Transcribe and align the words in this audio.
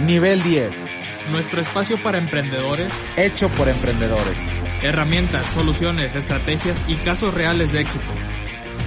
Nivel 0.00 0.42
10. 0.42 0.76
Nuestro 1.32 1.62
espacio 1.62 1.96
para 2.02 2.18
emprendedores. 2.18 2.92
Hecho 3.16 3.48
por 3.48 3.66
emprendedores. 3.66 4.36
Herramientas, 4.82 5.46
soluciones, 5.46 6.14
estrategias 6.14 6.84
y 6.86 6.96
casos 6.96 7.32
reales 7.32 7.72
de 7.72 7.80
éxito. 7.80 8.04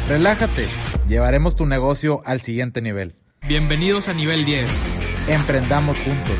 Relájate. 0.08 0.68
Llevaremos 1.08 1.56
tu 1.56 1.66
negocio 1.66 2.22
al 2.26 2.42
siguiente 2.42 2.84
nivel. 2.84 3.16
Bienvenidos 3.48 4.08
a 4.08 4.14
Nivel 4.14 4.46
10. 4.46 4.70
Emprendamos 5.30 5.98
juntos. 5.98 6.38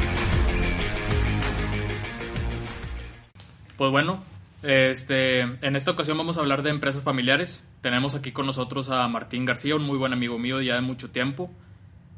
Pues 3.76 3.90
bueno, 3.90 4.24
este, 4.62 5.40
en 5.40 5.76
esta 5.76 5.90
ocasión 5.90 6.16
vamos 6.16 6.38
a 6.38 6.42
hablar 6.42 6.62
de 6.62 6.70
empresas 6.70 7.02
familiares. 7.02 7.64
Tenemos 7.82 8.14
aquí 8.14 8.32
con 8.32 8.46
nosotros 8.46 8.92
a 8.92 9.08
Martín 9.08 9.46
García, 9.46 9.76
un 9.76 9.84
muy 9.88 9.98
buen 9.98 10.14
amigo 10.14 10.38
mío 10.38 10.62
ya 10.62 10.76
de 10.76 10.82
mucho 10.82 11.10
tiempo. 11.10 11.50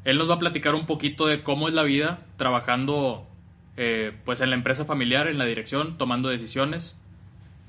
Él 0.04 0.18
nos 0.18 0.28
va 0.28 0.34
a 0.34 0.38
platicar 0.38 0.74
un 0.74 0.86
poquito 0.86 1.26
de 1.26 1.42
cómo 1.42 1.68
es 1.68 1.74
la 1.74 1.84
vida 1.84 2.26
trabajando 2.36 3.26
eh, 3.76 4.12
pues 4.24 4.40
en 4.40 4.50
la 4.50 4.56
empresa 4.56 4.84
familiar, 4.84 5.28
en 5.28 5.38
la 5.38 5.44
dirección, 5.44 5.96
tomando 5.96 6.28
decisiones. 6.28 6.96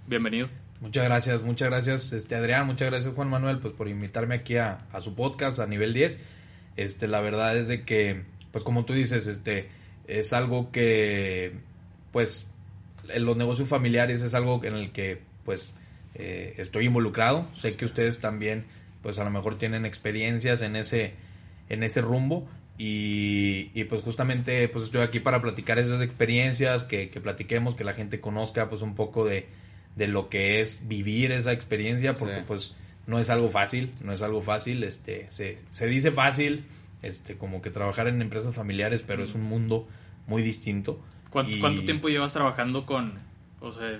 Bienvenido. 0.07 0.49
Muchas 0.81 1.05
gracias, 1.05 1.43
muchas 1.43 1.69
gracias 1.69 2.11
este 2.11 2.35
Adrián, 2.35 2.65
muchas 2.65 2.89
gracias 2.89 3.13
Juan 3.13 3.29
Manuel 3.29 3.59
pues 3.59 3.73
por 3.73 3.87
invitarme 3.87 4.35
aquí 4.35 4.57
a, 4.57 4.85
a, 4.91 4.99
su 4.99 5.15
podcast 5.15 5.59
a 5.59 5.67
nivel 5.67 5.93
10. 5.93 6.19
Este 6.75 7.07
la 7.07 7.21
verdad 7.21 7.55
es 7.55 7.67
de 7.67 7.85
que 7.85 8.23
pues 8.51 8.63
como 8.63 8.83
tú 8.83 8.93
dices, 8.93 9.27
este 9.27 9.69
es 10.07 10.33
algo 10.33 10.71
que 10.71 11.53
pues 12.11 12.45
en 13.09 13.25
los 13.25 13.37
negocios 13.37 13.69
familiares 13.69 14.21
es 14.21 14.33
algo 14.33 14.61
en 14.63 14.75
el 14.75 14.91
que 14.91 15.21
pues 15.45 15.71
eh, 16.15 16.55
estoy 16.57 16.85
involucrado. 16.85 17.47
Sé 17.55 17.77
que 17.77 17.85
ustedes 17.85 18.19
también 18.19 18.65
pues 19.01 19.19
a 19.19 19.23
lo 19.23 19.29
mejor 19.29 19.57
tienen 19.57 19.85
experiencias 19.85 20.61
en 20.61 20.75
ese 20.75 21.13
en 21.73 21.83
ese 21.83 22.01
rumbo 22.01 22.47
y, 22.77 23.69
y, 23.73 23.83
pues 23.83 24.01
justamente 24.01 24.67
pues 24.67 24.85
estoy 24.85 25.01
aquí 25.01 25.19
para 25.19 25.41
platicar 25.41 25.77
esas 25.77 26.01
experiencias, 26.01 26.83
que, 26.83 27.09
que, 27.09 27.21
platiquemos, 27.21 27.75
que 27.75 27.83
la 27.83 27.93
gente 27.93 28.19
conozca 28.19 28.67
pues 28.69 28.81
un 28.81 28.95
poco 28.95 29.25
de, 29.25 29.47
de 29.95 30.07
lo 30.07 30.29
que 30.29 30.59
es 30.59 30.87
vivir 30.87 31.31
esa 31.31 31.51
experiencia, 31.51 32.15
porque 32.15 32.37
sí. 32.37 32.43
pues 32.47 32.75
no 33.05 33.19
es 33.19 33.29
algo 33.29 33.49
fácil, 33.49 33.91
no 34.01 34.11
es 34.11 34.21
algo 34.21 34.41
fácil, 34.41 34.83
este, 34.83 35.27
se, 35.29 35.59
se 35.69 35.87
dice 35.87 36.11
fácil, 36.11 36.65
este, 37.03 37.35
como 37.35 37.61
que 37.61 37.69
trabajar 37.69 38.07
en 38.07 38.21
empresas 38.21 38.55
familiares, 38.55 39.03
pero 39.05 39.21
mm. 39.21 39.25
es 39.25 39.35
un 39.35 39.43
mundo 39.43 39.87
muy 40.25 40.41
distinto. 40.41 40.99
¿Cuánto, 41.29 41.51
y, 41.51 41.59
¿Cuánto, 41.59 41.83
tiempo 41.83 42.09
llevas 42.09 42.33
trabajando 42.33 42.85
con, 42.85 43.19
o 43.59 43.71
sea, 43.71 43.99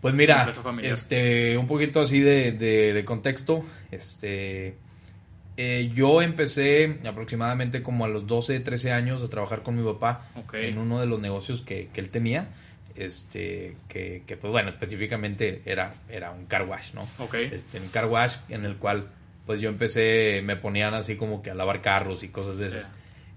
pues 0.00 0.14
mira, 0.14 0.50
este, 0.82 1.58
un 1.58 1.66
poquito 1.66 2.00
así 2.00 2.20
de, 2.20 2.52
de, 2.52 2.92
de 2.92 3.04
contexto, 3.04 3.64
este, 3.90 4.76
eh, 5.56 5.90
yo 5.94 6.22
empecé 6.22 6.98
aproximadamente 7.06 7.82
como 7.82 8.04
a 8.04 8.08
los 8.08 8.26
12, 8.26 8.60
13 8.60 8.92
años 8.92 9.22
a 9.22 9.28
trabajar 9.28 9.62
con 9.62 9.76
mi 9.76 9.84
papá 9.84 10.30
okay. 10.34 10.70
en 10.70 10.78
uno 10.78 11.00
de 11.00 11.06
los 11.06 11.20
negocios 11.20 11.62
que, 11.62 11.88
que 11.92 12.00
él 12.00 12.10
tenía. 12.10 12.48
Este, 12.96 13.76
que, 13.88 14.24
que, 14.26 14.36
pues 14.36 14.50
bueno, 14.50 14.70
específicamente 14.70 15.62
era, 15.64 15.94
era 16.08 16.32
un 16.32 16.46
car 16.46 16.66
wash, 16.66 16.92
¿no? 16.92 17.06
Okay. 17.18 17.48
Este, 17.52 17.80
un 17.80 17.88
car 17.88 18.06
wash 18.06 18.36
en 18.48 18.64
el 18.64 18.76
cual 18.76 19.08
pues 19.46 19.60
yo 19.60 19.68
empecé, 19.68 20.42
me 20.42 20.56
ponían 20.56 20.92
así 20.94 21.16
como 21.16 21.42
que 21.42 21.50
a 21.50 21.54
lavar 21.54 21.80
carros 21.80 22.22
y 22.22 22.28
cosas 22.28 22.58
de 22.58 22.68
esas. 22.68 22.84
Sí. 22.84 22.88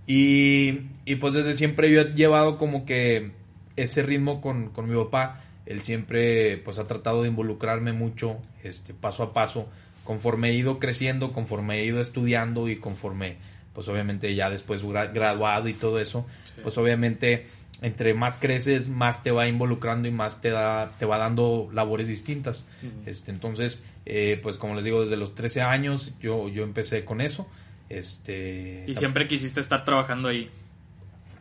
Y, 0.06 0.90
y 1.06 1.16
pues 1.16 1.34
desde 1.34 1.54
siempre 1.54 1.92
yo 1.92 2.02
he 2.02 2.14
llevado 2.14 2.58
como 2.58 2.86
que 2.86 3.32
ese 3.76 4.04
ritmo 4.04 4.42
con, 4.42 4.70
con 4.70 4.90
mi 4.90 5.02
papá. 5.02 5.42
Él 5.66 5.82
siempre 5.82 6.58
pues 6.58 6.78
ha 6.78 6.88
tratado 6.88 7.22
de 7.22 7.30
involucrarme 7.30 7.94
mucho, 7.94 8.38
este, 8.64 8.94
paso 8.94 9.24
a 9.24 9.34
paso 9.34 9.70
conforme 10.04 10.50
he 10.50 10.54
ido 10.54 10.80
creciendo, 10.80 11.32
conforme 11.32 11.80
he 11.80 11.86
ido 11.86 12.02
estudiando 12.02 12.70
y 12.70 12.78
conforme, 12.78 13.38
pues 13.74 13.88
obviamente 13.88 14.34
ya 14.36 14.50
después 14.50 14.84
graduado 14.84 15.68
y 15.68 15.74
todo 15.74 16.00
eso, 16.00 16.26
sí. 16.46 16.62
pues 16.64 16.78
obviamente 16.78 17.46
entre 17.82 18.14
más 18.14 18.38
creces, 18.38 18.88
más 18.88 19.24
te 19.24 19.32
va 19.32 19.48
involucrando 19.48 20.08
y 20.08 20.12
más 20.12 20.40
te 20.40 20.50
da, 20.50 20.92
te 20.98 21.06
va 21.06 21.18
dando 21.18 21.70
labores 21.74 22.08
distintas. 22.08 22.64
Uh 22.82 22.86
-huh. 22.86 23.08
este, 23.10 23.32
entonces, 23.32 23.84
eh, 24.06 24.40
pues 24.42 24.58
como 24.58 24.76
les 24.76 24.86
digo, 24.86 25.04
desde 25.04 25.18
los 25.18 25.36
13 25.36 25.62
años 25.62 26.14
yo, 26.22 26.48
yo 26.48 26.64
empecé 26.64 27.04
con 27.04 27.20
eso. 27.20 27.46
Este, 27.90 28.86
¿Y 28.88 28.96
siempre 28.96 29.28
quisiste 29.28 29.60
estar 29.60 29.84
trabajando 29.84 30.30
ahí? 30.30 30.50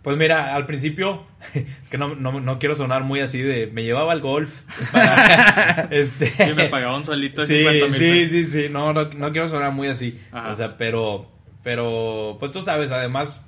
Pues 0.02 0.16
mira, 0.16 0.54
al 0.54 0.66
principio, 0.66 1.24
que 1.90 1.98
no, 1.98 2.14
no, 2.14 2.40
no, 2.40 2.58
quiero 2.58 2.74
sonar 2.74 3.04
muy 3.04 3.20
así 3.20 3.40
de, 3.40 3.68
me 3.68 3.84
llevaba 3.84 4.12
al 4.12 4.20
golf. 4.20 4.50
Para, 4.92 5.88
este, 5.90 6.32
y 6.50 6.54
me 6.54 6.68
pagaba 6.68 6.96
un 6.96 7.04
solito 7.04 7.42
de 7.42 7.46
sí, 7.46 7.58
50 7.58 7.86
mil 7.86 7.94
Sí, 7.94 8.28
sí, 8.28 8.46
sí, 8.46 8.68
no, 8.68 8.92
no, 8.92 9.04
no, 9.04 9.32
quiero 9.32 9.48
sonar 9.48 9.72
muy 9.72 9.88
así. 9.88 10.20
Ajá. 10.32 10.50
O 10.50 10.56
sea, 10.56 10.76
pero, 10.76 11.30
pero, 11.62 12.36
pues 12.40 12.50
tú 12.50 12.62
sabes, 12.62 12.90
además, 12.90 13.40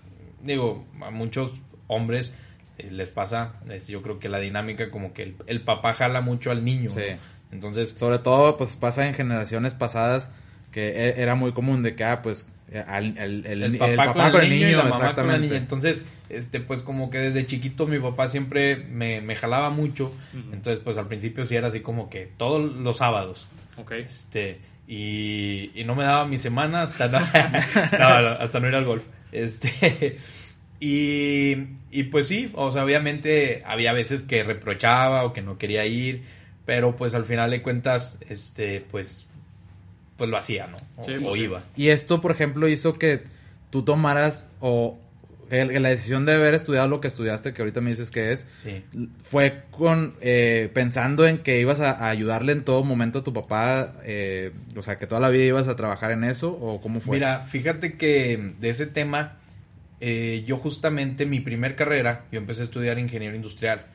digo, 0.43 0.87
a 1.03 1.10
muchos 1.10 1.53
hombres 1.88 2.32
eh, 2.78 2.88
les 2.91 3.10
pasa, 3.10 3.54
es, 3.69 3.88
yo 3.88 4.03
creo 4.03 4.19
que 4.19 4.28
la 4.28 4.38
dinámica 4.38 4.91
como 4.91 5.12
que 5.12 5.22
el, 5.25 5.37
el 5.47 5.60
papá 5.62 5.94
jala 5.94 6.20
mucho 6.20 6.50
al 6.53 6.64
niño. 6.64 6.91
Sí. 6.91 7.00
¿no? 7.10 7.34
Entonces, 7.54 7.91
sobre 7.91 8.19
todo, 8.19 8.56
pues 8.56 8.75
pasa 8.75 9.06
en 9.06 9.14
generaciones 9.14 9.75
pasadas 9.75 10.32
que 10.72 10.88
e, 10.88 11.22
era 11.22 11.37
muy 11.37 11.53
común 11.53 11.82
de 11.82 11.94
que, 11.94 12.04
ah, 12.04 12.20
pues, 12.20 12.48
al, 12.87 13.16
el, 13.16 13.47
el, 13.47 13.62
el, 13.62 13.78
papá, 13.78 13.91
el, 13.91 13.97
papá, 13.97 14.32
con 14.32 14.41
el 14.41 14.50
niño, 14.50 14.69
y 14.69 14.72
la 14.72 14.82
mamá 14.84 15.14
con 15.14 15.28
la 15.28 15.38
niña. 15.38 15.56
Entonces, 15.56 16.04
este, 16.36 16.60
pues 16.60 16.82
como 16.82 17.10
que 17.10 17.18
desde 17.18 17.46
chiquito 17.46 17.86
mi 17.86 17.98
papá 17.98 18.28
siempre 18.28 18.76
me, 18.76 19.20
me 19.20 19.36
jalaba 19.36 19.70
mucho. 19.70 20.12
Uh 20.32 20.36
-huh. 20.36 20.54
Entonces, 20.54 20.80
pues 20.82 20.96
al 20.96 21.08
principio 21.08 21.46
sí 21.46 21.56
era 21.56 21.68
así 21.68 21.80
como 21.80 22.10
que 22.10 22.28
todos 22.36 22.72
los 22.74 22.98
sábados. 22.98 23.48
Ok. 23.76 23.92
Este, 23.92 24.58
y, 24.86 25.70
y 25.74 25.84
no 25.84 25.94
me 25.94 26.04
daba 26.04 26.26
mi 26.26 26.38
semana 26.38 26.82
hasta 26.82 27.08
no, 27.08 27.20
no, 27.98 28.28
hasta 28.38 28.60
no 28.60 28.68
ir 28.68 28.74
al 28.74 28.84
golf. 28.84 29.04
Este, 29.32 30.18
y, 30.80 31.56
y 31.90 32.02
pues 32.04 32.28
sí, 32.28 32.50
o 32.54 32.70
sea, 32.70 32.84
obviamente 32.84 33.62
había 33.66 33.92
veces 33.92 34.22
que 34.22 34.42
reprochaba 34.42 35.24
o 35.24 35.32
que 35.32 35.42
no 35.42 35.58
quería 35.58 35.86
ir, 35.86 36.22
pero 36.66 36.96
pues 36.96 37.14
al 37.14 37.24
final 37.24 37.50
de 37.50 37.62
cuentas, 37.62 38.18
este, 38.28 38.84
pues 38.90 39.26
pues 40.16 40.30
lo 40.30 40.36
hacía, 40.36 40.66
¿no? 40.68 40.78
O, 40.96 41.04
sí, 41.04 41.14
o 41.16 41.30
pues, 41.30 41.40
iba. 41.40 41.62
Y 41.76 41.88
esto, 41.88 42.20
por 42.20 42.30
ejemplo, 42.30 42.68
hizo 42.68 42.98
que 42.98 43.22
tú 43.70 43.82
tomaras 43.82 44.48
o 44.60 44.98
la 45.50 45.88
decisión 45.88 46.27
de 46.27 46.34
haber 46.34 46.55
estudiado 46.55 46.88
lo 46.88 47.00
que 47.00 47.09
estudiaste, 47.09 47.53
que 47.53 47.62
ahorita 47.62 47.81
me 47.81 47.91
dices 47.91 48.10
que 48.10 48.32
es, 48.32 48.47
sí. 48.62 48.84
fue 49.22 49.62
con 49.71 50.15
eh, 50.21 50.71
pensando 50.72 51.27
en 51.27 51.38
que 51.38 51.60
ibas 51.60 51.81
a, 51.81 51.93
a, 51.93 52.10
ayudarle 52.10 52.53
en 52.53 52.65
todo 52.65 52.84
momento 52.84 53.21
a 53.21 53.25
tu 53.25 53.32
papá, 53.32 53.94
eh, 54.05 54.53
o 54.77 54.82
sea, 54.82 54.99
que 54.99 55.06
toda 55.06 55.21
la 55.21 55.28
vida 55.28 55.44
ibas 55.44 55.69
a 55.69 55.77
trabajar 55.77 56.10
en 56.12 56.25
eso, 56.25 56.53
o 56.53 56.81
cómo 56.81 57.00
fue? 57.00 57.16
Mira, 57.16 57.47
fíjate 57.47 57.97
que 57.97 58.55
de 58.59 58.69
ese 58.69 58.87
tema, 58.87 59.38
eh, 60.00 60.44
yo 60.47 60.56
justamente 60.59 61.27
mi 61.27 61.41
primer 61.41 61.76
carrera, 61.76 62.25
yo 62.31 62.38
empecé 62.38 62.62
a 62.62 62.65
estudiar 62.65 62.99
ingeniero 62.99 63.37
industrial. 63.37 63.87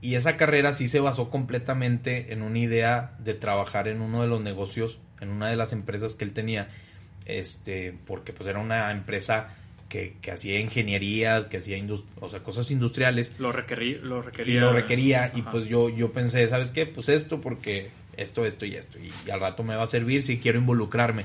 Y 0.00 0.14
esa 0.14 0.36
carrera 0.36 0.74
sí 0.74 0.86
se 0.86 1.00
basó 1.00 1.28
completamente 1.28 2.32
en 2.32 2.42
una 2.42 2.58
idea 2.58 3.16
de 3.18 3.34
trabajar 3.34 3.88
en 3.88 4.00
uno 4.00 4.22
de 4.22 4.28
los 4.28 4.40
negocios 4.40 5.00
en 5.20 5.30
una 5.30 5.48
de 5.48 5.56
las 5.56 5.72
empresas 5.72 6.14
que 6.14 6.24
él 6.24 6.32
tenía, 6.32 6.68
este, 7.26 7.94
porque 8.06 8.32
pues 8.32 8.48
era 8.48 8.58
una 8.58 8.90
empresa 8.92 9.54
que, 9.88 10.16
que 10.20 10.30
hacía 10.30 10.60
ingenierías, 10.60 11.46
que 11.46 11.58
hacía 11.58 11.78
o 12.20 12.28
sea, 12.28 12.40
cosas 12.40 12.70
industriales. 12.70 13.34
Lo, 13.38 13.52
requerí 13.52 13.94
lo 13.94 14.22
requería. 14.22 14.54
Y 14.54 14.60
lo 14.60 14.72
requería, 14.72 15.24
Ajá. 15.24 15.38
y 15.38 15.42
pues 15.42 15.66
yo, 15.66 15.88
yo 15.88 16.12
pensé, 16.12 16.46
¿sabes 16.48 16.70
qué? 16.70 16.86
Pues 16.86 17.08
esto, 17.08 17.40
porque 17.40 17.90
esto, 18.16 18.44
esto 18.44 18.66
y 18.66 18.74
esto, 18.74 18.98
y, 18.98 19.10
y 19.26 19.30
al 19.30 19.40
rato 19.40 19.62
me 19.62 19.76
va 19.76 19.84
a 19.84 19.86
servir 19.86 20.22
si 20.22 20.38
quiero 20.38 20.58
involucrarme. 20.58 21.24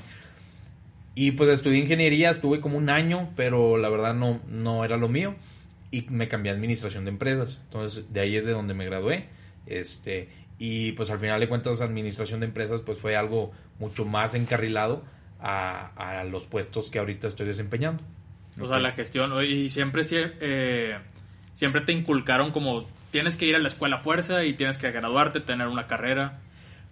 Y 1.16 1.32
pues 1.32 1.50
estudié 1.50 1.80
ingeniería, 1.80 2.30
estuve 2.30 2.60
como 2.60 2.78
un 2.78 2.90
año, 2.90 3.30
pero 3.36 3.78
la 3.78 3.90
verdad 3.90 4.16
no, 4.16 4.42
no 4.48 4.84
era 4.84 4.98
lo 4.98 5.10
mío, 5.10 5.36
y 5.92 6.08
me 6.10 6.28
cambié 6.28 6.52
a 6.52 6.56
administración 6.56 7.06
de 7.06 7.12
empresas. 7.12 7.62
Entonces, 7.66 8.12
de 8.12 8.20
ahí 8.22 8.36
es 8.36 8.46
de 8.46 8.52
donde 8.52 8.74
me 8.74 8.86
gradué. 8.86 9.26
Este, 9.68 10.30
y 10.58 10.94
pues 10.94 11.10
al 11.10 11.20
final 11.20 11.40
de 11.40 11.48
cuentas 11.48 11.82
administración 11.82 12.40
de 12.40 12.48
empresas 12.48 12.82
pues 12.82 12.98
fue 12.98 13.16
algo 13.16 13.52
mucho 13.80 14.06
más 14.06 14.36
encarrilado 14.36 15.04
a, 15.40 16.20
a 16.20 16.24
los 16.24 16.46
puestos 16.46 16.90
que 16.90 17.00
ahorita 17.00 17.28
estoy 17.28 17.46
desempeñando. 17.46 18.04
O 18.60 18.68
sea, 18.68 18.80
la 18.80 18.92
gestión, 18.92 19.32
y 19.44 19.70
siempre, 19.70 20.04
eh, 20.12 20.98
siempre 21.56 21.82
te 21.82 21.92
inculcaron 21.92 22.52
como 22.52 22.86
tienes 23.12 23.36
que 23.36 23.46
ir 23.46 23.56
a 23.56 23.60
la 23.60 23.68
escuela 23.68 23.98
a 23.98 24.00
fuerza 24.00 24.44
y 24.44 24.54
tienes 24.54 24.78
que 24.78 24.92
graduarte, 24.92 25.40
tener 25.40 25.68
una 25.68 25.88
carrera. 25.88 26.40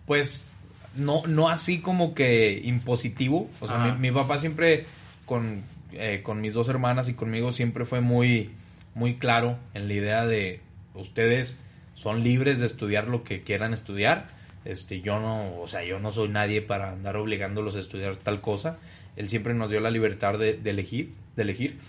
Pues 0.06 0.50
no, 0.96 1.24
no 1.28 1.50
así 1.50 1.82
como 1.82 2.14
que 2.14 2.60
impositivo. 2.64 3.50
O 3.60 3.68
sea, 3.68 3.78
mi, 3.78 4.10
mi, 4.10 4.12
papá 4.12 4.40
siempre 4.40 4.86
con, 5.26 5.64
eh, 5.94 6.22
con 6.24 6.42
mis 6.42 6.54
dos 6.54 6.68
hermanas 6.68 7.10
y 7.10 7.14
conmigo 7.14 7.52
siempre 7.52 7.86
fue 7.86 8.02
muy, 8.02 8.52
muy 8.94 9.16
claro 9.16 9.58
en 9.74 9.88
la 9.88 9.94
idea 9.94 10.26
de 10.26 10.62
ustedes 10.94 11.62
son 12.02 12.24
libres 12.24 12.60
de 12.60 12.66
estudiar 12.66 13.08
lo 13.08 13.24
que 13.24 13.42
quieran 13.42 13.74
estudiar. 13.74 14.30
Este, 14.66 15.02
yo 15.02 15.20
no, 15.20 15.60
o 15.60 15.68
sea, 15.68 15.84
yo 15.84 16.00
no 16.00 16.12
soy 16.12 16.30
nadie 16.30 16.62
para 16.62 16.92
andar 16.92 17.16
obligándolos 17.16 17.76
a 17.76 17.80
estudiar 17.80 18.16
tal 18.16 18.42
cosa. 18.42 18.78
Él 19.16 19.30
siempre 19.30 19.54
nos 19.54 19.70
dio 19.70 19.80
la 19.82 19.92
libertad 19.92 20.38
de, 20.40 20.54
de 20.54 20.70
elegir, 20.70 21.14
de 21.36 21.44
elegir. 21.44 21.80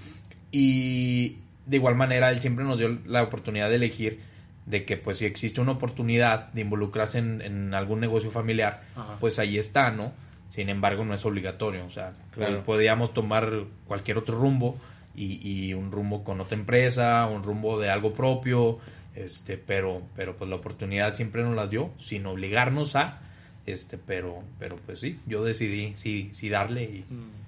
Y 0.50 1.36
de 1.66 1.76
igual 1.76 1.94
manera, 1.94 2.30
él 2.30 2.40
siempre 2.40 2.64
nos 2.64 2.78
dio 2.78 2.98
la 3.06 3.22
oportunidad 3.22 3.68
de 3.68 3.76
elegir 3.76 4.20
de 4.66 4.84
que 4.84 4.96
pues 4.96 5.18
si 5.18 5.24
existe 5.24 5.60
una 5.60 5.72
oportunidad 5.72 6.52
de 6.52 6.60
involucrarse 6.60 7.18
en, 7.18 7.40
en 7.42 7.74
algún 7.74 8.00
negocio 8.00 8.30
familiar, 8.30 8.82
Ajá. 8.94 9.16
pues 9.18 9.38
ahí 9.38 9.58
está, 9.58 9.90
¿no? 9.90 10.12
Sin 10.50 10.68
embargo, 10.68 11.04
no 11.04 11.14
es 11.14 11.24
obligatorio, 11.24 11.84
o 11.86 11.90
sea, 11.90 12.12
claro. 12.32 12.62
podíamos 12.62 13.14
tomar 13.14 13.64
cualquier 13.88 14.18
otro 14.18 14.36
rumbo 14.38 14.76
y, 15.16 15.40
y 15.48 15.72
un 15.74 15.90
rumbo 15.90 16.22
con 16.22 16.40
otra 16.40 16.56
empresa, 16.56 17.26
un 17.26 17.42
rumbo 17.42 17.80
de 17.80 17.88
algo 17.90 18.12
propio, 18.12 18.78
este, 19.14 19.56
pero, 19.56 20.02
pero 20.14 20.36
pues 20.36 20.48
la 20.50 20.56
oportunidad 20.56 21.14
siempre 21.14 21.42
nos 21.42 21.56
las 21.56 21.70
dio, 21.70 21.90
sin 21.98 22.26
obligarnos 22.26 22.94
a, 22.96 23.20
este, 23.66 23.96
pero, 23.98 24.42
pero 24.58 24.76
pues 24.76 25.00
sí, 25.00 25.18
yo 25.26 25.42
decidí 25.42 25.94
sí, 25.96 26.30
sí 26.34 26.48
darle 26.50 26.84
y, 26.84 27.04
Mm. 27.08 27.41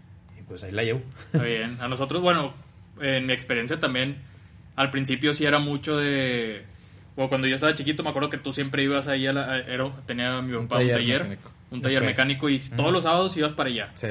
Y 0.45 0.49
pues 0.49 0.63
ahí 0.63 0.73
la 0.73 0.83
llevo. 0.83 1.03
Está 1.33 1.43
bien. 1.45 1.79
A 1.81 1.89
nosotros, 1.89 2.21
bueno, 2.23 2.53
en 3.01 3.27
mi 3.27 3.33
experiencia 3.33 3.81
también, 3.81 4.17
al 4.77 4.91
principio 4.91 5.33
sí 5.35 5.45
era 5.45 5.59
mucho 5.59 5.97
de... 5.97 6.63
O 7.17 7.29
cuando 7.29 7.47
yo 7.47 7.55
estaba 7.55 7.75
chiquito, 7.75 8.03
me 8.03 8.11
acuerdo 8.11 8.29
que 8.29 8.39
tú 8.39 8.53
siempre 8.53 8.83
ibas 8.83 9.07
ahí 9.09 9.27
a 9.27 9.33
la... 9.33 9.45
a- 9.53 9.59
era- 9.61 9.91
tenía 10.07 10.41
mi 10.43 10.53
Un 10.55 10.67
papá 10.69 10.81
un 10.83 10.89
taller 10.89 10.97
taller, 10.97 11.21
mecánico. 11.23 11.51
un 11.71 11.81
taller 11.83 12.03
Ok. 12.03 12.07
mecánico 12.07 12.49
y 12.49 12.59
todos 12.77 12.93
los 12.93 13.03
sábados 13.05 13.37
ibas 13.37 13.53
para 13.53 13.71
allá. 13.71 13.91
Sí. 13.95 14.09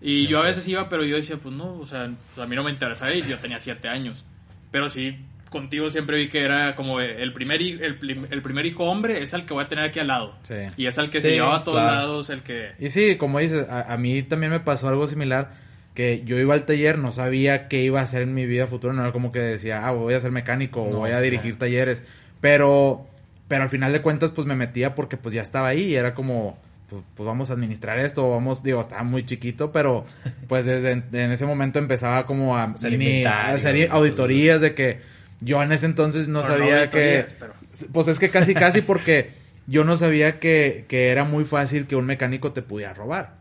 Y 0.00 0.26
yo 0.28 0.38
a 0.38 0.40
Ok. 0.42 0.46
veces 0.48 0.68
iba, 0.68 0.88
pero 0.88 1.02
yo 1.04 1.16
decía, 1.16 1.36
pues 1.42 1.54
no, 1.54 1.74
o 1.78 1.86
sea, 1.86 2.08
pues 2.34 2.44
a 2.44 2.48
mí 2.48 2.54
no 2.54 2.62
me 2.62 2.70
interesaba 2.70 3.12
ir, 3.12 3.26
yo 3.26 3.38
tenía 3.38 3.58
siete 3.58 3.88
años. 3.88 4.24
Pero 4.70 4.88
sí, 4.88 5.16
contigo 5.50 5.90
siempre 5.90 6.18
vi 6.18 6.28
que 6.28 6.40
era 6.42 6.76
como 6.76 7.00
el 7.00 7.32
primer, 7.32 7.60
el, 7.62 8.26
el 8.30 8.42
primer 8.42 8.66
hijo 8.66 8.84
hombre 8.84 9.22
es 9.22 9.32
el 9.34 9.44
que 9.46 9.54
voy 9.54 9.64
a 9.64 9.68
tener 9.68 9.84
aquí 9.86 9.98
al 9.98 10.06
lado. 10.08 10.36
Sí. 10.42 10.54
Y 10.76 10.86
es 10.86 10.98
el 10.98 11.08
que 11.08 11.18
Sí, 11.18 11.28
se 11.28 11.30
llevaba 11.34 11.56
a 11.58 11.64
todos 11.64 11.80
claro. 11.80 11.94
lados, 11.96 12.30
el 12.30 12.42
que... 12.42 12.72
Y 12.78 12.90
sí, 12.90 13.16
como 13.16 13.38
dices, 13.40 13.66
a, 13.68 13.92
a 13.92 13.96
mí 13.96 14.22
también 14.22 14.52
me 14.52 14.60
pasó 14.60 14.88
algo 14.88 15.06
similar, 15.08 15.50
que 15.96 16.22
yo 16.24 16.38
iba 16.38 16.54
al 16.54 16.64
taller, 16.66 16.98
no 16.98 17.10
sabía 17.10 17.66
qué 17.66 17.82
iba 17.82 17.98
a 18.00 18.04
hacer 18.04 18.22
en 18.22 18.34
mi 18.34 18.46
vida 18.46 18.68
futura, 18.68 18.92
no 18.94 19.02
era 19.02 19.10
como 19.12 19.32
que 19.32 19.40
decía, 19.40 19.84
ah, 19.84 19.90
voy 19.90 20.14
a 20.14 20.20
ser 20.20 20.30
mecánico, 20.30 20.82
o 20.82 20.90
No, 20.92 20.98
voy 20.98 21.10
a 21.10 21.16
sí. 21.16 21.24
dirigir 21.24 21.58
talleres, 21.58 22.04
pero, 22.40 23.06
pero 23.48 23.62
al 23.64 23.68
final 23.70 23.92
de 23.92 24.02
cuentas, 24.02 24.30
pues 24.30 24.46
me 24.46 24.54
metía 24.54 24.94
porque 24.94 25.16
pues 25.16 25.34
ya 25.34 25.42
estaba 25.42 25.68
ahí, 25.68 25.86
y 25.86 25.94
era 25.96 26.14
como, 26.14 26.58
pues, 26.90 27.02
pues 27.16 27.26
vamos 27.26 27.50
a 27.50 27.54
administrar 27.54 27.98
esto, 27.98 28.30
vamos, 28.30 28.62
digo, 28.62 28.80
estaba 28.80 29.02
muy 29.02 29.24
chiquito, 29.26 29.72
pero 29.72 30.04
pues 30.48 30.64
desde 30.66 30.92
en, 30.92 31.04
en 31.12 31.32
ese 31.32 31.46
momento 31.46 31.78
empezaba 31.78 32.26
como 32.26 32.56
a, 32.56 32.64
Hacer 32.64 32.92
mini- 32.92 33.06
a 33.06 33.08
inventarios, 33.18 33.60
hacer 33.66 33.88
auditorías 33.90 34.60
de 34.60 34.74
que 34.74 35.00
yo 35.40 35.62
en 35.62 35.72
ese 35.72 35.86
entonces 35.86 36.28
no 36.28 36.42
sabía 36.44 36.90
que... 36.90 37.20
auditorías, 37.20 37.36
pero- 37.40 37.54
Pues 37.92 38.08
es 38.08 38.18
que 38.18 38.28
casi, 38.28 38.54
casi 38.54 38.82
porque 38.82 39.30
yo 39.66 39.82
no 39.84 39.96
sabía 39.96 40.38
que, 40.40 40.84
que 40.88 41.08
era 41.10 41.24
muy 41.24 41.44
fácil 41.44 41.86
que 41.86 41.96
un 41.96 42.06
mecánico 42.06 42.52
te 42.52 42.62
pudiera 42.62 42.94
robar. 42.94 43.34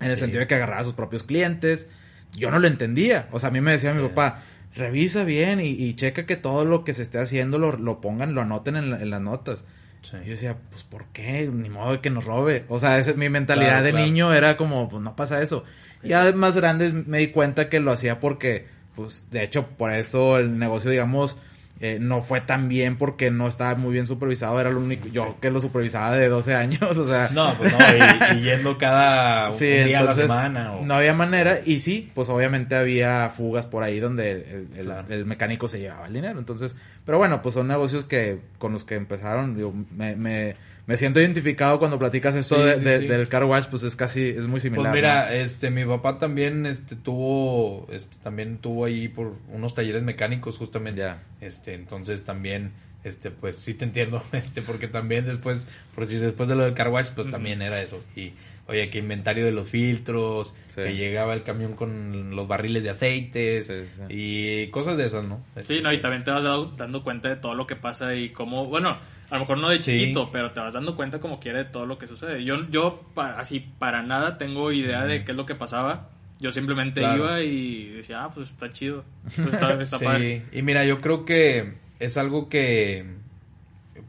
En 0.00 0.10
el 0.10 0.16
Sí. 0.16 0.20
sentido 0.20 0.40
de 0.40 0.46
que 0.46 0.54
agarraba 0.54 0.80
a 0.80 0.84
sus 0.84 0.94
propios 0.94 1.22
clientes. 1.22 1.88
Yo 2.34 2.50
no 2.50 2.58
lo 2.58 2.68
entendía. 2.68 3.28
O 3.32 3.38
sea, 3.38 3.48
a 3.48 3.52
mí 3.52 3.60
me 3.60 3.72
decía 3.72 3.94
mi 3.94 4.02
Sí. 4.02 4.08
papá, 4.08 4.42
revisa 4.74 5.24
bien 5.24 5.60
y, 5.60 5.68
y 5.70 5.94
checa 5.94 6.26
que 6.26 6.36
todo 6.36 6.64
lo 6.64 6.84
que 6.84 6.92
se 6.92 7.02
esté 7.02 7.18
haciendo 7.18 7.58
lo, 7.58 7.76
lo 7.76 8.00
pongan, 8.00 8.34
lo 8.34 8.42
anoten 8.42 8.76
en, 8.76 8.90
la- 8.90 9.00
en 9.00 9.10
las 9.10 9.20
notas. 9.22 9.64
Sí. 10.02 10.16
Y 10.22 10.26
yo 10.26 10.30
decía, 10.32 10.56
pues, 10.70 10.82
¿por 10.84 11.06
qué? 11.06 11.48
Ni 11.52 11.70
modo 11.70 11.92
de 11.92 12.00
que 12.00 12.10
nos 12.10 12.24
robe. 12.26 12.64
O 12.68 12.78
sea, 12.78 12.98
esa 12.98 13.10
es 13.12 13.16
mi 13.16 13.28
mentalidad 13.28 13.68
Claro, 13.70 13.84
de 13.86 13.90
claro. 13.92 14.06
niño 14.06 14.34
era 14.34 14.56
como, 14.56 14.88
pues, 14.88 15.02
no 15.02 15.16
pasa 15.16 15.40
eso. 15.42 15.64
Ya 16.04 16.30
más 16.32 16.54
grandes 16.54 16.92
me 16.92 17.18
di 17.18 17.28
cuenta 17.28 17.68
que 17.68 17.80
lo 17.80 17.90
hacía 17.90 18.20
porque, 18.20 18.66
pues, 18.94 19.26
de 19.30 19.42
hecho, 19.42 19.66
por 19.66 19.90
eso 19.92 20.38
el 20.38 20.58
negocio, 20.58 20.90
digamos, 20.90 21.38
eh, 21.80 21.98
no 22.00 22.22
fue 22.22 22.40
tan 22.40 22.68
bien 22.68 22.96
porque 22.96 23.30
no 23.30 23.48
estaba 23.48 23.74
muy 23.74 23.92
bien 23.92 24.06
supervisado. 24.06 24.58
Era 24.60 24.70
lo 24.70 24.80
único, 24.80 25.08
yo 25.08 25.36
que 25.40 25.50
lo 25.50 25.60
supervisaba 25.60 26.16
de 26.16 26.28
12 26.28 26.54
años, 26.54 26.80
o 26.96 27.06
sea. 27.06 27.28
No, 27.34 27.52
pues 27.54 27.70
no, 27.72 27.78
y, 27.78 28.38
y 28.38 28.42
yendo 28.42 28.78
cada 28.78 29.50
un 29.50 29.58
Sí, 29.58 29.66
día 29.66 30.00
entonces, 30.00 30.24
a 30.24 30.28
la 30.28 30.34
semana. 30.42 30.72
o- 30.76 30.84
no 30.86 30.94
había 30.94 31.12
manera 31.12 31.60
y 31.64 31.80
sí, 31.80 32.10
pues 32.14 32.28
obviamente 32.28 32.76
había 32.76 33.28
fugas 33.30 33.66
por 33.66 33.82
ahí 33.82 34.00
donde 34.00 34.30
el, 34.32 34.68
el- 34.76 34.84
Claro. 34.86 35.06
el 35.12 35.26
mecánico 35.26 35.68
se 35.68 35.78
llevaba 35.80 36.06
el 36.06 36.14
dinero. 36.14 36.38
Entonces, 36.38 36.74
pero 37.04 37.18
bueno, 37.18 37.42
pues 37.42 37.54
son 37.54 37.68
negocios 37.68 38.04
que 38.04 38.38
con 38.58 38.72
los 38.72 38.84
que 38.84 38.94
empezaron, 38.94 39.54
digo, 39.56 39.74
me, 39.94 40.16
me, 40.16 40.54
me 40.86 40.96
siento 40.96 41.20
identificado 41.20 41.78
cuando 41.78 41.98
platicas 41.98 42.34
esto 42.36 42.56
Sí, 42.56 42.62
de- 42.62 42.78
sí, 42.78 42.84
de- 42.84 42.98
sí. 43.00 43.06
del 43.08 43.28
car 43.28 43.44
wash, 43.44 43.66
pues 43.66 43.82
es 43.82 43.96
casi, 43.96 44.28
es 44.28 44.46
muy 44.46 44.60
similar. 44.60 44.92
Pues 44.92 44.94
mira, 45.02 45.26
¿no? 45.26 45.32
este, 45.32 45.70
mi 45.70 45.84
papá 45.84 46.18
también, 46.18 46.64
este, 46.66 46.94
tuvo, 46.96 47.86
este, 47.90 48.16
también 48.22 48.58
tuvo 48.58 48.84
ahí 48.84 49.08
por 49.08 49.34
unos 49.52 49.74
talleres 49.74 50.02
mecánicos 50.02 50.56
justamente. 50.58 51.00
Ya. 51.00 51.22
Este, 51.40 51.74
entonces 51.74 52.24
también, 52.24 52.72
este, 53.04 53.30
pues 53.30 53.56
sí 53.56 53.74
te 53.74 53.84
entiendo, 53.84 54.22
este, 54.32 54.62
porque 54.62 54.86
también 54.88 55.26
después, 55.26 55.66
por 55.94 56.04
decir, 56.04 56.20
después 56.20 56.48
de 56.48 56.54
lo 56.54 56.64
del 56.64 56.74
car 56.74 56.88
wash, 56.88 57.08
pues 57.14 57.30
también 57.30 57.62
era 57.62 57.82
eso. 57.82 58.02
Y, 58.14 58.32
oye, 58.68 58.88
que 58.90 58.98
inventario 58.98 59.44
de 59.44 59.52
los 59.52 59.68
filtros, 59.68 60.54
Sí. 60.74 60.82
que 60.82 60.94
llegaba 60.94 61.34
el 61.34 61.42
camión 61.42 61.72
con 61.74 62.36
los 62.36 62.46
barriles 62.46 62.82
de 62.84 62.90
aceites, 62.90 63.66
Sí, 63.66 63.74
sí. 63.96 64.02
y 64.10 64.66
cosas 64.68 64.96
de 64.96 65.06
esas, 65.06 65.24
¿no? 65.24 65.36
Sí, 65.54 65.60
Este, 65.60 65.80
no, 65.82 65.92
y 65.92 65.98
también 65.98 66.22
te 66.22 66.30
vas 66.30 66.42
dado- 66.44 66.72
dando 66.76 67.02
cuenta 67.02 67.28
de 67.28 67.36
todo 67.36 67.54
lo 67.54 67.66
que 67.66 67.76
pasa 67.76 68.14
y 68.14 68.28
cómo, 68.30 68.66
bueno, 68.66 68.98
a 69.30 69.34
lo 69.34 69.40
mejor 69.40 69.58
no 69.58 69.68
de 69.68 69.78
Sí. 69.78 69.98
chiquito, 69.98 70.30
pero 70.32 70.52
te 70.52 70.60
vas 70.60 70.74
dando 70.74 70.94
cuenta 70.96 71.18
como 71.20 71.40
quiera 71.40 71.58
de 71.58 71.64
todo 71.66 71.86
lo 71.86 71.98
que 71.98 72.06
sucede. 72.06 72.44
Yo, 72.44 72.68
yo 72.70 73.04
así, 73.16 73.60
para 73.78 74.02
nada 74.02 74.38
tengo 74.38 74.72
idea 74.72 75.04
de 75.04 75.24
qué 75.24 75.32
es 75.32 75.36
lo 75.36 75.46
que 75.46 75.54
pasaba. 75.54 76.10
Yo 76.38 76.52
simplemente 76.52 77.00
Claro. 77.00 77.24
iba 77.24 77.40
y 77.42 77.86
decía, 77.94 78.24
ah, 78.24 78.30
pues 78.34 78.50
está 78.50 78.70
chido. 78.70 79.04
Pues 79.34 79.54
está, 79.54 79.72
está 79.82 79.98
Sí, 79.98 80.04
padre. 80.04 80.42
y 80.52 80.62
mira, 80.62 80.84
yo 80.84 81.00
creo 81.00 81.24
que 81.24 81.74
es 81.98 82.16
algo 82.16 82.48
que 82.48 83.04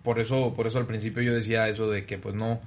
por 0.04 0.20
eso, 0.20 0.54
por 0.56 0.68
eso 0.68 0.78
al 0.78 0.86
principio 0.88 1.22
yo 1.24 1.34
decía 1.34 1.68
eso 1.70 1.90
de 1.90 2.06
que 2.06 2.18
pues 2.18 2.36
no, 2.36 2.60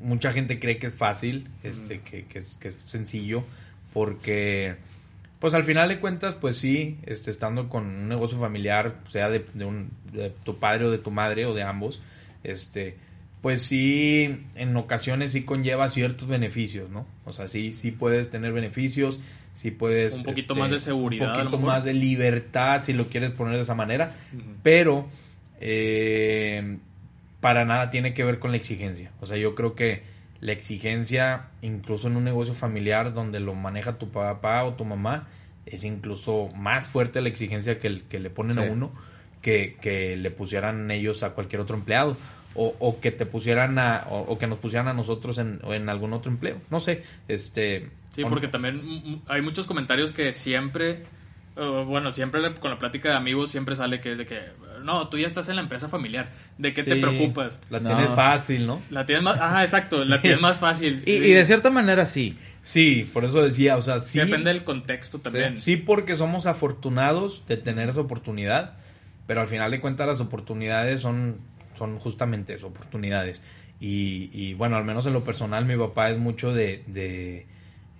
mucha 0.00 0.32
gente 0.32 0.58
cree 0.58 0.78
que 0.78 0.86
es 0.86 0.96
fácil, 0.96 1.48
este, 1.62 2.00
que, 2.00 2.24
que 2.24 2.38
es, 2.40 2.56
que 2.56 2.68
es 2.68 2.74
sencillo, 2.86 3.44
porque 3.92 4.76
pues 5.40 5.54
al 5.54 5.64
final 5.64 5.88
de 5.88 6.00
cuentas, 6.00 6.34
pues 6.34 6.56
sí, 6.56 6.98
este, 7.06 7.30
estando 7.30 7.68
con 7.68 7.86
un 7.86 8.08
negocio 8.08 8.38
familiar, 8.38 8.96
sea 9.08 9.30
de, 9.30 9.44
de 9.54 9.64
un, 9.64 9.90
de 10.12 10.30
tu 10.30 10.58
padre 10.58 10.86
o 10.86 10.90
de 10.90 10.98
tu 10.98 11.10
madre 11.10 11.46
o 11.46 11.54
de 11.54 11.62
ambos, 11.62 12.00
este, 12.42 12.96
pues 13.40 13.62
sí, 13.62 14.46
en 14.56 14.76
ocasiones 14.76 15.32
sí 15.32 15.44
conlleva 15.44 15.88
ciertos 15.88 16.28
beneficios, 16.28 16.90
¿no? 16.90 17.06
O 17.24 17.32
sea, 17.32 17.46
sí, 17.46 17.72
sí 17.72 17.92
puedes 17.92 18.30
tener 18.30 18.52
beneficios, 18.52 19.20
sí 19.54 19.70
puedes... 19.70 20.14
Un 20.14 20.24
poquito 20.24 20.54
este, 20.54 20.60
más 20.60 20.70
de 20.72 20.80
seguridad, 20.80 21.28
Un 21.28 21.34
poquito 21.34 21.58
más 21.58 21.84
de 21.84 21.94
libertad, 21.94 22.82
si 22.82 22.92
lo 22.92 23.06
quieres 23.06 23.30
poner 23.30 23.54
de 23.54 23.62
esa 23.62 23.74
manera, 23.74 24.12
pero 24.64 25.08
eh, 25.60 26.78
para 27.40 27.64
nada 27.64 27.90
tiene 27.90 28.12
que 28.12 28.24
ver 28.24 28.40
con 28.40 28.50
la 28.50 28.56
exigencia. 28.56 29.12
O 29.20 29.26
sea, 29.26 29.36
yo 29.36 29.54
creo 29.54 29.76
que 29.76 30.02
la 30.40 30.52
exigencia, 30.52 31.46
incluso 31.62 32.08
en 32.08 32.16
un 32.16 32.24
negocio 32.24 32.54
familiar 32.54 33.12
donde 33.12 33.40
lo 33.40 33.54
maneja 33.54 33.98
tu 33.98 34.10
papá 34.10 34.64
o 34.64 34.74
tu 34.74 34.84
mamá, 34.84 35.26
es 35.66 35.84
incluso 35.84 36.48
más 36.56 36.86
fuerte 36.86 37.20
la 37.20 37.28
exigencia 37.28 37.78
que, 37.80 37.88
el- 37.88 38.02
que 38.04 38.18
le 38.20 38.30
ponen 38.30 38.54
Sí. 38.54 38.60
a 38.60 38.64
uno 38.70 38.92
que, 39.42 39.76
que 39.80 40.16
le 40.16 40.30
pusieran 40.30 40.90
ellos 40.90 41.22
a 41.22 41.30
cualquier 41.30 41.60
otro 41.60 41.76
empleado. 41.76 42.16
O, 42.54 42.74
o 42.80 42.98
que 43.00 43.12
te 43.12 43.24
pusieran 43.26 43.78
a, 43.78 44.06
o, 44.10 44.20
o 44.22 44.38
que 44.38 44.46
nos 44.48 44.58
pusieran 44.58 44.88
a 44.88 44.92
nosotros 44.94 45.38
en, 45.38 45.60
o 45.62 45.74
en 45.74 45.88
algún 45.88 46.12
otro 46.12 46.30
empleo. 46.32 46.56
No 46.70 46.80
sé, 46.80 47.04
este... 47.28 47.90
Sí, 48.12 48.24
porque 48.24 48.48
también 48.48 49.20
hay 49.28 49.42
muchos 49.42 49.66
comentarios 49.66 50.10
que 50.10 50.32
siempre, 50.32 51.04
bueno, 51.58 52.12
siempre 52.12 52.40
con 52.60 52.70
la 52.70 52.78
plática 52.78 53.10
de 53.10 53.16
amigos 53.16 53.50
siempre 53.50 53.76
sale 53.76 54.00
que 54.00 54.12
es 54.12 54.18
de 54.18 54.26
que, 54.26 54.40
no, 54.82 55.08
tú 55.08 55.18
ya 55.18 55.26
estás 55.26 55.48
en 55.48 55.56
la 55.56 55.62
empresa 55.62 55.88
familiar, 55.88 56.30
¿de 56.56 56.72
qué 56.72 56.82
te 56.82 56.96
preocupas? 56.96 57.60
La 57.70 57.80
No. 57.80 57.94
tienes 57.96 58.14
fácil, 58.14 58.66
¿no? 58.66 58.80
La 58.90 59.04
tienes 59.06 59.24
más, 59.24 59.38
ajá, 59.40 59.62
exacto, 59.64 60.04
la 60.04 60.20
tienes 60.22 60.40
más 60.40 60.60
fácil. 60.60 61.02
Y, 61.06 61.12
y 61.12 61.32
de 61.32 61.44
cierta 61.46 61.70
manera 61.70 62.06
sí. 62.06 62.36
Sí, 62.62 63.08
por 63.14 63.24
eso 63.24 63.42
decía, 63.42 63.76
o 63.76 63.80
sea, 63.80 63.98
sí... 63.98 64.18
Depende 64.18 64.52
del 64.52 64.62
contexto 64.64 65.20
también. 65.20 65.56
Sí, 65.56 65.76
porque 65.76 66.16
somos 66.16 66.46
afortunados 66.46 67.42
de 67.48 67.56
tener 67.56 67.88
esa 67.88 68.00
oportunidad, 68.00 68.74
pero 69.26 69.40
al 69.40 69.46
final 69.48 69.70
de 69.70 69.80
cuentas 69.80 70.06
las 70.06 70.20
oportunidades 70.20 71.00
son, 71.00 71.38
son 71.78 71.98
justamente 71.98 72.54
eso, 72.54 72.66
oportunidades. 72.66 73.40
Y, 73.80 74.28
y 74.32 74.54
bueno, 74.54 74.76
al 74.76 74.84
menos 74.84 75.06
en 75.06 75.12
lo 75.12 75.24
personal 75.24 75.64
mi 75.64 75.76
papá 75.76 76.10
es 76.10 76.18
mucho 76.18 76.52
de, 76.52 76.82
de 76.88 77.46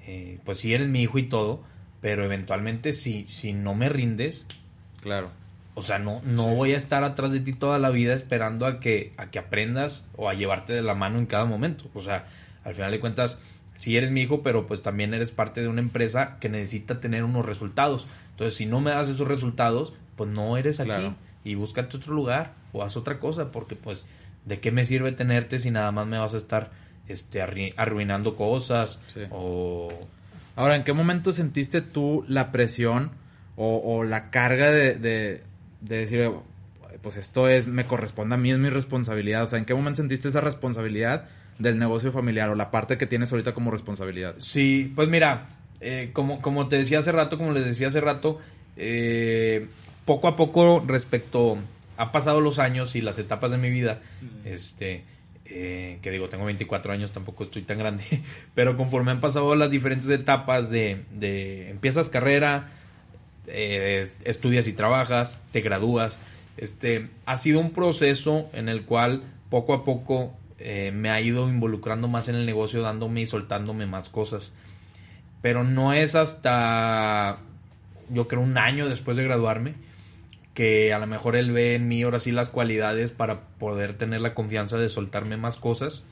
eh, 0.07 0.39
pues 0.45 0.59
sí 0.59 0.75
eres 0.75 0.89
mi 0.89 1.03
hijo 1.03 1.19
y 1.19 1.29
todo, 1.29 1.65
pero 2.01 2.25
eventualmente 2.25 2.93
si, 2.93 3.27
si 3.27 3.53
no 3.53 3.75
me 3.75 3.89
rindes, 3.89 4.47
Claro. 5.03 5.31
o 5.75 5.83
sea, 5.83 5.99
no, 5.99 6.21
no 6.25 6.55
voy 6.55 6.75
a 6.75 6.77
estar 6.77 7.05
atrás 7.05 7.33
de 7.33 7.41
ti 7.41 7.53
toda 7.53 7.79
la 7.79 7.91
vida 7.91 8.15
esperando 8.15 8.67
a 8.67 8.81
que, 8.81 9.13
a 9.17 9.31
que 9.31 9.39
aprendas 9.39 10.05
o 10.17 10.29
a 10.29 10.35
llevarte 10.35 10.73
de 10.73 10.83
la 10.83 10.95
mano 10.95 11.19
en 11.19 11.27
cada 11.27 11.45
momento. 11.45 11.85
O 11.95 12.03
sea, 12.03 12.27
al 12.65 12.75
final 12.75 12.91
de 12.91 13.01
cuentas, 13.01 13.41
sí 13.77 13.97
eres 13.97 14.11
mi 14.11 14.23
hijo, 14.23 14.43
pero 14.43 14.67
pues 14.67 14.83
también 14.83 15.15
eres 15.15 15.31
parte 15.31 15.61
de 15.61 15.69
una 15.69 15.81
empresa 15.81 16.37
que 16.41 16.49
necesita 16.49 17.01
tener 17.01 17.25
unos 17.25 17.47
resultados. 17.47 18.07
Entonces, 18.33 18.57
si 18.57 18.67
no 18.67 18.81
me 18.81 18.91
das 18.91 19.09
esos 19.09 19.27
resultados, 19.29 19.93
pues 20.17 20.29
no 20.31 20.57
eres 20.57 20.81
aquí. 20.81 20.89
Claro. 20.89 21.15
Y 21.45 21.55
búscate 21.55 21.97
otro 21.97 22.13
lugar 22.13 22.53
o 22.73 22.83
haz 22.83 22.97
otra 22.97 23.19
cosa, 23.21 23.53
porque 23.53 23.77
pues, 23.77 24.05
¿de 24.45 24.61
qué 24.61 24.71
me 24.73 24.85
sirve 24.85 25.13
tenerte 25.13 25.59
si 25.61 25.71
nada 25.71 25.93
más 25.93 26.07
me 26.07 26.19
vas 26.19 26.35
a 26.35 26.39
estar 26.39 26.71
este, 27.07 27.41
arruinando 27.77 28.37
cosas? 28.37 29.01
Sí. 29.07 29.23
O... 29.31 29.89
Ahora, 30.59 30.75
¿en 30.75 30.83
qué 30.83 30.93
momento 30.93 31.33
sentiste 31.33 31.83
tú 31.83 32.25
la 32.27 32.51
presión 32.51 33.13
o, 33.55 33.77
o 33.77 34.03
la 34.03 34.31
carga 34.31 34.73
de, 34.73 34.97
de, 34.97 35.43
de 35.83 35.97
decir, 35.99 36.29
pues 37.01 37.17
esto 37.17 37.49
es, 37.49 37.69
me 37.69 37.87
corresponde 37.87 38.35
a 38.35 38.39
mí, 38.39 38.51
es 38.51 38.59
mi 38.59 38.69
responsabilidad? 38.69 39.45
O 39.45 39.47
sea, 39.47 39.61
¿en 39.61 39.65
qué 39.65 39.73
momento 39.73 39.99
sentiste 39.99 40.31
esa 40.31 40.41
responsabilidad 40.41 41.29
del 41.61 41.79
negocio 41.79 42.11
familiar 42.11 42.49
o 42.51 42.57
la 42.57 42.73
parte 42.73 42.99
que 42.99 43.07
tienes 43.07 43.31
ahorita 43.31 43.55
como 43.55 43.71
responsabilidad? 43.71 44.35
Sí, 44.41 44.93
pues 44.97 45.09
mira, 45.09 45.47
eh, 45.81 46.11
como, 46.13 46.43
como 46.43 46.67
te 46.67 46.75
decía 46.75 46.99
hace 46.99 47.13
rato, 47.13 47.39
como 47.39 47.53
les 47.53 47.65
decía 47.65 47.87
hace 47.87 48.01
rato, 48.01 48.41
eh, 48.77 49.69
poco 50.05 50.27
a 50.27 50.35
poco 50.35 50.83
respecto, 50.85 51.57
ha 51.97 52.11
pasado 52.11 52.41
los 52.41 52.59
años 52.59 52.97
y 52.97 53.01
las 53.01 53.17
etapas 53.21 53.53
de 53.53 53.59
mi 53.59 53.71
vida, 53.71 54.01
este, 54.45 55.05
eh, 55.51 55.99
que 56.03 56.11
digo, 56.11 56.29
tengo 56.29 56.45
24 56.45 56.93
años, 56.93 57.13
tampoco 57.13 57.45
estoy 57.45 57.63
tan 57.63 57.79
grande, 57.79 58.05
pero 58.55 58.77
conforme 58.77 59.11
han 59.11 59.21
pasado 59.21 59.55
las 59.57 59.71
diferentes 59.71 60.11
etapas 60.11 60.71
de, 60.71 61.05
de 61.13 61.71
empiezas 61.71 62.09
carrera, 62.09 62.71
eh, 63.47 64.11
estudias 64.25 64.67
y 64.69 64.73
trabajas, 64.73 65.39
te 65.53 65.61
gradúas. 65.61 66.19
Este, 66.57 67.09
ha 67.25 67.37
sido 67.37 67.61
un 67.61 67.71
proceso 67.71 68.51
en 68.53 68.69
el 68.69 68.85
cual 68.85 69.23
poco 69.49 69.73
a 69.75 69.85
poco 69.85 70.35
eh, 70.59 70.91
me 70.93 71.11
ha 71.11 71.21
ido 71.21 71.49
involucrando 71.49 72.09
más 72.09 72.29
en 72.29 72.35
el 72.35 72.45
negocio, 72.47 72.83
dándome 72.83 73.23
y 73.23 73.27
soltándome 73.27 73.87
más 73.87 74.09
cosas. 74.09 74.53
Pero 75.41 75.65
no 75.65 75.93
es 75.93 76.15
hasta, 76.15 77.39
yo 78.11 78.29
creo, 78.29 78.43
un 78.43 78.59
año 78.59 78.89
después 78.89 79.17
de 79.17 79.25
graduarme 79.25 79.75
que 80.59 80.93
a 80.93 80.99
lo 80.99 81.07
mejor 81.07 81.37
él 81.37 81.53
ve 81.53 81.77
en 81.77 81.87
mí 81.87 82.03
ahora 82.03 82.19
sí 82.19 82.33
las 82.33 82.49
cualidades 82.49 83.13
para 83.13 83.43
poder 83.61 83.97
tener 83.97 84.21
la 84.21 84.35
confianza 84.35 84.77
de 84.77 84.89
soltarme 84.89 85.37
más 85.37 85.55
cosas 85.55 86.03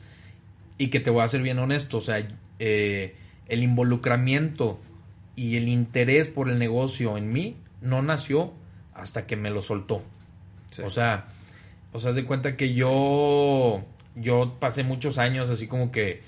y 0.78 0.86
que 0.86 1.00
te 1.00 1.10
voy 1.10 1.24
a 1.24 1.28
ser 1.28 1.42
bien 1.42 1.58
honesto, 1.58 1.98
o 1.98 2.00
sea, 2.00 2.24
eh, 2.60 3.16
el 3.48 3.64
involucramiento 3.64 4.78
y 5.34 5.56
el 5.56 5.66
interés 5.66 6.28
por 6.28 6.48
el 6.48 6.60
negocio 6.60 7.18
en 7.18 7.32
mí 7.32 7.56
no 7.80 8.02
nació 8.02 8.52
hasta 8.94 9.26
que 9.26 9.34
me 9.34 9.50
lo 9.50 9.62
soltó. 9.62 10.04
O 10.84 10.90
sea, 10.90 11.24
o 11.92 11.98
sea, 11.98 12.12
de 12.12 12.24
cuenta 12.24 12.56
que 12.56 12.72
yo 12.72 13.82
yo 14.14 14.58
pasé 14.60 14.84
muchos 14.84 15.18
años 15.18 15.50
así 15.50 15.66
como 15.66 15.90
que 15.90 16.22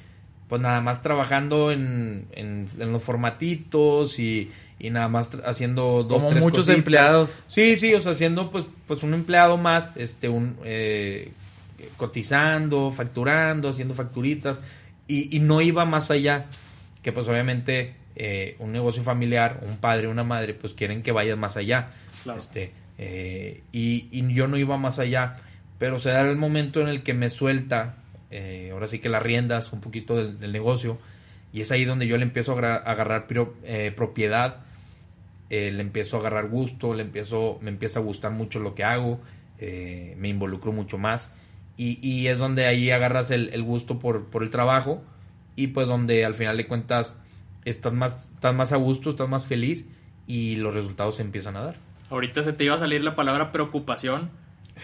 pues 0.49 0.61
nada 0.61 0.81
más 0.81 1.03
trabajando 1.03 1.71
en, 1.71 2.27
en, 2.33 2.69
los 2.79 3.01
formatitos 3.01 4.19
y, 4.19 4.51
y, 4.79 4.91
nada 4.91 5.09
más 5.09 5.31
haciendo 5.45 6.05
dos 6.05 6.23
como 6.23 6.41
muchos 6.41 6.69
empleados. 6.69 7.45
Sí 7.49 7.77
sí 7.77 7.95
o 7.95 8.01
sea 8.01 8.13
haciendo 8.13 8.51
pues 8.51 8.67
pues 8.87 9.03
un 9.03 9.15
empleado 9.15 9.57
más 9.57 9.97
este 9.97 10.29
un 10.29 10.57
eh, 10.65 11.33
cotizando 11.97 12.91
facturando 12.91 13.69
haciendo 13.69 13.95
facturitas 13.95 14.59
y, 15.07 15.35
y, 15.37 15.41
no 15.41 15.61
iba 15.61 15.85
más 15.85 16.11
allá 16.11 16.47
que 17.03 17.13
pues 17.13 17.29
obviamente 17.29 17.95
eh, 18.17 18.57
un 18.59 18.73
negocio 18.73 19.03
familiar 19.03 19.61
un 19.67 19.77
padre 19.79 20.09
una 20.09 20.25
madre 20.25 20.55
pues 20.55 20.75
quieren 20.75 21.03
que 21.03 21.13
vayas 21.13 21.39
más 21.39 21.57
allá. 21.57 21.91
Este 22.37 22.73
eh, 22.99 23.63
y, 23.73 24.09
y 24.11 24.35
yo 24.35 24.49
no 24.49 24.57
iba 24.57 24.77
más 24.77 24.99
allá 24.99 25.37
pero 25.79 25.99
se 25.99 26.11
da 26.11 26.21
el 26.23 26.37
momento 26.37 26.81
en 26.81 26.89
el 26.89 27.03
que 27.03 27.15
me 27.15 27.31
suelta, 27.31 27.95
eh, 28.31 28.71
ahora 28.73 28.89
sí 28.89 28.99
que 28.99 29.09
las 29.09 29.23
riendas 29.23 29.73
un 29.73 29.81
poquito 29.81 30.17
del, 30.17 30.53
negocio, 30.53 30.99
y 31.53 31.61
es 31.61 31.71
ahí 31.71 31.85
donde 31.85 32.07
yo 32.07 32.17
le 32.17 32.25
empiezo 32.25 32.53
a 32.59 32.75
agarrar 32.77 33.27
eh, 33.65 33.93
propiedad, 33.97 34.65
eh, 35.51 35.71
le 35.71 35.83
empiezo 35.83 36.17
a 36.17 36.21
agarrar 36.21 36.49
gusto, 36.49 36.95
le 36.95 37.03
empiezo, 37.03 37.59
me 37.61 37.71
empieza 37.71 38.01
a 38.01 38.03
gustar 38.03 38.33
mucho 38.33 38.59
lo 38.61 38.75
que 38.75 38.85
hago, 38.85 39.21
me 39.61 40.29
involucro 40.29 40.71
mucho 40.71 40.99
más, 40.99 41.33
y, 41.77 42.27
es 42.27 42.39
donde 42.39 42.67
ahí 42.67 42.91
agarras 42.91 43.31
el, 43.31 43.63
gusto 43.63 43.99
por, 43.99 44.27
por, 44.27 44.43
el 44.43 44.51
trabajo, 44.51 45.03
y 45.57 45.69
pues 45.69 45.89
donde 45.89 46.25
al 46.25 46.35
final 46.35 46.57
de 46.57 46.67
cuentas 46.67 47.21
estás 47.65 47.93
más, 47.93 48.31
estás 48.35 48.55
más 48.55 48.73
a 48.73 48.77
gusto, 48.77 49.11
estás 49.11 49.29
más 49.29 49.47
feliz, 49.47 49.89
y 50.27 50.57
los 50.57 50.75
resultados 50.75 51.17
se 51.17 51.23
empiezan 51.23 51.57
a 51.57 51.63
dar. 51.63 51.77
Ahorita 52.11 52.43
se 52.43 52.53
te 52.53 52.65
iba 52.65 52.75
a 52.75 52.79
salir 52.79 53.03
la 53.03 53.17
palabra 53.17 53.53
preocupación, 53.53 54.31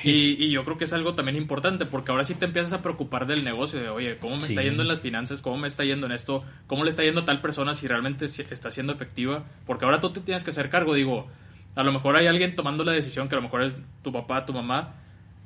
y, 0.03 0.51
yo 0.51 0.65
creo 0.65 0.77
que 0.77 0.85
es 0.85 0.93
algo 0.93 1.15
también 1.15 1.37
importante, 1.37 1.87
porque 1.87 2.11
ahora 2.11 2.25
sí 2.25 2.35
te 2.35 2.47
empiezas 2.47 2.73
a 2.73 2.83
preocupar 2.83 3.27
del 3.27 3.45
negocio, 3.45 3.81
de 3.81 3.89
oye, 3.89 4.19
¿cómo 4.19 4.37
me 4.37 4.47
está 4.47 4.63
yendo 4.63 4.83
en 4.83 4.89
las 4.89 5.01
finanzas? 5.01 5.43
¿Cómo 5.43 5.59
me 5.59 5.69
está 5.69 5.85
yendo 5.85 6.07
en 6.07 6.13
esto? 6.13 6.45
¿Cómo 6.67 6.85
le 6.85 6.91
está 6.91 7.03
yendo 7.03 7.21
a 7.21 7.25
tal 7.25 7.41
persona 7.41 7.75
si 7.75 7.87
realmente 7.87 8.25
está 8.25 8.71
siendo 8.71 8.93
efectiva? 8.93 9.45
Porque 9.67 9.85
ahora 9.85 10.01
tú 10.01 10.13
te 10.13 10.21
tienes 10.21 10.43
que 10.43 10.51
hacer 10.51 10.71
cargo, 10.71 10.95
digo, 10.95 11.27
a 11.75 11.83
lo 11.83 11.93
mejor 11.93 12.17
hay 12.17 12.27
alguien 12.27 12.57
tomando 12.57 12.85
la 12.85 12.93
decisión 12.93 13.29
que 13.29 13.35
a 13.35 13.39
lo 13.39 13.43
mejor 13.43 13.63
es 13.63 13.77
tu 14.03 14.13
papá, 14.13 14.47
tu 14.47 14.53
mamá, 14.53 14.95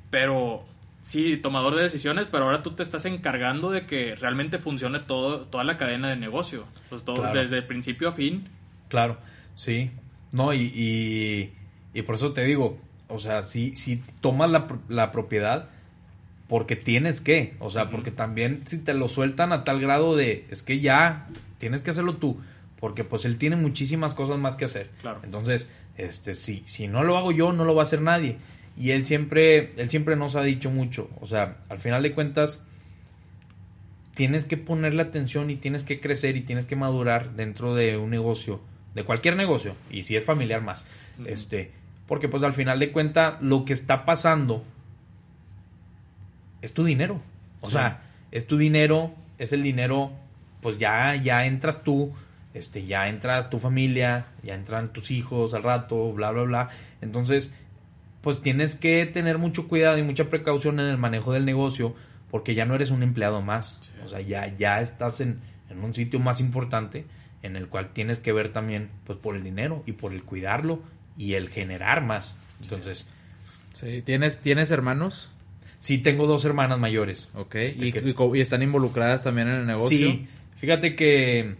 pero 0.09 0.65
sí, 1.01 1.37
tomador 1.37 1.75
de 1.75 1.83
decisiones, 1.83 2.27
pero 2.27 2.45
ahora 2.45 2.63
tú 2.63 2.71
te 2.71 2.83
estás 2.83 3.05
encargando 3.05 3.71
de 3.71 3.85
que 3.85 4.15
realmente 4.15 4.59
funcione 4.59 4.99
todo, 4.99 5.41
toda 5.41 5.63
la 5.63 5.77
cadena 5.77 6.09
de 6.09 6.15
negocio, 6.15 6.65
pues 6.89 7.03
todo, 7.03 7.31
desde 7.33 7.61
principio 7.61 8.09
a 8.09 8.11
fin. 8.11 8.47
Claro, 8.87 9.17
sí, 9.55 9.91
no, 10.31 10.53
y, 10.53 10.61
y, 10.61 11.53
y 11.93 12.01
por 12.03 12.15
eso 12.15 12.33
te 12.33 12.43
digo, 12.43 12.79
o 13.09 13.19
sea, 13.19 13.43
si, 13.43 13.75
si 13.75 14.01
tomas 14.21 14.49
la, 14.49 14.67
la 14.87 15.11
propiedad, 15.11 15.69
porque 16.47 16.75
tienes 16.75 17.21
que, 17.21 17.55
o 17.59 17.69
sea, 17.69 17.89
porque 17.89 18.11
también 18.11 18.61
si 18.65 18.79
te 18.79 18.93
lo 18.93 19.07
sueltan 19.07 19.51
a 19.51 19.63
tal 19.63 19.79
grado 19.79 20.15
de, 20.15 20.45
es 20.49 20.63
que 20.63 20.79
ya, 20.79 21.27
tienes 21.59 21.81
que 21.81 21.91
hacerlo 21.91 22.15
tú, 22.15 22.39
porque 22.79 23.03
pues 23.03 23.25
él 23.25 23.37
tiene 23.37 23.55
muchísimas 23.55 24.13
cosas 24.13 24.39
más 24.39 24.55
que 24.55 24.65
hacer. 24.65 24.89
Claro. 25.01 25.19
Entonces, 25.23 25.69
este, 25.97 26.33
si, 26.33 26.63
si 26.65 26.87
no 26.87 27.03
lo 27.03 27.17
hago 27.17 27.31
yo, 27.31 27.51
no 27.51 27.65
lo 27.65 27.75
va 27.75 27.83
a 27.83 27.85
hacer 27.85 28.01
nadie. 28.01 28.37
Y 28.77 28.91
él 28.91 29.05
siempre, 29.05 29.73
él 29.75 29.89
siempre 29.89 30.15
nos 30.15 30.35
ha 30.35 30.41
dicho 30.41 30.71
mucho, 30.71 31.09
o 31.19 31.27
sea, 31.27 31.57
al 31.67 31.79
final 31.79 32.01
de 32.01 32.13
cuentas, 32.13 32.63
tienes 34.15 34.45
que 34.45 34.57
ponerle 34.57 35.01
atención 35.01 35.49
y 35.49 35.55
tienes 35.55 35.83
que 35.83 35.99
crecer 35.99 36.35
y 36.37 36.41
tienes 36.41 36.65
que 36.65 36.75
madurar 36.75 37.35
dentro 37.35 37.75
de 37.75 37.97
un 37.97 38.09
negocio, 38.09 38.61
de 38.95 39.03
cualquier 39.03 39.35
negocio, 39.35 39.75
y 39.91 40.03
si 40.03 40.15
es 40.15 40.23
familiar 40.23 40.61
más, 40.61 40.85
este, 41.25 41.71
porque 42.09 42.27
pues 42.27 42.41
al 42.41 42.53
final 42.53 42.79
de 42.79 42.91
cuenta 42.91 43.37
lo 43.39 43.65
que 43.65 43.73
está 43.73 44.03
pasando 44.03 44.63
es 46.63 46.73
tu 46.73 46.83
dinero. 46.83 47.21
O 47.61 47.69
sea, 47.69 48.01
es 48.31 48.47
tu 48.47 48.57
dinero, 48.57 49.13
es 49.37 49.53
el 49.53 49.61
dinero, 49.61 50.11
pues 50.61 50.79
ya, 50.79 51.13
ya 51.15 51.45
entras 51.45 51.83
tú, 51.83 52.11
este, 52.55 52.87
ya 52.87 53.09
entra 53.09 53.51
tu 53.51 53.59
familia, 53.59 54.25
ya 54.41 54.55
entran 54.55 54.91
tus 54.91 55.11
hijos 55.11 55.53
al 55.53 55.61
rato, 55.61 56.11
bla, 56.11 56.31
bla, 56.31 56.43
bla. 56.43 56.69
Entonces, 57.01 57.53
pues 58.21 58.41
tienes 58.41 58.75
que 58.75 59.05
tener 59.05 59.37
mucho 59.37 59.67
cuidado 59.67 59.99
y 59.99 60.01
mucha 60.01 60.31
precaución 60.31 60.79
en 60.79 60.87
el 60.87 60.97
manejo 60.97 61.31
del 61.31 61.45
negocio, 61.45 61.93
porque 62.31 62.55
ya 62.55 62.65
no 62.65 62.73
eres 62.73 62.89
un 62.89 63.03
empleado 63.03 63.43
más. 63.43 63.93
O 64.03 64.09
sea, 64.09 64.21
ya, 64.21 64.47
ya 64.57 64.81
estás 64.81 65.21
en, 65.21 65.41
en 65.69 65.83
un 65.83 65.93
sitio 65.93 66.19
más 66.19 66.39
importante 66.39 67.05
en 67.43 67.55
el 67.55 67.67
cual 67.67 67.89
tienes 67.93 68.17
que 68.17 68.33
ver 68.33 68.51
también, 68.51 68.89
pues, 69.05 69.19
por 69.19 69.35
el 69.35 69.43
dinero 69.43 69.83
y 69.85 69.91
por 69.91 70.11
el 70.11 70.23
cuidarlo 70.23 70.81
y 71.19 71.33
el 71.33 71.49
generar 71.49 72.01
más. 72.01 72.35
Entonces. 72.63 73.05
Sí. 73.73 74.01
¿Tienes, 74.01 74.39
¿Tienes 74.39 74.71
hermanos? 74.71 75.29
Sí, 75.79 75.99
tengo 75.99 76.25
dos 76.25 76.45
hermanas 76.45 76.79
mayores. 76.79 77.29
Ok. 77.35 77.55
¿Y, 77.77 78.41
están 78.41 78.63
involucradas 78.63 79.23
también 79.23 79.49
en 79.49 79.55
el 79.55 79.67
negocio? 79.67 80.11
Sí. 80.11 80.27
Fíjate 80.57 80.95
que. 80.95 81.55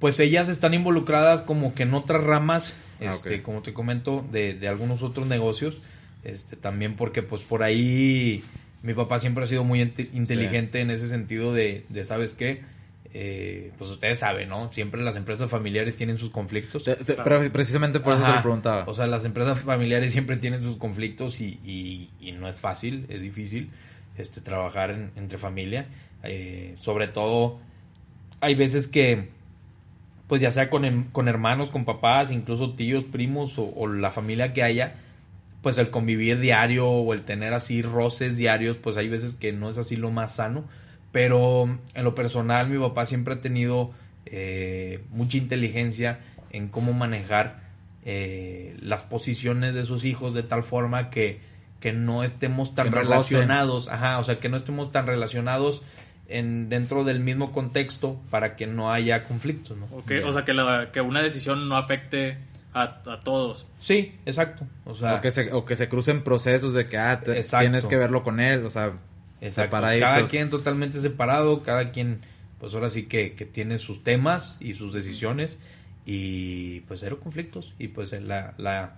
Pues 0.00 0.20
ellas 0.20 0.48
están 0.48 0.74
involucradas 0.74 1.40
como 1.40 1.74
que 1.74 1.84
en 1.84 1.94
otras 1.94 2.22
ramas. 2.22 2.74
Ah, 3.00 3.06
este, 3.06 3.42
como 3.42 3.62
te 3.62 3.72
comento, 3.72 4.26
de, 4.30 4.54
de 4.54 4.68
algunos 4.68 5.02
otros 5.02 5.26
negocios. 5.26 5.78
Este, 6.24 6.56
también 6.56 6.96
porque, 6.96 7.22
pues 7.22 7.42
por 7.42 7.62
ahí. 7.62 8.42
Mi 8.82 8.94
papá 8.94 9.20
siempre 9.20 9.44
ha 9.44 9.46
sido 9.46 9.64
muy 9.64 9.80
inteligente 9.80 10.80
en 10.80 10.90
ese 10.90 11.08
sentido 11.08 11.52
de, 11.54 11.84
de 11.88 12.04
¿sabes 12.04 12.34
qué? 12.34 12.62
Eh, 13.18 13.72
pues 13.78 13.90
ustedes 13.92 14.18
saben, 14.18 14.50
¿no? 14.50 14.70
Siempre 14.74 15.00
las 15.02 15.16
empresas 15.16 15.48
familiares 15.48 15.96
tienen 15.96 16.18
sus 16.18 16.28
conflictos. 16.28 16.84
Pero 16.84 17.50
precisamente 17.50 17.98
por 17.98 18.12
eso 18.12 18.22
te 18.22 18.30
lo 18.30 18.42
preguntaba. 18.42 18.84
O 18.86 18.92
sea, 18.92 19.06
las 19.06 19.24
empresas 19.24 19.58
familiares 19.60 20.12
siempre 20.12 20.36
tienen 20.36 20.62
sus 20.62 20.76
conflictos 20.76 21.40
y, 21.40 22.10
no 22.38 22.46
es 22.46 22.56
fácil, 22.56 23.06
es 23.08 23.22
difícil 23.22 23.70
este, 24.18 24.42
trabajar 24.42 24.90
entre 25.16 25.38
familia. 25.38 25.86
Eh, 26.24 26.74
sobre 26.78 27.08
todo, 27.08 27.58
hay 28.42 28.54
veces 28.54 28.86
que, 28.86 29.30
pues 30.28 30.42
ya 30.42 30.50
sea 30.50 30.68
con, 30.68 30.84
em, 30.84 31.04
con 31.10 31.26
hermanos, 31.26 31.70
con 31.70 31.86
papás, 31.86 32.30
incluso 32.30 32.74
tíos, 32.74 33.04
primos 33.04 33.58
o, 33.58 33.64
o 33.76 33.86
la 33.86 34.10
familia 34.10 34.52
que 34.52 34.62
haya, 34.62 34.96
pues 35.62 35.78
el 35.78 35.88
convivir 35.88 36.38
diario 36.38 36.86
o 36.86 37.14
el 37.14 37.22
tener 37.22 37.54
así 37.54 37.80
roces 37.80 38.36
diarios, 38.36 38.76
pues 38.76 38.98
hay 38.98 39.08
veces 39.08 39.36
que 39.36 39.54
no 39.54 39.70
es 39.70 39.78
así 39.78 39.96
lo 39.96 40.10
más 40.10 40.34
sano 40.34 40.64
pero 41.16 41.78
en 41.94 42.04
lo 42.04 42.14
personal, 42.14 42.68
mi 42.68 42.78
papá 42.78 43.06
siempre 43.06 43.32
ha 43.32 43.40
tenido 43.40 43.90
eh, 44.26 45.02
mucha 45.08 45.38
inteligencia 45.38 46.20
en 46.50 46.68
cómo 46.68 46.92
manejar 46.92 47.60
eh, 48.04 48.76
las 48.80 49.00
posiciones 49.00 49.74
de 49.74 49.84
sus 49.84 50.04
hijos 50.04 50.34
de 50.34 50.42
tal 50.42 50.62
forma 50.62 51.08
que, 51.08 51.40
que 51.80 51.94
no 51.94 52.22
estemos 52.22 52.74
tan 52.74 52.92
relacionados, 52.92 53.88
ajá, 53.88 54.18
o 54.18 54.24
sea, 54.24 54.34
que 54.34 54.50
no 54.50 54.58
estemos 54.58 54.92
tan 54.92 55.06
relacionados 55.06 55.82
en 56.28 56.68
dentro 56.68 57.02
del 57.02 57.20
mismo 57.20 57.50
contexto 57.50 58.20
para 58.28 58.54
que 58.54 58.66
no 58.66 58.92
haya 58.92 59.22
conflictos, 59.22 59.74
¿no? 59.78 59.88
o 59.96 60.32
sea, 60.32 60.44
que, 60.44 60.52
la, 60.52 60.90
que 60.92 61.00
una 61.00 61.22
decisión 61.22 61.66
no 61.66 61.78
afecte 61.78 62.36
a, 62.74 63.00
a, 63.06 63.20
todos. 63.20 63.66
Sí, 63.78 64.16
exacto. 64.26 64.66
O, 64.84 64.94
sea, 64.94 65.14
o, 65.14 65.20
que 65.22 65.30
se, 65.30 65.50
o 65.50 65.64
que 65.64 65.76
se 65.76 65.88
crucen 65.88 66.22
procesos 66.22 66.74
de 66.74 66.86
que 66.88 66.98
ah, 66.98 67.22
tienes 67.22 67.86
que 67.86 67.96
verlo 67.96 68.22
con 68.22 68.38
él, 68.38 68.66
o 68.66 68.70
sea, 68.70 68.92
Exacto. 69.40 69.76
Cada 69.76 70.24
quien 70.26 70.50
totalmente 70.50 71.00
separado, 71.00 71.62
cada 71.62 71.90
quien, 71.90 72.20
pues 72.58 72.74
ahora 72.74 72.90
sí 72.90 73.04
que, 73.04 73.34
que, 73.34 73.44
tiene 73.44 73.78
sus 73.78 74.02
temas 74.02 74.56
y 74.60 74.74
sus 74.74 74.92
decisiones 74.92 75.58
y 76.04 76.80
pues 76.80 77.00
cero 77.00 77.18
conflictos 77.20 77.74
y 77.78 77.88
pues 77.88 78.12
la, 78.12 78.54
la, 78.56 78.94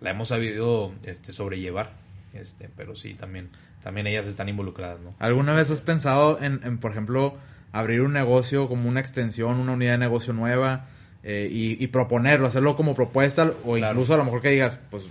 la 0.00 0.10
hemos 0.10 0.28
sabido 0.28 0.92
este, 1.04 1.32
sobrellevar, 1.32 1.92
este, 2.34 2.68
pero 2.76 2.96
sí, 2.96 3.14
también, 3.14 3.48
también 3.82 4.06
ellas 4.06 4.26
están 4.26 4.48
involucradas, 4.48 5.00
¿no? 5.00 5.14
¿Alguna 5.18 5.54
vez 5.54 5.70
has 5.70 5.80
pensado 5.80 6.40
en, 6.40 6.60
en 6.64 6.78
por 6.78 6.90
ejemplo, 6.90 7.36
abrir 7.72 8.02
un 8.02 8.12
negocio 8.12 8.68
como 8.68 8.88
una 8.88 9.00
extensión, 9.00 9.58
una 9.58 9.72
unidad 9.72 9.92
de 9.92 9.98
negocio 9.98 10.32
nueva 10.32 10.86
eh, 11.22 11.48
y, 11.50 11.82
y, 11.82 11.86
proponerlo, 11.88 12.46
hacerlo 12.46 12.76
como 12.76 12.94
propuesta 12.94 13.52
o 13.64 13.76
incluso 13.76 14.14
a 14.14 14.16
lo 14.16 14.24
mejor 14.24 14.42
que 14.42 14.50
digas, 14.50 14.78
pues 14.90 15.06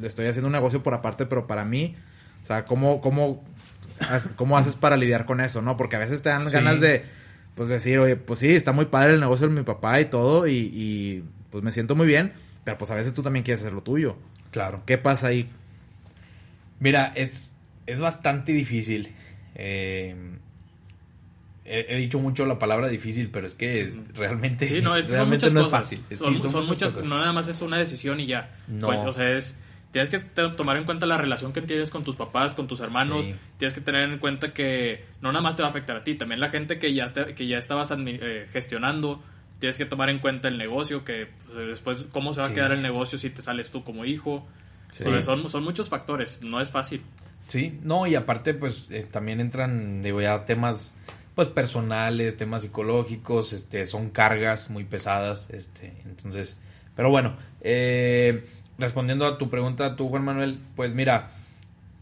le 0.00 0.06
estoy 0.06 0.26
haciendo 0.26 0.46
un 0.46 0.52
negocio 0.52 0.82
por 0.82 0.94
aparte, 0.94 1.26
pero 1.26 1.46
para 1.46 1.64
mí, 1.64 1.96
o 2.42 2.46
sea, 2.46 2.64
¿cómo, 2.64 3.00
cómo 3.00 3.42
¿Cómo 4.36 4.56
haces 4.58 4.74
para 4.76 4.96
lidiar 4.96 5.26
con 5.26 5.40
eso, 5.40 5.62
no? 5.62 5.76
Porque 5.76 5.96
a 5.96 6.00
veces 6.00 6.22
te 6.22 6.28
dan 6.28 6.46
ganas 6.50 6.80
de, 6.80 7.04
pues 7.54 7.68
decir, 7.68 7.98
oye, 7.98 8.16
pues 8.16 8.38
sí, 8.38 8.54
está 8.54 8.72
muy 8.72 8.86
padre 8.86 9.14
el 9.14 9.20
negocio 9.20 9.48
de 9.48 9.54
mi 9.54 9.62
papá 9.62 10.00
y 10.00 10.06
todo, 10.06 10.46
y, 10.46 11.24
pues 11.50 11.62
me 11.64 11.72
siento 11.72 11.94
muy 11.94 12.06
bien, 12.06 12.32
pero 12.64 12.78
pues 12.78 12.90
a 12.90 12.94
veces 12.94 13.12
tú 13.14 13.22
también 13.22 13.44
quieres 13.44 13.60
hacer 13.62 13.72
lo 13.72 13.82
tuyo. 13.82 14.16
Claro. 14.50 14.82
¿Qué 14.86 14.98
pasa 14.98 15.28
ahí? 15.28 15.48
Mira, 16.78 17.12
es, 17.14 17.52
es 17.86 18.00
bastante 18.00 18.52
difícil. 18.52 19.12
Eh, 19.54 20.14
he, 21.64 21.86
he 21.88 21.96
dicho 21.98 22.18
mucho 22.18 22.46
la 22.46 22.58
palabra 22.58 22.88
difícil, 22.88 23.28
pero 23.30 23.46
es 23.46 23.54
que 23.54 23.92
realmente, 24.14 24.66
Sí, 24.66 24.80
no, 24.80 24.96
es 24.96 25.06
que 25.06 25.12
son 25.12 25.18
realmente 25.18 25.46
muchas 25.46 25.52
no 25.54 25.60
es 25.60 25.66
cosas. 25.66 25.80
fácil. 25.80 26.00
Sí, 26.08 26.16
Son, 26.16 26.50
son 26.50 26.66
muchas, 26.66 26.92
cosas. 26.92 27.06
no 27.08 27.18
nada 27.18 27.32
más 27.32 27.48
es 27.48 27.60
una 27.60 27.78
decisión 27.78 28.18
y 28.20 28.26
ya. 28.26 28.50
No. 28.68 28.86
Pues, 28.88 28.98
o 29.00 29.12
sea, 29.12 29.30
es, 29.36 29.60
tienes 29.92 30.08
que 30.08 30.18
tomar 30.56 30.76
en 30.76 30.84
cuenta 30.84 31.06
la 31.06 31.16
relación 31.18 31.52
que 31.52 31.62
tienes 31.62 31.90
con 31.90 32.02
tus 32.02 32.16
papás, 32.16 32.54
con 32.54 32.66
tus 32.68 32.80
hermanos. 32.80 33.26
Sí. 33.26 33.34
Tienes 33.58 33.74
que 33.74 33.80
tener 33.80 34.08
en 34.08 34.18
cuenta 34.18 34.52
que 34.52 35.04
no 35.20 35.32
nada 35.32 35.42
más 35.42 35.56
te 35.56 35.62
va 35.62 35.68
a 35.68 35.70
afectar 35.70 35.96
a 35.96 36.04
ti, 36.04 36.14
también 36.14 36.40
la 36.40 36.50
gente 36.50 36.78
que 36.78 36.94
ya, 36.94 37.12
te- 37.12 37.34
que 37.34 37.46
ya 37.46 37.58
estabas 37.58 37.92
eh, 37.96 38.46
gestionando. 38.52 39.22
Tienes 39.58 39.76
que 39.76 39.84
tomar 39.84 40.08
en 40.08 40.20
cuenta 40.20 40.48
el 40.48 40.56
negocio, 40.56 41.04
que 41.04 41.28
pues, 41.52 41.68
después 41.68 42.06
cómo 42.12 42.32
se 42.32 42.40
va 42.40 42.46
Sí. 42.46 42.52
a 42.52 42.54
quedar 42.54 42.72
el 42.72 42.82
negocio 42.82 43.18
si 43.18 43.30
te 43.30 43.42
sales 43.42 43.70
tú 43.70 43.84
como 43.84 44.04
hijo. 44.04 44.46
Sí. 44.90 45.04
Son, 45.22 45.48
son 45.50 45.64
muchos 45.64 45.88
factores, 45.88 46.40
no 46.42 46.60
es 46.60 46.70
fácil. 46.70 47.02
Sí, 47.48 47.78
no, 47.82 48.06
y 48.06 48.14
aparte, 48.14 48.54
pues 48.54 48.86
eh, 48.90 49.04
también 49.10 49.40
entran, 49.40 50.02
digo, 50.02 50.20
ya 50.20 50.44
temas 50.46 50.94
pues 51.34 51.48
personales, 51.48 52.36
temas 52.36 52.62
psicológicos, 52.62 53.52
este, 53.52 53.86
son 53.86 54.10
cargas 54.10 54.68
muy 54.70 54.84
pesadas, 54.84 55.48
este, 55.50 55.92
entonces, 56.04 56.58
pero 56.96 57.08
bueno, 57.10 57.36
eh, 57.60 58.44
respondiendo 58.80 59.26
a 59.26 59.38
tu 59.38 59.50
pregunta, 59.50 59.96
tú 59.96 60.08
Juan 60.08 60.24
Manuel, 60.24 60.58
pues 60.74 60.92
mira, 60.94 61.28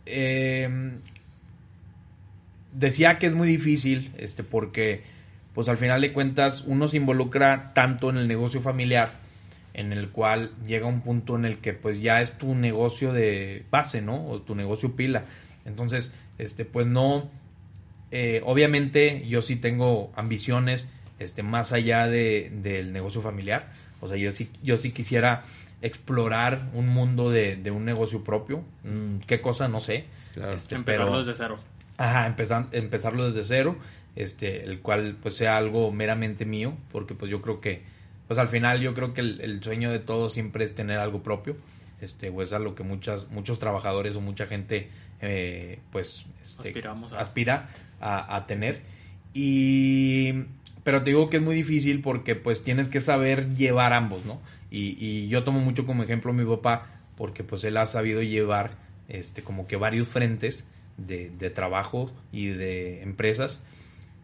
eh, 0.07 0.99
decía 2.73 3.19
que 3.19 3.27
es 3.27 3.35
muy 3.35 3.49
difícil, 3.49 4.13
este, 4.17 4.45
porque, 4.45 5.03
pues 5.55 5.69
al 5.69 5.77
final 5.77 6.01
de 6.01 6.13
cuentas, 6.13 6.65
uno 6.67 6.89
se 6.89 6.97
involucra 6.97 7.73
tanto 7.75 8.11
en 8.11 8.17
el 8.17 8.29
negocio 8.29 8.61
familiar, 8.61 9.13
en 9.75 9.93
el 9.93 10.11
cual 10.11 10.53
llega 10.67 10.87
un 10.87 11.03
punto 11.03 11.37
en 11.37 11.45
el 11.45 11.59
que 11.59 11.73
pues 11.73 12.01
ya 12.01 12.21
es 12.21 12.33
tu 12.33 12.55
negocio 12.55 13.13
de 13.13 13.65
base, 13.71 14.03
¿no? 14.03 14.27
O 14.29 14.41
tu 14.41 14.55
negocio 14.55 14.97
pila. 14.97 15.25
Entonces, 15.65 16.13
este, 16.39 16.65
pues 16.65 16.87
no, 16.87 17.31
eh, 18.11 18.43
obviamente 18.45 19.27
yo 19.29 19.43
sí 19.43 19.57
tengo 19.57 20.13
ambiciones, 20.17 20.89
este, 21.19 21.43
más 21.43 21.73
allá 21.73 22.07
de, 22.07 22.51
del 22.63 22.93
negocio 22.93 23.21
familiar. 23.21 23.73
O 24.01 24.09
sea, 24.09 24.17
yo 24.17 24.31
sí, 24.31 24.51
yo 24.63 24.77
sí 24.77 24.93
quisiera 24.93 25.43
explorar 25.83 26.69
un 26.75 26.89
mundo 26.89 27.31
de, 27.31 27.57
de 27.57 27.71
un 27.71 27.85
negocio 27.85 28.25
propio. 28.25 28.63
Mm, 28.85 29.19
¿Qué 29.27 29.41
cosa? 29.41 29.69
No 29.69 29.81
sé. 29.81 30.05
Claro. 30.35 30.55
Este, 30.55 30.75
Empezarlo 30.75 31.13
pero- 31.13 31.19
desde 31.19 31.35
cero. 31.35 31.59
Ajá, 31.97 32.27
empezar, 32.27 32.67
empezarlo 32.73 33.27
desde 33.27 33.45
cero, 33.45 33.77
este, 34.15 34.65
el 34.65 34.81
cual 34.81 35.17
pues 35.21 35.35
sea 35.35 35.57
algo 35.57 35.91
meramente 35.91 36.45
mío, 36.45 36.75
porque 36.93 37.15
pues 37.15 37.29
yo 37.31 37.43
creo 37.43 37.61
que, 37.61 37.83
pues 38.29 38.39
al 38.39 38.47
final 38.49 38.81
yo 38.81 38.95
creo 38.95 39.15
que 39.15 39.21
el, 39.21 39.41
el 39.41 39.63
sueño 39.63 39.91
de 39.91 39.99
todos 39.99 40.33
siempre 40.33 40.65
es 40.65 40.75
tener 40.77 40.99
algo 41.01 41.23
propio, 41.25 41.57
este, 42.01 42.31
pues 42.31 42.53
a 42.53 42.61
lo 42.61 42.77
que 42.77 42.85
muchas, 42.85 43.29
muchos 43.33 43.59
trabajadores 43.59 44.15
o 44.15 44.21
mucha 44.21 44.47
gente, 44.47 44.89
eh, 45.21 45.81
pues, 45.91 46.25
este, 46.41 46.69
Aspiramos 46.69 47.13
a- 47.13 47.21
aspira 47.21 47.69
a, 48.01 48.37
a 48.37 48.47
tener. 48.47 48.81
Y, 49.35 50.33
pero 50.85 51.03
te 51.03 51.11
digo 51.11 51.29
que 51.31 51.39
es 51.39 51.43
muy 51.43 51.55
difícil 51.57 52.01
porque 52.01 52.35
pues 52.37 52.63
tienes 52.63 52.89
que 52.89 53.01
saber 53.01 53.55
llevar 53.57 53.93
ambos, 53.93 54.25
¿no? 54.25 54.41
Y, 54.71 54.97
y 55.05 55.29
yo 55.29 55.45
tomo 55.45 55.61
mucho 55.61 55.87
como 55.87 56.03
ejemplo 56.03 56.31
a 56.31 56.35
mi 56.35 56.45
papá, 56.45 56.87
porque 57.17 57.45
pues 57.45 57.65
él 57.65 57.77
ha 57.77 57.87
sabido 57.87 58.23
llevar, 58.23 58.73
este, 59.09 59.43
como 59.43 59.67
que 59.67 59.77
varios 59.77 60.09
frentes, 60.09 60.67
de, 60.97 61.31
de 61.31 61.51
trabajo 61.51 62.11
y 62.33 62.47
de 62.49 63.03
empresas. 63.03 63.63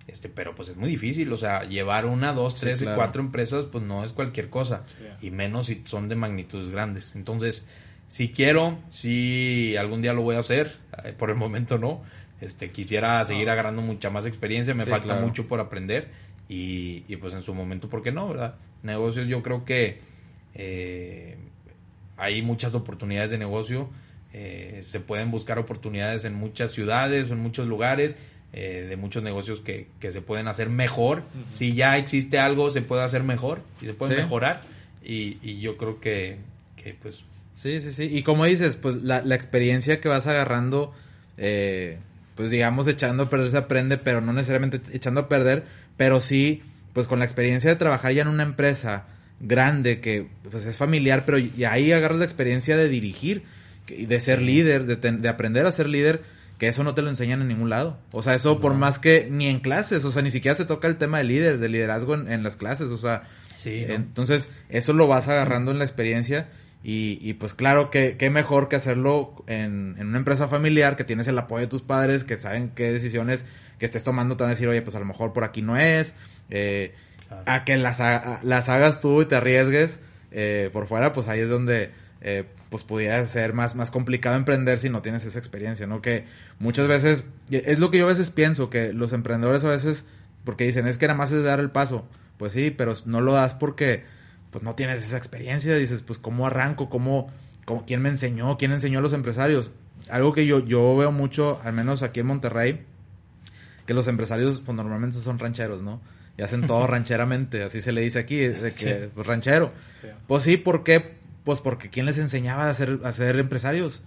Este, 0.07 0.29
pero 0.29 0.55
pues 0.55 0.69
es 0.69 0.77
muy 0.77 0.91
difícil, 0.91 1.33
o 1.33 1.37
sea, 1.39 1.65
llevar 1.65 2.05
una, 2.05 2.33
dos, 2.35 2.55
Sí, 2.55 2.61
tres 2.61 2.81
y 2.83 2.85
claro. 2.85 2.99
cuatro 2.99 3.23
empresas, 3.23 3.65
pues 3.67 3.83
no 3.85 4.05
es 4.05 4.13
cualquier 4.13 4.51
cosa. 4.51 4.83
Sí. 4.87 5.27
Y 5.29 5.31
menos 5.31 5.67
si 5.67 5.83
son 5.87 6.09
de 6.11 6.15
magnitudes 6.17 6.69
grandes. 6.69 7.15
Entonces, 7.17 7.67
si 8.09 8.29
quiero, 8.31 8.79
si 8.91 9.77
algún 9.79 10.03
día 10.03 10.13
lo 10.13 10.21
voy 10.23 10.37
a 10.37 10.41
hacer, 10.41 10.77
eh, 11.05 11.15
por 11.17 11.31
el 11.31 11.37
momento 11.37 11.79
no. 11.79 12.03
Este, 12.41 12.71
quisiera 12.71 13.25
seguir 13.25 13.49
agarrando 13.49 13.81
mucha 13.81 14.11
más 14.11 14.27
experiencia, 14.27 14.75
me 14.75 14.85
Sí, 14.85 14.91
falta 14.91 15.07
claro. 15.07 15.27
mucho 15.27 15.47
por 15.49 15.61
aprender. 15.61 16.09
Y, 16.51 17.05
y, 17.09 17.17
pues 17.17 17.33
en 17.33 17.43
su 17.43 17.55
momento, 17.55 17.89
¿por 17.89 18.03
qué 18.03 18.13
no? 18.13 18.29
¿verdad? 18.29 18.57
Negocios, 18.83 19.27
yo 19.27 19.43
creo 19.43 19.65
que 19.65 20.01
eh, 20.55 21.37
hay 22.17 22.43
muchas 22.43 22.75
oportunidades 22.75 23.31
de 23.31 23.39
negocio. 23.39 23.89
eh, 24.37 24.81
se 24.83 24.99
pueden 24.99 25.31
buscar 25.31 25.61
oportunidades 25.61 26.25
en 26.25 26.35
muchas 26.35 26.73
ciudades 26.73 27.31
o 27.31 27.35
en 27.35 27.39
muchos 27.41 27.69
lugares 27.69 28.17
eh, 28.53 28.85
de 28.89 28.97
muchos 28.97 29.23
negocios 29.23 29.61
que, 29.61 29.87
que 30.01 30.11
se 30.11 30.23
pueden 30.23 30.49
hacer 30.49 30.69
mejor. 30.71 31.23
Si 31.51 31.73
ya 31.75 31.97
existe 31.99 32.39
algo, 32.41 32.71
se 32.73 32.83
puede 32.83 33.03
hacer 33.05 33.23
mejor 33.23 33.63
y 33.81 33.87
se 33.87 33.95
puede 33.95 34.17
Sí. 34.17 34.23
mejorar. 34.23 34.61
Y, 35.05 35.39
y 35.43 35.61
yo 35.61 35.77
creo 35.77 36.01
que, 36.01 36.39
que, 36.77 36.95
pues 36.95 37.23
Sí, 37.55 37.79
sí, 37.79 37.93
sí. 37.93 38.05
Y 38.13 38.25
como 38.25 38.45
dices, 38.45 38.75
pues 38.75 39.03
la, 39.05 39.23
la 39.23 39.37
experiencia 39.37 40.01
que 40.01 40.09
vas 40.09 40.27
agarrando, 40.27 40.93
eh, 41.37 41.99
pues 42.35 42.51
digamos, 42.51 42.89
echando 42.89 43.23
a 43.25 43.31
perder 43.31 43.51
se 43.53 43.59
aprende, 43.59 43.99
pero 43.99 44.21
no 44.21 44.33
necesariamente 44.33 44.81
echando 44.93 45.21
a 45.21 45.29
perder, 45.29 45.63
pero 45.97 46.21
sí, 46.21 46.63
pues 46.93 47.07
con 47.07 47.21
la 47.21 47.25
experiencia 47.25 47.71
de 47.71 47.77
trabajar 47.77 48.13
ya 48.13 48.23
en 48.23 48.29
una 48.29 48.43
empresa 48.43 49.07
grande 49.47 50.01
que 50.01 50.27
pues 50.51 50.65
es 50.67 50.77
familiar, 50.77 51.23
pero 51.27 51.39
y 51.39 51.65
ahí 51.65 51.93
agarras 51.93 52.19
la 52.19 52.25
experiencia 52.25 52.77
de 52.77 52.89
dirigir, 52.89 53.43
de 53.87 54.21
ser 54.21 54.41
líder, 54.43 54.87
de, 54.87 54.97
ten- 54.97 55.23
de 55.23 55.29
aprender 55.29 55.67
a 55.67 55.73
ser 55.73 55.89
líder, 55.89 56.23
que 56.59 56.69
eso 56.69 56.85
no 56.85 56.95
te 56.95 57.03
lo 57.03 57.09
enseñan 57.11 57.43
en 57.43 57.49
ningún 57.49 57.71
lado. 57.71 57.99
O 58.13 58.23
sea, 58.23 58.35
eso 58.35 58.61
por 58.61 58.75
más 58.75 58.99
que 58.99 59.29
ni 59.31 59.47
en 59.49 59.61
clases, 59.61 60.05
o 60.05 60.11
sea, 60.13 60.23
ni 60.23 60.31
siquiera 60.31 60.57
se 60.57 60.65
toca 60.65 60.89
el 60.89 60.97
tema 60.97 61.19
de 61.19 61.25
líder, 61.25 61.59
de 61.59 61.69
liderazgo 61.69 62.15
en, 62.15 62.31
en 62.31 62.43
las 62.43 62.57
clases, 62.57 62.89
o 62.89 62.99
sea, 62.99 63.25
sí, 63.57 63.85
entonces, 63.89 64.51
eso 64.69 64.93
lo 64.93 65.07
vas 65.07 65.29
agarrando 65.29 65.71
en 65.73 65.79
la 65.79 65.85
experiencia 65.85 66.49
y, 66.83 67.19
y 67.23 67.35
pues 67.35 67.55
claro, 67.55 67.91
que 67.91 68.17
qué 68.19 68.31
mejor 68.31 68.69
que 68.69 68.77
hacerlo 68.77 69.43
en, 69.47 69.97
en 69.99 70.07
una 70.09 70.19
empresa 70.19 70.49
familiar 70.49 70.97
que 70.97 71.05
tienes 71.05 71.27
el 71.29 71.39
apoyo 71.39 71.63
de 71.63 71.67
tus 71.69 71.83
padres, 71.83 72.25
que 72.25 72.39
saben 72.39 72.71
qué 72.75 72.93
decisiones 72.93 73.45
que 73.79 73.87
estés 73.87 74.05
tomando 74.05 74.37
te 74.37 74.45
van 74.45 74.51
a 74.51 74.55
decir, 74.55 74.69
oye, 74.69 74.83
pues 74.83 74.95
a 74.97 75.01
lo 75.01 75.07
mejor 75.07 75.33
por 75.33 75.45
aquí 75.45 75.61
no 75.63 75.77
es, 75.77 76.15
eh, 76.51 76.95
A 77.47 77.65
que 77.65 77.77
las, 77.77 77.99
las 78.43 78.69
hagas 78.69 79.01
tú 79.01 79.23
y 79.23 79.27
te 79.27 79.37
arriesgues 79.37 80.01
eh, 80.31 80.71
por 80.73 80.87
fuera, 80.87 81.13
pues 81.13 81.29
ahí 81.29 81.41
es 81.41 81.49
donde 81.49 81.93
eh, 82.21 82.45
pues 82.71 82.83
pudiera 82.83 83.25
ser 83.27 83.53
más, 83.53 83.77
más 83.77 83.91
complicado 83.91 84.35
emprender 84.37 84.79
si 84.79 84.89
no 84.89 85.03
tienes 85.03 85.25
esa 85.25 85.39
experiencia, 85.39 85.87
¿no? 85.87 86.03
Que 86.03 86.25
muchas 86.59 86.89
veces, 86.89 87.29
es 87.51 87.79
lo 87.79 87.91
que 87.91 87.99
yo 87.99 88.07
a 88.07 88.09
veces 88.09 88.31
pienso, 88.31 88.71
que 88.71 88.93
los 88.93 89.13
emprendedores 89.13 89.65
a 89.65 89.69
veces, 89.69 90.07
porque 90.45 90.65
dicen, 90.65 90.87
es 90.87 90.99
que 90.99 91.07
nada 91.07 91.17
más 91.17 91.31
es 91.31 91.45
dar 91.45 91.61
el 91.61 91.71
paso, 91.71 92.09
pues 92.37 92.53
sí, 92.53 92.71
pero 92.71 92.95
no 93.07 93.21
lo 93.21 93.33
das 93.33 93.55
porque 93.55 94.05
pues 94.51 94.65
no 94.65 94.75
tienes 94.75 95.05
esa 95.05 95.17
experiencia, 95.17 95.77
dices, 95.77 96.03
pues 96.03 96.19
cómo 96.19 96.47
arranco, 96.47 96.89
cómo, 96.89 97.31
cómo 97.65 97.85
quién 97.87 98.03
me 98.03 98.09
enseñó, 98.09 98.57
quién 98.57 98.73
enseñó 98.73 99.01
a 99.01 99.03
los 99.03 99.13
empresarios. 99.13 99.71
Algo 100.11 100.33
que 100.33 100.47
yo, 100.47 100.65
yo 100.65 100.97
veo 100.97 101.13
mucho, 101.13 101.61
al 101.63 101.75
menos 101.75 102.03
aquí 102.03 102.21
en 102.21 102.27
Monterrey, 102.27 102.85
que 103.87 103.95
los 103.95 104.09
empresarios 104.09 104.61
pues 104.65 104.77
normalmente 104.77 105.19
son 105.19 105.39
rancheros, 105.39 105.83
¿no? 105.83 106.01
Y 106.37 106.43
hacen 106.43 106.67
todo 106.67 106.87
rancheramente, 106.89 107.63
así 107.63 107.81
se 107.83 107.93
le 107.93 108.01
dice 108.01 108.19
aquí, 108.19 108.37
de 108.39 108.71
que 108.71 108.71
Sí. 108.73 109.11
pues, 109.15 109.27
ranchero. 109.27 109.73
Sí. 110.01 110.09
Pues 110.27 110.43
sí, 110.43 110.57
¿por 110.57 110.83
qué? 110.85 111.15
Pues 111.45 111.61
porque 111.61 111.91
¿quién 111.91 112.07
les 112.07 112.19
enseñaba 112.19 112.69
a 112.69 112.75
ser, 112.75 113.01
a 113.05 113.13
ser 113.13 113.37
empresarios? 113.39 114.03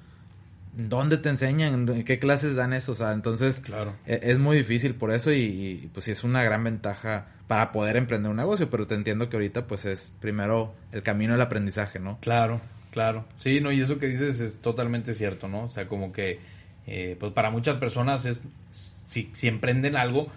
¿Dónde 0.73 1.17
te 1.17 1.29
enseñan? 1.29 1.89
¿En 1.89 2.03
qué 2.03 2.19
clases 2.19 2.55
dan 2.55 2.71
eso? 2.73 2.91
O 2.91 2.95
sea, 2.95 3.11
entonces 3.13 3.59
Claro. 3.61 3.95
e- 4.05 4.19
es 4.23 4.37
muy 4.37 4.57
difícil 4.57 4.93
por 4.93 5.11
eso 5.11 5.31
y, 5.31 5.41
y, 5.41 5.89
pues 5.91 6.05
sí 6.05 6.11
es 6.11 6.23
una 6.23 6.43
gran 6.43 6.63
ventaja 6.63 7.27
para 7.47 7.71
poder 7.71 7.97
emprender 7.97 8.29
un 8.29 8.37
negocio, 8.37 8.69
pero 8.69 8.85
te 8.85 8.93
entiendo 8.93 9.27
que 9.29 9.37
ahorita 9.37 9.65
pues 9.65 9.85
es 9.85 10.13
primero 10.19 10.75
el 10.91 11.01
camino 11.01 11.33
del 11.33 11.41
aprendizaje, 11.41 11.97
¿no? 11.99 12.19
Claro, 12.21 12.61
claro. 12.91 13.25
Sí, 13.39 13.59
no, 13.59 13.71
y 13.71 13.81
eso 13.81 13.97
que 13.97 14.07
dices 14.07 14.39
es 14.39 14.61
totalmente 14.61 15.13
cierto, 15.15 15.47
¿no? 15.47 15.63
O 15.63 15.69
sea, 15.69 15.87
como 15.87 16.11
que, 16.11 16.39
eh, 16.85 17.15
pues 17.19 17.31
para 17.33 17.49
muchas 17.49 17.77
personas 17.77 18.25
es, 18.27 18.43
si, 19.07 19.31
si 19.33 19.47
emprenden 19.47 19.95
algo, 19.95 20.27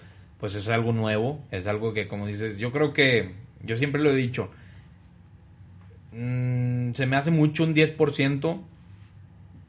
pues 0.41 0.55
es 0.55 0.69
algo 0.69 0.93
nuevo, 0.93 1.45
es 1.51 1.67
algo 1.67 1.93
que, 1.93 2.09
como 2.09 2.27
dices, 2.27 2.57
yo 2.57 2.73
creo 2.73 2.93
que, 2.93 3.31
yo 3.63 3.77
siempre 3.77 4.01
lo 4.01 4.11
he 4.11 4.17
dicho, 4.17 4.51
mm, 6.13 6.95
se 6.95 7.07
me 7.07 7.17
hace 7.17 7.31
mucho 7.31 7.65
un 7.65 7.75
10% 7.75 8.63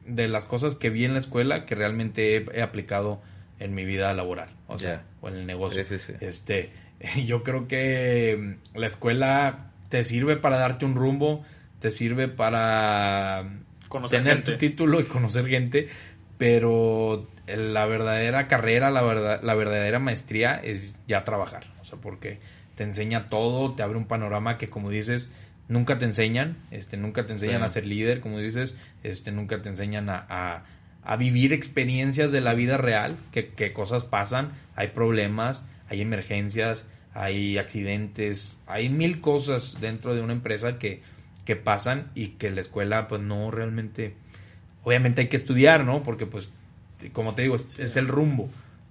de 0.06 0.28
las 0.28 0.46
cosas 0.46 0.74
que 0.74 0.90
vi 0.90 1.04
en 1.04 1.12
la 1.12 1.20
escuela 1.20 1.66
que 1.66 1.74
realmente 1.74 2.36
he, 2.36 2.46
he 2.54 2.62
aplicado 2.62 3.20
en 3.60 3.74
mi 3.74 3.84
vida 3.84 4.12
laboral, 4.14 4.48
o 4.66 4.78
sea, 4.78 5.04
o 5.20 5.28
en 5.28 5.36
el 5.36 5.46
negocio. 5.46 5.84
Sí, 5.84 5.98
sí, 5.98 6.12
sí. 6.12 6.24
Este, 6.24 6.70
yo 7.26 7.42
creo 7.42 7.68
que 7.68 8.56
mm, 8.74 8.78
la 8.78 8.86
escuela 8.86 9.70
te 9.88 10.04
sirve 10.04 10.36
para 10.36 10.56
darte 10.56 10.84
un 10.84 10.94
rumbo, 10.94 11.44
te 11.80 11.90
sirve 11.90 12.28
para 12.28 13.44
Conocer 13.88 14.20
tener 14.20 14.36
gente. 14.36 14.52
tu 14.52 14.58
título 14.58 15.00
y 15.00 15.04
conocer 15.04 15.46
gente, 15.46 15.88
pero 16.38 17.28
la 17.56 17.86
verdadera 17.86 18.48
carrera, 18.48 18.90
la 18.90 19.02
verdad, 19.02 19.40
la 19.42 19.54
verdadera 19.54 19.98
maestría 19.98 20.54
es 20.56 21.00
ya 21.06 21.24
trabajar, 21.24 21.66
o 21.80 21.84
sea, 21.84 21.98
porque 22.00 22.40
te 22.76 22.84
enseña 22.84 23.28
todo, 23.28 23.74
te 23.74 23.82
abre 23.82 23.98
un 23.98 24.06
panorama 24.06 24.58
que 24.58 24.68
como 24.70 24.90
dices 24.90 25.30
nunca 25.68 25.98
te 25.98 26.04
enseñan, 26.04 26.56
este, 26.70 26.96
nunca 26.96 27.24
te 27.26 27.32
enseñan 27.32 27.60
Sí. 27.60 27.64
a 27.64 27.68
ser 27.68 27.86
líder, 27.86 28.20
como 28.20 28.38
dices, 28.38 28.76
este, 29.02 29.32
nunca 29.32 29.62
te 29.62 29.68
enseñan 29.68 30.10
a, 30.10 30.26
a- 30.28 30.64
a 31.04 31.16
vivir 31.16 31.52
experiencias 31.52 32.30
de 32.30 32.40
la 32.40 32.54
vida 32.54 32.76
real, 32.76 33.16
que, 33.32 33.48
que 33.48 33.72
cosas 33.72 34.04
pasan, 34.04 34.52
hay 34.76 34.88
problemas, 34.88 35.66
hay 35.88 36.00
emergencias, 36.00 36.88
hay 37.14 37.58
accidentes, 37.58 38.56
hay 38.66 38.88
mil 38.88 39.20
cosas 39.20 39.80
dentro 39.80 40.14
de 40.14 40.22
una 40.22 40.32
empresa 40.32 40.78
que, 40.78 41.02
que 41.44 41.56
pasan 41.56 42.10
y 42.14 42.28
que 42.38 42.50
la 42.50 42.60
escuela 42.60 43.08
pues 43.08 43.20
no 43.20 43.50
realmente, 43.50 44.14
obviamente 44.84 45.22
hay 45.22 45.28
que 45.28 45.36
estudiar, 45.36 45.84
¿no? 45.84 46.02
Porque 46.02 46.26
pues, 46.26 46.52
como 47.10 47.34
te 47.34 47.42
digo, 47.42 47.56
es, 47.56 47.68
es 47.78 47.96
el 47.96 48.08
rumbo. 48.08 48.48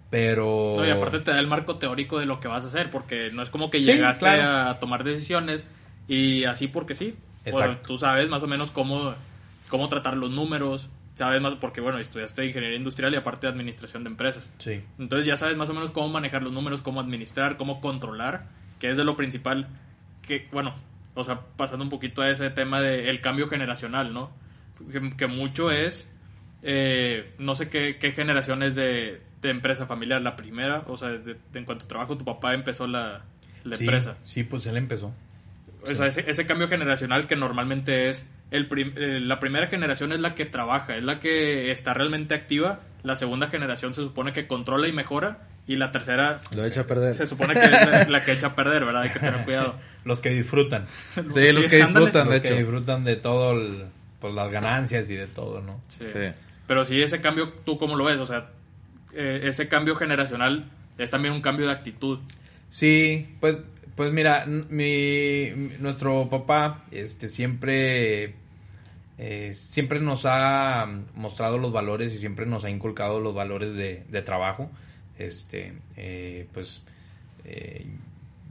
Pero... 0.10 0.76
No, 0.78 0.86
y 0.86 0.90
aparte 0.90 1.20
te 1.20 1.32
da 1.32 1.40
el 1.40 1.48
marco 1.48 1.78
teórico 1.78 2.20
de 2.20 2.26
lo 2.26 2.40
que 2.42 2.50
vas 2.50 2.66
a 2.66 2.68
hacer, 2.68 2.92
porque 2.92 3.32
no 3.32 3.42
es 3.42 3.50
como 3.50 3.70
que 3.70 3.80
Sí, 3.80 3.86
llegaste 3.86 4.26
claro. 4.26 4.70
a 4.70 4.80
tomar 4.80 5.04
decisiones 5.06 5.66
y 6.08 6.44
así 6.44 6.68
porque 6.68 6.96
sí. 6.96 7.16
Exacto. 7.46 7.58
Bueno, 7.58 7.78
tú 7.88 7.98
sabes 7.98 8.28
más 8.28 8.44
o 8.44 8.48
menos 8.48 8.72
cómo, 8.72 9.16
cómo 9.70 9.88
tratar 9.88 10.18
los 10.18 10.30
números, 10.30 10.90
sabes 11.16 11.42
más, 11.42 11.56
porque 11.56 11.80
bueno, 11.80 11.98
estudiaste 11.98 12.46
ingeniería 12.46 12.78
industrial 12.78 13.14
y 13.14 13.16
aparte 13.16 13.48
administración 13.48 14.04
de 14.04 14.10
empresas. 14.10 14.52
Sí. 14.58 14.82
Entonces 15.00 15.26
ya 15.26 15.38
sabes 15.38 15.56
más 15.56 15.70
o 15.70 15.74
menos 15.74 15.92
cómo 15.92 16.10
manejar 16.10 16.44
los 16.44 16.52
números, 16.52 16.82
cómo 16.82 17.00
administrar, 17.00 17.56
cómo 17.56 17.80
controlar, 17.80 18.50
que 18.80 18.90
es 18.90 18.98
de 18.98 19.06
lo 19.06 19.16
principal 19.16 19.70
que, 20.28 20.50
bueno, 20.52 20.76
o 21.16 21.24
sea, 21.24 21.40
pasando 21.56 21.86
un 21.86 21.90
poquito 21.90 22.22
a 22.22 22.30
ese 22.30 22.50
tema 22.50 22.82
del 22.82 23.22
cambio 23.22 23.48
generacional, 23.48 24.14
¿no? 24.14 24.32
Que, 24.92 25.16
que 25.16 25.28
mucho 25.28 25.72
es, 25.72 26.11
eh, 26.64 27.32
no 27.40 27.56
sé 27.56 27.70
qué, 27.70 27.98
qué 28.00 28.12
generación 28.12 28.64
es 28.64 28.76
de, 28.76 29.22
de 29.42 29.50
empresa 29.50 29.86
familiar, 29.88 30.22
la 30.22 30.36
primera, 30.36 30.84
o 30.88 30.98
sea, 30.98 31.10
de- 31.10 31.20
de- 31.34 31.38
en 31.60 31.66
cuanto 31.66 31.86
a 31.86 31.88
trabajo, 31.88 32.18
tu 32.18 32.26
papá 32.26 32.54
empezó 32.54 32.88
la, 32.88 33.22
la 33.64 33.78
Sí, 33.78 33.84
empresa. 33.84 34.18
Sí, 34.24 34.44
pues 34.44 34.66
él 34.68 34.78
empezó. 34.78 35.14
O 35.84 35.96
sea, 35.96 36.06
ese, 36.06 36.24
ese 36.30 36.46
cambio 36.46 36.68
generacional 36.68 37.26
que 37.26 37.36
normalmente 37.36 38.10
es 38.10 38.30
el 38.52 38.68
prim- 38.68 38.94
eh, 38.98 39.20
la 39.20 39.40
primera 39.40 39.66
generación 39.68 40.12
es 40.12 40.20
la 40.20 40.36
que 40.36 40.46
trabaja, 40.46 40.96
es 40.96 41.04
la 41.04 41.20
que 41.20 41.72
está 41.72 41.94
realmente 41.96 42.36
activa, 42.36 42.82
la 43.02 43.16
segunda 43.16 43.48
generación 43.48 43.96
se 43.96 44.02
supone 44.04 44.32
que 44.32 44.46
controla 44.46 44.88
y 44.88 44.92
mejora 44.94 45.40
y 45.66 45.78
la 45.78 45.92
tercera 45.92 46.42
Lo 46.56 46.66
echa 46.66 46.82
a 46.82 46.84
perder. 46.84 47.16
se 47.16 47.26
supone 47.26 47.56
que 47.56 47.62
es 47.66 47.72
la, 47.72 48.04
la 48.08 48.24
que 48.24 48.34
echa 48.34 48.48
a 48.48 48.56
perder, 48.56 48.86
¿verdad? 48.86 49.04
Hay 49.04 49.10
que 49.10 49.20
tener 49.20 49.44
cuidado. 49.44 49.76
Los 50.06 50.20
que 50.20 50.30
disfrutan. 50.30 50.86
Sí, 51.16 51.52
los 51.52 51.68
que 51.68 51.82
ándale. 51.82 52.06
disfrutan, 52.06 52.28
de 52.30 52.34
los 52.36 52.42
que 52.42 52.54
disfrutan 52.60 53.04
de 53.04 53.16
todo, 53.16 53.52
el- 53.54 53.86
pues 54.20 54.34
las 54.36 54.52
ganancias 54.52 55.10
y 55.10 55.16
de 55.16 55.26
todo, 55.26 55.62
¿no? 55.62 55.82
Sí. 55.88 56.06
Pero 56.68 56.86
sí, 56.86 57.02
ese 57.02 57.22
cambio, 57.22 57.50
¿tú 57.66 57.78
cómo 57.78 57.96
lo 57.96 58.06
ves? 58.06 58.18
O 58.20 58.26
sea, 58.26 58.50
eh, 59.14 59.42
ese 59.44 59.68
cambio 59.68 59.96
generacional 59.96 60.72
es 60.98 61.12
también 61.12 61.34
un 61.34 61.42
cambio 61.42 61.68
de 61.68 61.74
actitud. 61.74 62.20
Sí, 62.70 63.36
pues, 63.40 63.58
pues 63.96 64.14
mira, 64.14 64.46
mi, 64.46 65.50
nuestro 65.80 66.30
papá, 66.30 66.86
este, 66.92 67.28
siempre, 67.28 68.36
eh, 69.18 69.54
siempre 69.54 70.00
nos 70.00 70.26
ha 70.26 70.88
mostrado 71.14 71.58
los 71.58 71.74
valores 71.74 72.14
y 72.14 72.18
siempre 72.18 72.46
nos 72.46 72.64
ha 72.64 72.70
inculcado 72.70 73.20
los 73.20 73.36
valores 73.36 73.74
de, 73.74 74.06
de 74.10 74.22
trabajo. 74.22 74.72
Este, 75.18 75.74
eh, 75.98 76.48
pues, 76.54 76.82
eh, 77.44 77.86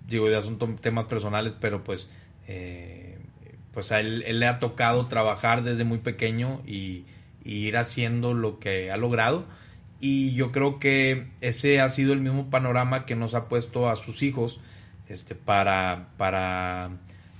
digo, 0.07 0.29
ya 0.29 0.43
son 0.43 0.77
temas 0.77 1.07
personales, 1.07 1.55
pero 1.59 1.83
pues, 1.83 2.11
pues 3.73 3.93
a 3.93 4.01
él 4.01 4.39
le 4.41 4.47
ha 4.47 4.59
tocado 4.59 5.07
trabajar 5.07 5.63
desde 5.63 5.85
muy 5.85 5.99
pequeño 5.99 6.61
y, 6.67 7.05
y 7.45 7.67
ir 7.67 7.77
haciendo 7.77 8.35
lo 8.35 8.59
que 8.59 8.91
ha 8.91 8.97
logrado. 8.97 9.45
Y 10.01 10.33
yo 10.33 10.51
creo 10.51 10.79
que 10.79 11.27
ese 11.41 11.81
ha 11.81 11.89
sido 11.89 12.13
el 12.13 12.21
mismo 12.21 12.49
panorama 12.49 13.05
que 13.05 13.17
nos 13.17 13.35
ha 13.35 13.49
puesto 13.49 13.89
a 13.89 13.97
sus 13.97 14.23
hijos 14.23 14.61
este, 15.09 15.35
para, 15.35 16.09
para 16.17 16.91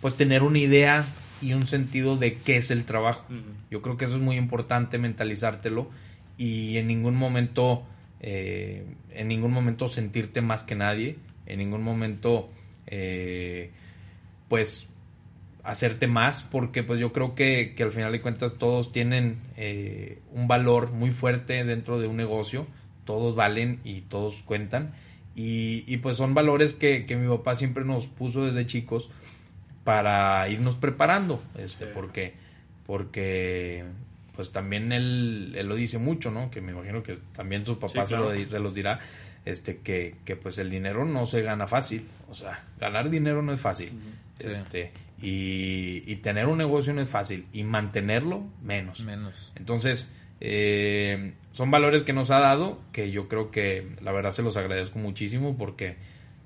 pues 0.01 0.15
tener 0.15 0.43
una 0.43 0.59
idea 0.59 1.07
y 1.41 1.55
un 1.55 1.67
sentido 1.67 2.17
de 2.17 2.37
qué 2.37 2.57
es 2.57 2.71
el 2.71 2.85
trabajo. 2.85 3.25
Yo 3.71 3.81
creo 3.83 3.97
que 3.97 4.05
eso 4.05 4.17
es 4.17 4.21
muy 4.21 4.37
importante 4.37 4.99
mentalizártelo 4.99 5.89
y 6.37 6.77
en 6.77 6.87
ningún 6.87 7.17
momento, 7.17 7.85
eh, 8.21 8.85
en 9.11 9.29
ningún 9.29 9.53
momento 9.53 9.89
sentirte 9.89 10.43
más 10.43 10.65
que 10.65 10.75
nadie, 10.75 11.17
en 11.47 11.59
ningún 11.59 11.83
momento, 11.83 12.51
eh, 12.87 13.71
pues 14.49 14.89
hacerte 15.63 16.07
más, 16.07 16.41
porque 16.43 16.83
pues 16.83 16.99
yo 17.01 17.13
creo 17.13 17.35
que, 17.35 17.75
que 17.77 17.83
al 17.83 17.93
final 17.93 18.13
de 18.13 18.21
cuentas 18.21 18.55
todos 18.59 18.93
tienen 18.93 19.39
eh, 19.57 20.21
un 20.33 20.49
valor 20.49 20.91
muy 20.93 21.11
fuerte 21.11 21.65
dentro 21.65 21.99
de 22.01 22.07
un 22.09 22.17
negocio, 22.17 22.67
todos 23.05 23.35
valen 23.37 23.81
y 23.85 24.03
todos 24.03 24.37
cuentan, 24.45 24.93
y, 25.35 25.85
y 25.87 25.99
pues 25.99 26.17
son 26.17 26.35
valores 26.35 26.75
que, 26.75 27.05
que 27.07 27.17
mi 27.17 27.29
papá 27.29 27.55
siempre 27.55 27.85
nos 27.85 28.07
puso 28.07 28.45
desde 28.47 28.67
chicos 28.67 29.11
para 29.85 30.49
irnos 30.49 30.77
preparando, 30.77 31.43
este, 31.59 31.87
Sí. 31.87 31.91
porque, 31.95 32.35
porque 32.87 33.85
pues 34.37 34.53
también 34.53 34.93
él, 34.93 35.53
él 35.57 35.67
lo 35.67 35.75
dice 35.75 35.99
mucho, 35.99 36.31
¿no? 36.31 36.51
Que 36.51 36.61
me 36.61 36.73
imagino 36.73 37.03
que 37.03 37.19
también 37.35 37.65
su 37.67 37.79
papá 37.79 38.07
Sí, 38.07 38.11
se, 38.15 38.17
lo, 38.17 38.33
se 38.35 38.59
los 38.59 38.75
dirá, 38.75 39.01
este, 39.45 39.79
que, 39.79 40.17
que 40.25 40.37
pues 40.37 40.59
el 40.59 40.71
dinero 40.71 41.05
no 41.05 41.27
se 41.27 41.43
gana 41.43 41.67
fácil, 41.67 42.07
o 42.31 42.35
sea, 42.35 42.65
ganar 42.79 43.11
dinero 43.11 43.43
no 43.43 43.53
es 43.53 43.61
fácil, 43.61 43.91
Sí. 44.39 44.49
este, 44.49 44.93
y, 45.23 46.03
y 46.07 46.17
tener 46.17 46.47
un 46.47 46.59
negocio 46.59 46.93
no 46.93 47.01
es 47.03 47.09
fácil, 47.09 47.47
y 47.53 47.65
mantenerlo 47.65 48.45
menos. 48.63 49.01
Menos. 49.01 49.53
Entonces, 49.57 50.13
eh, 50.41 51.35
son 51.53 51.71
valores 51.71 52.03
que 52.03 52.13
nos 52.13 52.31
ha 52.31 52.39
dado 52.41 52.81
que 52.93 53.11
yo 53.11 53.29
creo 53.29 53.51
que 53.51 53.87
la 54.03 54.13
verdad 54.13 54.31
se 54.31 54.43
los 54.43 54.57
agradezco 54.57 54.99
muchísimo 54.99 55.57
porque, 55.59 55.97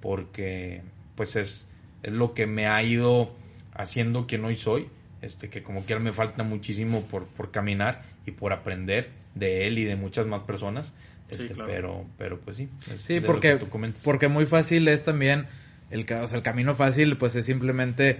porque 0.00 0.82
pues 1.14 1.36
es, 1.36 1.66
es 2.02 2.12
lo 2.12 2.34
que 2.34 2.46
me 2.46 2.66
ha 2.66 2.82
ido 2.82 3.32
haciendo 3.74 4.26
quien 4.26 4.44
hoy 4.44 4.56
soy. 4.56 4.88
Este, 5.22 5.48
que 5.48 5.62
como 5.62 5.84
quiera 5.86 6.02
me 6.02 6.12
falta 6.12 6.42
muchísimo 6.42 7.02
por, 7.06 7.24
por 7.26 7.50
caminar 7.50 8.02
y 8.26 8.32
por 8.32 8.52
aprender 8.52 9.08
de 9.34 9.66
él 9.66 9.78
y 9.78 9.84
de 9.84 9.96
muchas 9.96 10.26
más 10.26 10.42
personas. 10.42 10.92
Sí, 11.30 11.36
Este, 11.36 11.54
claro. 11.54 11.70
pero, 11.72 12.04
pero 12.18 12.40
pues 12.40 12.58
sí. 12.58 12.68
Sí, 12.98 13.20
porque, 13.20 13.58
porque 14.02 14.28
muy 14.28 14.44
fácil 14.44 14.86
es 14.88 15.02
también, 15.02 15.46
el, 15.90 16.02
o 16.02 16.28
sea, 16.28 16.36
el 16.36 16.42
camino 16.42 16.74
fácil 16.74 17.16
pues 17.16 17.34
es 17.36 17.46
simplemente, 17.46 18.18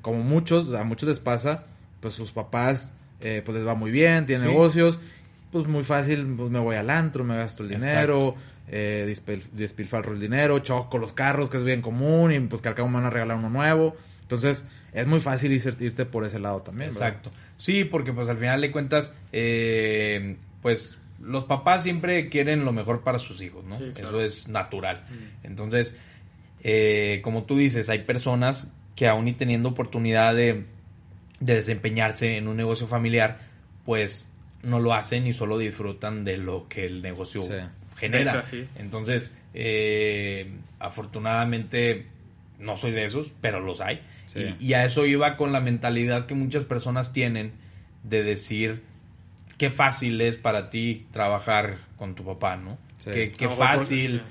como 0.00 0.22
muchos, 0.22 0.72
a 0.74 0.84
muchos 0.84 1.08
les 1.08 1.18
pasa, 1.18 1.64
pues 2.00 2.14
sus 2.14 2.32
papás 2.32 2.94
eh, 3.20 3.42
pues 3.44 3.56
les 3.58 3.66
va 3.66 3.74
muy 3.74 3.90
bien, 3.90 4.26
tienen 4.26 4.46
Sí. 4.46 4.52
negocios, 4.52 4.98
pues 5.50 5.66
muy 5.66 5.82
fácil, 5.82 6.26
pues 6.36 6.50
me 6.50 6.58
voy 6.60 6.76
al 6.76 6.88
antro, 6.90 7.24
me 7.24 7.36
gasto 7.36 7.62
el 7.64 7.70
dinero, 7.70 8.34
eh, 8.68 9.16
despilfarro 9.52 10.12
el 10.12 10.20
dinero, 10.20 10.58
choco 10.60 10.98
los 10.98 11.12
carros, 11.12 11.48
que 11.50 11.56
es 11.56 11.64
bien 11.64 11.82
común, 11.82 12.32
y 12.32 12.38
pues 12.40 12.62
que 12.62 12.68
al 12.68 12.74
cabo 12.74 12.88
me 12.88 12.96
van 12.96 13.06
a 13.06 13.10
regalar 13.10 13.36
uno 13.38 13.50
nuevo. 13.50 13.96
Entonces, 14.22 14.66
es 14.92 15.06
muy 15.06 15.20
fácil 15.20 15.52
irte 15.52 16.04
por 16.06 16.24
ese 16.24 16.38
lado 16.38 16.60
también. 16.60 16.90
¿verdad? 16.90 17.08
Exacto. 17.08 17.30
Sí, 17.56 17.84
porque 17.84 18.12
pues 18.12 18.28
al 18.28 18.38
final 18.38 18.60
de 18.60 18.70
cuentas, 18.70 19.14
eh, 19.32 20.36
pues 20.62 20.98
los 21.20 21.44
papás 21.44 21.82
siempre 21.82 22.28
quieren 22.28 22.64
lo 22.64 22.72
mejor 22.72 23.00
para 23.00 23.18
sus 23.18 23.42
hijos, 23.42 23.64
¿no? 23.64 23.76
Sí, 23.76 23.90
claro. 23.94 24.20
Eso 24.20 24.20
es 24.20 24.48
natural. 24.48 25.04
Mm. 25.10 25.46
Entonces, 25.46 25.96
eh, 26.62 27.20
como 27.24 27.44
tú 27.44 27.56
dices, 27.56 27.88
hay 27.88 28.00
personas 28.04 28.68
que 28.98 29.06
aún 29.06 29.28
y 29.28 29.32
teniendo 29.32 29.68
oportunidad 29.68 30.34
de, 30.34 30.64
de 31.38 31.54
desempeñarse 31.54 32.36
en 32.36 32.48
un 32.48 32.56
negocio 32.56 32.88
familiar, 32.88 33.38
pues 33.84 34.26
no 34.64 34.80
lo 34.80 34.92
hacen 34.92 35.28
y 35.28 35.32
solo 35.32 35.56
disfrutan 35.56 36.24
de 36.24 36.36
lo 36.36 36.66
que 36.68 36.84
el 36.84 37.00
negocio 37.00 37.44
Sí. 37.44 37.52
genera. 37.96 38.32
Deja, 38.34 38.46
sí. 38.46 38.66
Entonces, 38.76 39.32
eh, 39.54 40.50
afortunadamente 40.80 42.06
no 42.58 42.76
soy 42.76 42.90
de 42.90 43.04
esos, 43.04 43.30
pero 43.40 43.60
los 43.60 43.80
hay. 43.80 44.00
Sí. 44.26 44.40
Y, 44.58 44.66
y 44.70 44.74
a 44.74 44.84
eso 44.84 45.06
iba 45.06 45.36
con 45.36 45.52
la 45.52 45.60
mentalidad 45.60 46.26
que 46.26 46.34
muchas 46.34 46.64
personas 46.64 47.12
tienen 47.12 47.52
de 48.02 48.24
decir 48.24 48.82
qué 49.58 49.70
fácil 49.70 50.20
es 50.20 50.36
para 50.36 50.70
ti 50.70 51.06
trabajar 51.12 51.78
con 51.96 52.16
tu 52.16 52.24
papá, 52.24 52.56
¿no? 52.56 52.78
Sí. 52.98 53.12
Qué, 53.12 53.48
fácil, 53.48 54.22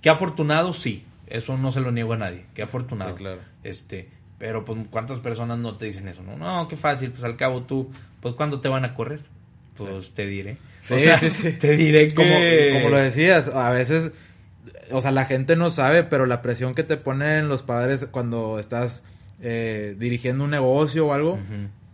qué 0.00 0.10
afortunado, 0.10 0.72
sí. 0.72 1.02
Eso 1.32 1.56
no 1.56 1.72
se 1.72 1.80
lo 1.80 1.90
niego 1.92 2.12
a 2.12 2.18
nadie. 2.18 2.44
Qué 2.54 2.62
afortunado. 2.62 3.12
Sí, 3.12 3.16
claro. 3.18 3.40
Este, 3.64 4.08
pero 4.38 4.64
pues 4.64 4.78
cuántas 4.90 5.18
personas 5.20 5.58
no 5.58 5.76
te 5.78 5.86
dicen 5.86 6.06
eso, 6.08 6.22
no, 6.22 6.36
no, 6.36 6.68
qué 6.68 6.76
fácil, 6.76 7.10
pues 7.10 7.24
al 7.24 7.36
cabo 7.36 7.62
tú, 7.62 7.90
pues 8.20 8.34
cuándo 8.34 8.60
te 8.60 8.68
van 8.68 8.84
a 8.84 8.94
correr, 8.94 9.20
pues 9.76 10.10
te 10.14 10.26
diré. 10.26 10.58
Sí, 10.82 10.94
O 10.94 10.98
sea. 10.98 11.18
Te 11.60 11.76
diré 11.76 12.08
que 12.08 12.14
como, 12.14 12.34
como 12.72 12.88
lo 12.90 12.96
decías, 12.98 13.48
a 13.48 13.70
veces, 13.70 14.12
o 14.90 15.00
sea, 15.00 15.12
la 15.12 15.24
gente 15.26 15.54
no 15.56 15.70
sabe, 15.70 16.02
pero 16.02 16.26
la 16.26 16.42
presión 16.42 16.74
que 16.74 16.82
te 16.82 16.96
ponen 16.96 17.48
los 17.48 17.62
padres 17.62 18.06
cuando 18.10 18.58
estás 18.58 19.04
eh, 19.40 19.94
dirigiendo 19.98 20.42
un 20.44 20.50
negocio 20.50 21.06
o 21.06 21.12
algo, 21.12 21.38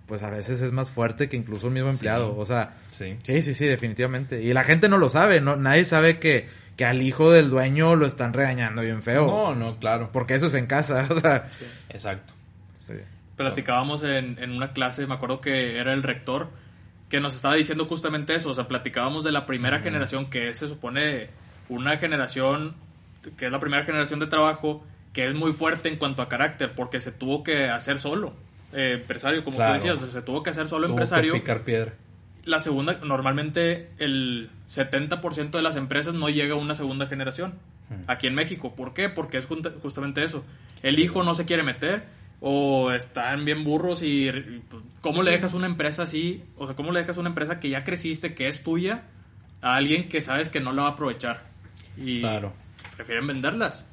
pues 0.07 0.23
a 0.23 0.31
veces 0.31 0.63
es 0.63 0.73
más 0.73 0.91
fuerte 0.91 1.29
que 1.29 1.37
incluso 1.37 1.67
el 1.69 1.75
mismo 1.75 1.91
empleado. 1.91 2.37
O 2.37 2.45
sea, 2.47 2.77
Sí. 2.93 3.17
sí, 3.23 3.43
sí, 3.43 3.55
sí, 3.55 3.67
definitivamente. 3.67 4.43
Y 4.43 4.53
la 4.55 4.65
gente 4.65 4.89
no 4.89 4.99
lo 4.99 5.09
sabe, 5.11 5.41
no, 5.41 5.55
nadie 5.57 5.85
sabe 5.85 6.19
que, 6.19 6.49
que 6.79 6.87
al 6.87 7.03
hijo 7.03 7.31
del 7.31 7.51
dueño 7.51 7.95
lo 7.97 8.07
están 8.07 8.33
regañando 8.33 8.81
bien 8.81 9.03
feo. 9.03 9.27
No, 9.27 9.55
no, 9.55 9.77
claro. 9.79 10.09
Porque 10.13 10.35
eso 10.37 10.47
es 10.47 10.55
en 10.55 10.67
casa, 10.67 11.07
o 11.11 11.21
sea. 11.21 11.51
Exacto. 11.91 12.33
Sí. 12.73 12.95
Platicábamos 13.37 14.03
en, 14.03 14.39
en 14.43 14.53
una 14.53 14.73
clase, 14.73 15.07
me 15.07 15.15
acuerdo 15.15 15.41
que 15.43 15.79
era 15.79 15.93
el 15.93 16.03
rector, 16.03 16.49
que 17.11 17.21
nos 17.21 17.35
estaba 17.35 17.55
diciendo 17.57 17.85
justamente 17.87 18.35
eso, 18.35 18.49
o 18.51 18.55
sea, 18.55 18.69
platicábamos 18.69 19.25
de 19.25 19.33
la 19.33 19.45
primera 19.45 19.81
generación, 19.81 20.31
que 20.31 20.55
se 20.55 20.67
supone 20.69 21.29
una 21.69 21.99
generación, 21.99 22.75
que 23.37 23.47
es 23.47 23.53
la 23.53 23.59
primera 23.61 23.85
generación 23.85 24.21
de 24.21 24.27
trabajo, 24.27 24.85
que 25.13 25.27
es 25.27 25.35
muy 25.35 25.53
fuerte 25.53 25.89
en 25.89 25.97
cuanto 25.97 26.23
a 26.23 26.29
carácter, 26.29 26.73
porque 26.77 27.01
se 27.01 27.13
tuvo 27.13 27.43
que 27.43 27.69
hacer 27.69 27.99
solo, 27.99 28.35
eh, 28.73 28.99
empresario, 29.01 29.43
como 29.45 29.57
Claro. 29.57 29.73
tú 29.73 29.79
decías, 29.81 29.97
o 29.97 29.99
sea, 30.07 30.21
se 30.21 30.23
tuvo 30.23 30.43
que 30.43 30.51
hacer 30.51 30.69
solo 30.69 30.87
Tuvo 30.87 30.97
que 30.97 31.03
empresario. 31.03 31.33
picar 31.35 31.63
piedra. 31.63 31.93
La 32.49 32.61
segunda, 32.61 32.95
normalmente 33.05 33.91
el 33.99 34.49
70% 34.71 35.51
de 35.51 35.63
las 35.63 35.77
empresas 35.77 36.15
no 36.15 36.29
llega 36.31 36.55
a 36.55 36.57
una 36.57 36.75
segunda 36.75 37.07
generación 37.07 37.55
aquí 38.07 38.27
en 38.27 38.35
México. 38.35 38.75
¿Por 38.75 38.95
qué? 38.95 39.09
Porque 39.09 39.37
es 39.39 39.47
justamente 39.47 40.25
eso. 40.25 40.45
El 40.83 40.99
hijo 40.99 41.23
no 41.25 41.35
se 41.35 41.45
quiere 41.45 41.63
meter, 41.63 42.05
o 42.41 42.93
están 42.93 43.45
bien 43.45 43.65
burros 43.65 44.03
y 44.03 44.31
pues, 44.71 44.83
cómo 45.01 45.23
le 45.23 45.33
dejas 45.33 45.53
una 45.55 45.67
empresa 45.67 46.05
así, 46.05 46.43
o 46.57 46.67
sea, 46.67 46.77
cómo 46.77 46.93
le 46.93 47.01
dejas 47.01 47.17
una 47.19 47.29
empresa 47.31 47.59
que 47.61 47.69
ya 47.69 47.85
creciste, 47.85 48.33
que 48.35 48.49
es 48.49 48.63
tuya, 48.63 49.03
a 49.61 49.75
alguien 49.75 50.09
que 50.09 50.21
sabes 50.21 50.49
que 50.49 50.61
no 50.61 50.73
la 50.73 50.83
va 50.83 50.89
a 50.89 50.93
aprovechar. 50.93 51.43
Y 51.97 52.21
Claro. 52.21 52.53
prefieren 52.97 53.27
venderlas. 53.27 53.85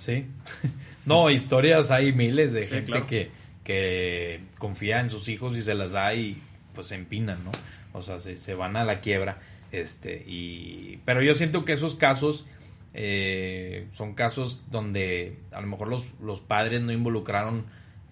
Sí. 0.00 0.26
No, 1.06 1.30
historias 1.30 1.92
hay 1.92 2.12
miles 2.12 2.52
de 2.52 2.64
Sí, 2.64 2.70
gente 2.70 2.86
claro. 2.90 3.06
que, 3.06 3.30
que 3.62 4.40
confía 4.58 4.98
en 4.98 5.08
sus 5.08 5.28
hijos 5.28 5.56
y 5.56 5.62
se 5.62 5.72
las 5.74 5.92
da 5.92 6.12
y 6.12 6.36
pues 6.74 6.88
se 6.88 6.96
empinan, 6.96 7.38
¿no? 7.44 7.52
O 7.96 8.02
sea, 8.02 8.18
se, 8.18 8.36
se 8.36 8.54
van 8.54 8.76
a 8.76 8.84
la 8.84 9.00
quiebra. 9.00 9.38
Este, 9.72 10.22
y, 10.26 11.00
pero 11.04 11.22
yo 11.22 11.34
siento 11.34 11.64
que 11.64 11.72
esos 11.72 11.96
casos 11.96 12.46
eh, 12.94 13.86
son 13.92 14.14
casos 14.14 14.60
donde 14.70 15.38
a 15.52 15.60
lo 15.60 15.66
mejor 15.66 15.88
los, 15.88 16.04
los 16.22 16.40
padres 16.40 16.80
no 16.82 16.92
involucraron 16.92 17.64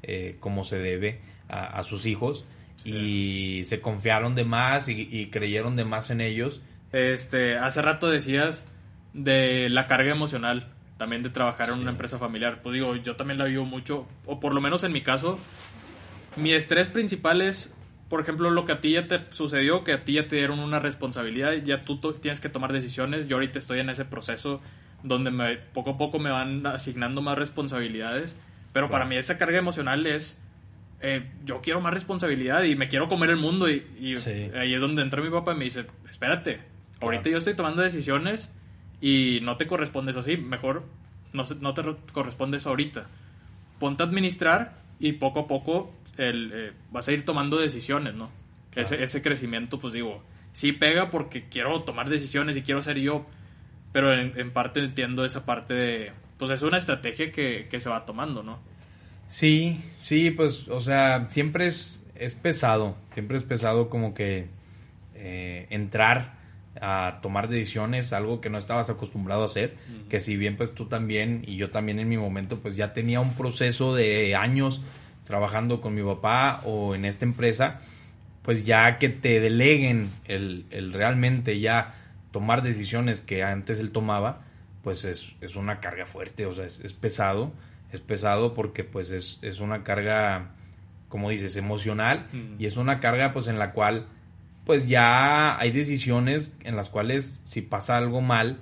eh, 0.02 0.36
como 0.40 0.64
se 0.64 0.78
debe 0.78 1.20
a, 1.48 1.78
a 1.78 1.82
sus 1.82 2.06
hijos 2.06 2.46
y 2.84 3.62
se 3.64 3.80
confiaron 3.80 4.34
de 4.34 4.44
más 4.44 4.88
y, 4.88 5.08
y 5.10 5.26
creyeron 5.30 5.76
de 5.76 5.84
más 5.84 6.10
en 6.10 6.20
ellos. 6.20 6.60
Este, 6.92 7.56
hace 7.56 7.80
rato 7.82 8.10
decías 8.10 8.66
de 9.14 9.68
la 9.70 9.86
carga 9.86 10.12
emocional, 10.12 10.68
también 10.98 11.22
de 11.22 11.30
trabajar 11.30 11.68
en 11.68 11.76
Sí. 11.76 11.80
una 11.82 11.90
empresa 11.92 12.18
familiar. 12.18 12.60
Pues 12.62 12.74
digo, 12.74 12.96
yo 12.96 13.16
también 13.16 13.38
la 13.38 13.44
vivo 13.46 13.64
mucho, 13.64 14.06
o 14.26 14.40
por 14.40 14.54
lo 14.54 14.60
menos 14.60 14.82
en 14.84 14.92
mi 14.92 15.02
caso, 15.02 15.38
mi 16.36 16.52
estrés 16.52 16.88
principal 16.88 17.40
es, 17.42 17.72
por 18.14 18.20
ejemplo, 18.20 18.48
lo 18.48 18.64
que 18.64 18.70
a 18.70 18.80
ti 18.80 18.92
ya 18.92 19.08
te 19.08 19.18
sucedió, 19.30 19.82
que 19.82 19.92
a 19.92 20.04
ti 20.04 20.12
ya 20.12 20.28
te 20.28 20.36
dieron 20.36 20.60
una 20.60 20.78
responsabilidad, 20.78 21.52
ya 21.64 21.80
tú 21.80 21.96
to- 21.98 22.14
tienes 22.14 22.38
que 22.38 22.48
tomar 22.48 22.72
decisiones. 22.72 23.26
Yo 23.26 23.34
ahorita 23.34 23.58
estoy 23.58 23.80
en 23.80 23.90
ese 23.90 24.04
proceso 24.04 24.60
donde 25.02 25.32
me, 25.32 25.56
poco 25.56 25.90
a 25.90 25.98
poco 25.98 26.20
me 26.20 26.30
van 26.30 26.64
asignando 26.64 27.22
más 27.22 27.36
responsabilidades, 27.36 28.36
pero 28.72 28.86
para 28.88 28.98
Claro. 29.02 29.08
mí 29.10 29.16
esa 29.16 29.36
carga 29.36 29.58
emocional 29.58 30.06
es, 30.06 30.40
eh, 31.00 31.28
yo 31.44 31.60
quiero 31.60 31.80
más 31.80 31.92
responsabilidad 31.92 32.62
y 32.62 32.76
me 32.76 32.86
quiero 32.86 33.08
comer 33.08 33.30
el 33.30 33.36
mundo 33.36 33.68
y, 33.68 33.84
y 33.98 34.16
Sí. 34.16 34.48
ahí 34.56 34.72
es 34.74 34.80
donde 34.80 35.02
entra 35.02 35.20
mi 35.20 35.30
papá 35.30 35.52
y 35.52 35.56
me 35.58 35.64
dice, 35.64 35.84
espérate, 36.08 36.60
ahorita 37.00 37.22
Claro. 37.24 37.32
yo 37.32 37.38
estoy 37.38 37.54
tomando 37.54 37.82
decisiones 37.82 38.54
y 39.00 39.40
no 39.42 39.56
te 39.56 39.66
corresponde 39.66 40.12
eso 40.12 40.20
así, 40.20 40.36
mejor 40.36 40.84
no, 41.32 41.42
no 41.60 41.74
te 41.74 41.82
re- 41.82 41.96
corresponde 42.12 42.58
eso 42.58 42.68
ahorita. 42.68 43.06
Ponte 43.80 44.04
a 44.04 44.06
administrar 44.06 44.76
y 45.00 45.14
poco 45.14 45.40
a 45.40 45.46
poco 45.48 45.92
el, 46.16 46.50
eh, 46.54 46.72
vas 46.90 47.08
a 47.08 47.12
ir 47.12 47.24
tomando 47.24 47.58
decisiones, 47.58 48.14
¿no? 48.14 48.30
Claro. 48.70 48.86
Ese, 48.86 49.02
ese 49.02 49.22
crecimiento, 49.22 49.78
pues 49.78 49.92
digo, 49.92 50.22
sí 50.52 50.72
pega 50.72 51.10
porque 51.10 51.48
quiero 51.48 51.82
tomar 51.82 52.08
decisiones 52.08 52.56
y 52.56 52.62
quiero 52.62 52.82
ser 52.82 52.98
yo, 52.98 53.26
pero 53.92 54.12
en, 54.12 54.38
en 54.38 54.52
parte 54.52 54.80
entiendo 54.80 55.24
esa 55.24 55.44
parte 55.44 55.74
de, 55.74 56.12
pues 56.38 56.50
es 56.50 56.62
una 56.62 56.78
estrategia 56.78 57.30
que, 57.30 57.68
que 57.70 57.80
se 57.80 57.88
va 57.88 58.04
tomando, 58.06 58.42
¿no? 58.42 58.58
Sí, 59.28 59.80
sí, 59.98 60.30
pues, 60.30 60.68
o 60.68 60.80
sea, 60.80 61.28
siempre 61.28 61.66
es, 61.66 61.98
es 62.14 62.34
pesado, 62.34 62.96
siempre 63.12 63.36
es 63.36 63.42
pesado 63.42 63.88
como 63.88 64.14
que 64.14 64.46
eh, 65.14 65.66
entrar 65.70 66.34
a 66.80 67.20
tomar 67.22 67.48
decisiones, 67.48 68.12
algo 68.12 68.40
que 68.40 68.50
no 68.50 68.58
estabas 68.58 68.90
acostumbrado 68.90 69.42
a 69.42 69.46
hacer, 69.46 69.76
que 70.08 70.20
si 70.20 70.36
bien 70.36 70.56
pues 70.56 70.74
tú 70.74 70.86
también 70.86 71.42
y 71.46 71.56
yo 71.56 71.70
también 71.70 72.00
en 72.00 72.08
mi 72.08 72.16
momento 72.16 72.58
pues 72.58 72.76
ya 72.76 72.92
tenía 72.92 73.20
un 73.20 73.34
proceso 73.34 73.94
de 73.94 74.34
años 74.34 74.82
trabajando 75.24 75.80
con 75.80 75.94
mi 75.94 76.02
papá 76.02 76.60
o 76.64 76.94
en 76.94 77.04
esta 77.04 77.24
empresa, 77.24 77.80
pues 78.42 78.64
ya 78.64 78.98
que 78.98 79.08
te 79.08 79.40
deleguen 79.40 80.10
el, 80.26 80.66
el 80.70 80.92
realmente 80.92 81.58
ya 81.60 81.94
tomar 82.30 82.62
decisiones 82.62 83.20
que 83.20 83.42
antes 83.42 83.80
él 83.80 83.90
tomaba, 83.90 84.42
pues 84.82 85.04
es, 85.04 85.34
es 85.40 85.56
una 85.56 85.80
carga 85.80 86.04
fuerte, 86.06 86.44
o 86.46 86.52
sea, 86.52 86.66
es, 86.66 86.80
es 86.80 86.92
pesado, 86.92 87.52
es 87.92 88.00
pesado 88.00 88.52
porque 88.54 88.84
pues 88.84 89.10
es, 89.10 89.38
es 89.40 89.60
una 89.60 89.82
carga, 89.82 90.50
como 91.08 91.30
dices, 91.30 91.56
emocional 91.56 92.26
Mm. 92.32 92.56
y 92.60 92.66
es 92.66 92.76
una 92.76 93.00
carga 93.00 93.32
pues 93.32 93.46
en 93.48 93.58
la 93.58 93.72
cual 93.72 94.06
pues 94.66 94.86
ya 94.88 95.58
hay 95.58 95.70
decisiones 95.70 96.52
en 96.64 96.74
las 96.76 96.88
cuales 96.90 97.38
si 97.46 97.62
pasa 97.62 97.96
algo 97.96 98.20
mal, 98.20 98.58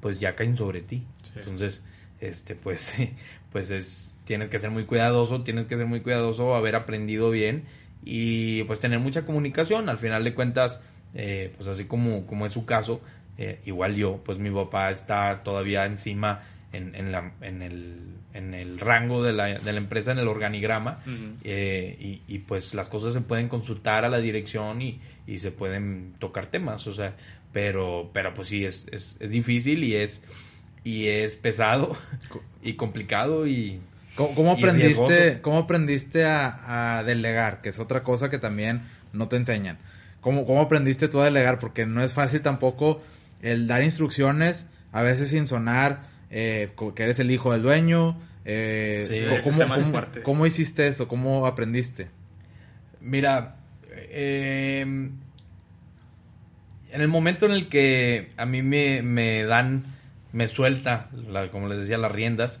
pues 0.00 0.20
ya 0.20 0.34
caen 0.36 0.56
sobre 0.56 0.80
ti. 0.80 1.04
Sí. 1.22 1.30
Entonces, 1.36 1.84
este 2.20 2.54
pues 2.54 2.92
pues 3.52 3.70
es 3.70 4.13
tienes 4.24 4.48
que 4.48 4.58
ser 4.58 4.70
muy 4.70 4.84
cuidadoso, 4.84 5.42
tienes 5.42 5.66
que 5.66 5.76
ser 5.76 5.86
muy 5.86 6.00
cuidadoso, 6.00 6.54
haber 6.54 6.76
aprendido 6.76 7.30
bien 7.30 7.64
y 8.04 8.64
pues 8.64 8.80
tener 8.80 8.98
mucha 8.98 9.24
comunicación. 9.24 9.88
Al 9.88 9.98
final 9.98 10.24
de 10.24 10.34
cuentas, 10.34 10.80
eh, 11.14 11.52
pues 11.56 11.68
así 11.68 11.84
como, 11.84 12.26
como 12.26 12.46
es 12.46 12.52
su 12.52 12.64
caso, 12.64 13.00
eh, 13.38 13.60
igual 13.64 13.96
yo, 13.96 14.20
pues 14.24 14.38
mi 14.38 14.50
papá 14.50 14.90
está 14.90 15.42
todavía 15.42 15.86
encima 15.86 16.42
en, 16.72 16.94
en, 16.94 17.12
la, 17.12 17.32
en, 17.40 17.62
el, 17.62 17.96
en 18.32 18.54
el 18.54 18.78
rango 18.78 19.22
de 19.22 19.32
la, 19.32 19.58
de 19.58 19.72
la 19.72 19.78
empresa, 19.78 20.12
en 20.12 20.18
el 20.18 20.28
organigrama, 20.28 21.02
eh, 21.44 21.96
y, 22.00 22.34
y, 22.34 22.38
pues 22.40 22.74
las 22.74 22.88
cosas 22.88 23.12
se 23.12 23.20
pueden 23.20 23.48
consultar 23.48 24.04
a 24.04 24.08
la 24.08 24.18
dirección 24.18 24.82
y, 24.82 25.00
y 25.26 25.38
se 25.38 25.50
pueden 25.52 26.14
tocar 26.18 26.46
temas, 26.46 26.86
o 26.86 26.92
sea, 26.92 27.14
pero, 27.52 28.10
pero 28.12 28.34
pues 28.34 28.48
sí, 28.48 28.64
es, 28.64 28.88
es, 28.90 29.16
es 29.20 29.30
difícil 29.30 29.84
y 29.84 29.94
es, 29.94 30.24
y 30.82 31.06
es 31.06 31.36
pesado 31.36 31.96
y 32.62 32.74
complicado 32.74 33.46
y... 33.46 33.80
¿Cómo, 34.16 34.52
aprendiste, 34.52 35.40
cómo 35.42 35.58
aprendiste 35.58 36.24
a, 36.24 36.98
a 36.98 37.02
delegar? 37.04 37.60
Que 37.60 37.70
es 37.70 37.78
otra 37.80 38.02
cosa 38.04 38.30
que 38.30 38.38
también 38.38 38.82
no 39.12 39.28
te 39.28 39.36
enseñan. 39.36 39.78
¿Cómo, 40.20 40.46
¿Cómo 40.46 40.60
aprendiste 40.60 41.08
tú 41.08 41.20
a 41.20 41.24
delegar? 41.24 41.58
Porque 41.58 41.84
no 41.84 42.02
es 42.02 42.12
fácil 42.14 42.40
tampoco 42.40 43.02
el 43.42 43.66
dar 43.66 43.82
instrucciones, 43.82 44.70
a 44.92 45.02
veces 45.02 45.28
sin 45.30 45.46
sonar 45.48 46.02
eh, 46.30 46.70
que 46.94 47.02
eres 47.02 47.18
el 47.18 47.30
hijo 47.30 47.52
del 47.52 47.62
dueño. 47.62 48.16
eh, 48.44 49.06
Sí, 49.10 49.40
¿cómo, 49.42 49.58
tema 49.58 49.76
es 49.76 49.82
cómo- 49.82 49.92
fuerte. 49.92 50.22
cómo 50.22 50.46
hiciste 50.46 50.86
eso? 50.86 51.08
¿Cómo 51.08 51.46
aprendiste? 51.46 52.08
Mira, 53.00 53.56
eh, 53.90 54.80
en 54.80 55.20
el 57.00 57.08
momento 57.08 57.46
en 57.46 57.52
el 57.52 57.68
que 57.68 58.30
a 58.36 58.46
mí 58.46 58.62
me, 58.62 59.02
me 59.02 59.42
dan, 59.44 59.84
me 60.32 60.46
suelta, 60.48 61.08
la- 61.28 61.50
como 61.50 61.68
les 61.68 61.80
decía, 61.80 61.98
las 61.98 62.12
riendas, 62.12 62.60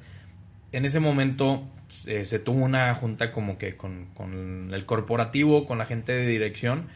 en 0.76 0.84
ese 0.84 1.00
momento 1.00 1.62
eh, 2.06 2.24
se 2.24 2.38
tuvo 2.38 2.64
una 2.64 2.94
junta 2.94 3.32
como 3.32 3.58
que 3.58 3.76
con, 3.76 4.06
con 4.14 4.70
el 4.72 4.86
corporativo, 4.86 5.66
con 5.66 5.78
la 5.78 5.86
gente 5.86 6.12
de 6.12 6.26
dirección, 6.26 6.88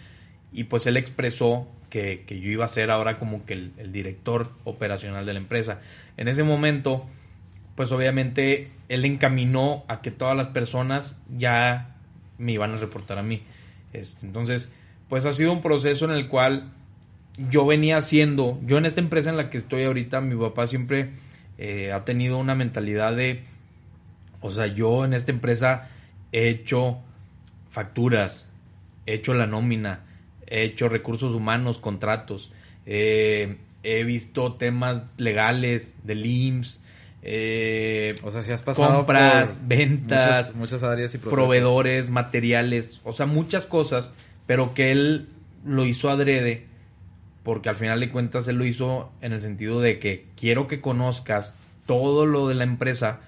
y 0.52 0.64
pues 0.64 0.86
él 0.86 0.96
expresó 0.96 1.68
que, 1.90 2.24
que 2.26 2.40
yo 2.40 2.50
iba 2.50 2.64
a 2.64 2.68
ser 2.68 2.90
ahora 2.90 3.18
como 3.18 3.44
que 3.46 3.54
el, 3.54 3.92
director 3.92 4.52
operacional 4.64 5.26
de 5.26 5.32
la 5.32 5.38
empresa. 5.38 5.80
En 6.16 6.28
ese 6.28 6.42
momento, 6.42 7.06
pues 7.74 7.92
obviamente 7.92 8.70
él 8.88 9.04
encaminó 9.04 9.84
a 9.88 10.00
que 10.00 10.10
todas 10.10 10.36
las 10.36 10.48
personas 10.48 11.20
ya 11.36 11.96
me 12.38 12.52
iban 12.52 12.72
a 12.72 12.76
reportar 12.76 13.18
a 13.18 13.22
mí. 13.22 13.42
Este, 13.92 14.26
entonces, 14.26 14.72
pues 15.08 15.24
ha 15.24 15.32
sido 15.32 15.52
un 15.52 15.62
proceso 15.62 16.04
en 16.04 16.10
el 16.10 16.28
cual 16.28 16.72
yo 17.36 17.64
venía 17.64 17.96
haciendo, 17.96 18.58
yo 18.66 18.78
en 18.78 18.86
esta 18.86 19.00
empresa 19.00 19.30
en 19.30 19.36
la 19.36 19.48
que 19.48 19.58
estoy 19.58 19.84
ahorita, 19.84 20.20
mi 20.20 20.34
papá 20.34 20.66
siempre 20.66 21.10
eh, 21.56 21.92
ha 21.92 22.04
tenido 22.04 22.38
una 22.38 22.54
mentalidad 22.54 23.14
de, 23.14 23.44
o 24.40 24.50
sea, 24.50 24.66
yo 24.66 25.04
en 25.04 25.14
esta 25.14 25.32
empresa 25.32 25.88
he 26.32 26.48
hecho 26.48 26.98
facturas, 27.70 28.48
he 29.06 29.14
hecho 29.14 29.34
la 29.34 29.46
nómina, 29.46 30.04
he 30.46 30.64
hecho 30.64 30.88
recursos 30.88 31.34
humanos, 31.34 31.78
contratos, 31.78 32.52
eh, 32.86 33.58
he 33.82 34.04
visto 34.04 34.54
temas 34.54 35.12
legales 35.18 35.96
del 36.04 36.26
IMSS, 36.26 36.82
eh, 37.22 38.14
O 38.22 38.30
sea, 38.30 38.42
si 38.42 38.52
has 38.52 38.62
pasado 38.62 38.98
compras, 38.98 39.58
por 39.58 39.68
ventas, 39.68 40.54
muchas, 40.54 40.54
muchas 40.54 40.82
áreas 40.84 41.14
y 41.14 41.18
procesos. 41.18 41.34
proveedores, 41.34 42.10
materiales, 42.10 43.00
o 43.04 43.12
sea, 43.12 43.26
muchas 43.26 43.66
cosas, 43.66 44.12
pero 44.46 44.72
que 44.72 44.92
él 44.92 45.28
lo 45.66 45.84
hizo 45.84 46.10
adrede, 46.10 46.66
porque 47.42 47.68
al 47.68 47.76
final 47.76 47.98
de 48.00 48.10
cuentas 48.10 48.46
él 48.46 48.56
lo 48.56 48.64
hizo 48.64 49.10
en 49.20 49.32
el 49.32 49.40
sentido 49.40 49.80
de 49.80 49.98
que 49.98 50.26
quiero 50.36 50.68
que 50.68 50.80
conozcas 50.80 51.54
todo 51.86 52.24
lo 52.24 52.46
de 52.46 52.54
la 52.54 52.64
empresa 52.64 53.20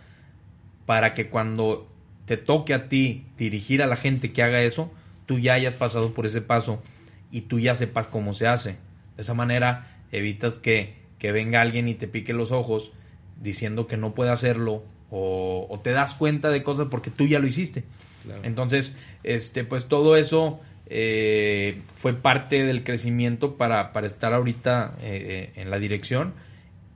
para 0.90 1.14
que 1.14 1.29
cuando 1.29 1.87
te 2.26 2.37
toque 2.37 2.74
a 2.74 2.88
ti 2.88 3.24
dirigir 3.38 3.81
a 3.81 3.87
la 3.87 3.94
gente 3.94 4.33
que 4.33 4.42
haga 4.42 4.62
eso, 4.62 4.90
tú 5.24 5.38
ya 5.38 5.55
hayas 5.55 5.74
pasado 5.74 6.14
por 6.14 6.26
ese 6.26 6.40
paso 6.40 6.83
y 7.31 7.42
tú 7.42 7.61
ya 7.61 7.76
sepas 7.76 8.09
cómo 8.09 8.35
se 8.35 8.48
hace. 8.48 8.70
De 9.14 9.22
esa 9.22 9.33
manera 9.33 10.00
evitas 10.11 10.59
que, 10.59 10.96
que 11.20 11.31
venga 11.31 11.61
alguien 11.61 11.87
y 11.87 11.94
te 11.94 12.09
pique 12.09 12.33
los 12.33 12.50
ojos 12.50 12.90
diciendo 13.40 13.87
que 13.87 13.96
no 13.96 14.16
puede 14.16 14.33
hacerlo 14.33 14.83
o, 15.12 15.68
o 15.70 15.79
te 15.79 15.92
das 15.92 16.12
cuenta 16.12 16.50
de 16.50 16.64
cosas 16.64 16.88
porque 16.90 17.12
tú 17.12 17.29
ya 17.29 17.38
lo 17.38 17.46
hiciste. 17.46 17.85
Claro. 18.24 18.40
Entonces, 18.42 18.96
este, 19.22 19.62
pues 19.62 19.87
todo 19.87 20.16
eso 20.16 20.59
eh, 20.87 21.83
fue 21.94 22.14
parte 22.14 22.64
del 22.64 22.83
crecimiento 22.83 23.57
para, 23.57 23.92
para 23.92 24.09
estar 24.09 24.35
ahorita 24.35 24.96
eh, 25.03 25.53
eh, 25.55 25.61
en 25.61 25.70
la 25.70 25.79
dirección 25.79 26.35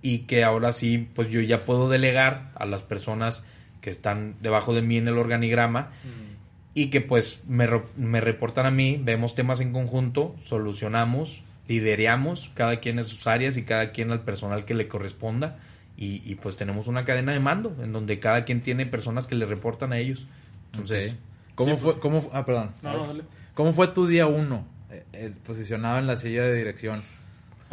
y 0.03 0.27
que 0.27 0.43
ahora 0.43 0.73
sí, 0.73 1.09
pues 1.15 1.29
yo 1.29 1.41
ya 1.43 1.61
puedo 1.61 1.89
delegar 1.89 2.51
a 2.57 2.67
las 2.67 2.83
personas 2.83 3.45
que 3.85 3.91
están 3.91 4.37
debajo 4.41 4.73
de 4.73 4.81
mí 4.81 4.97
en 4.97 5.09
el 5.09 5.19
organigrama 5.19 5.91
Ujú. 6.05 6.25
y 6.73 6.89
que 6.89 7.03
pues 7.03 7.43
me, 7.47 7.67
reportan 7.67 8.65
a 8.65 8.71
mí, 8.71 8.99
vemos 8.99 9.35
temas 9.35 9.61
en 9.61 9.75
conjunto, 9.75 10.35
solucionamos, 10.47 11.43
lideramos 11.69 12.51
cada 12.55 12.81
quien 12.81 12.99
en 12.99 13.05
sus 13.05 13.27
áreas 13.27 13.59
y 13.59 13.65
cada 13.65 13.93
quien 13.93 14.11
al 14.11 14.23
personal 14.23 14.65
que 14.65 14.73
le 14.73 14.89
corresponda 14.89 15.59
y, 15.99 16.23
y, 16.25 16.37
pues 16.37 16.57
tenemos 16.57 16.87
una 16.87 17.05
cadena 17.05 17.33
de 17.33 17.41
mando 17.41 17.77
en 17.83 17.93
donde 17.93 18.19
cada 18.21 18.47
quien 18.47 18.63
tiene 18.63 18.87
personas 18.87 19.27
que 19.27 19.35
le 19.35 19.45
reportan 19.45 19.93
a 19.93 19.99
ellos. 19.99 20.27
Entonces. 20.73 21.15
¿Cómo 21.55 21.77
Sí, 21.77 21.83
fue? 21.83 22.01
¿Cómo, 22.01 22.31
ah, 22.33 22.45
perdón. 22.47 22.71
No, 22.83 22.97
no, 22.97 23.07
dale. 23.07 23.23
¿Cómo 23.53 23.75
fue 23.75 23.89
tu 23.89 24.07
día 24.07 24.27
uno 24.27 24.65
eh, 24.91 25.05
eh, 25.13 25.33
posicionado 25.47 25.99
en 25.99 26.07
la 26.07 26.17
silla 26.17 26.43
de 26.43 26.55
dirección? 26.55 27.03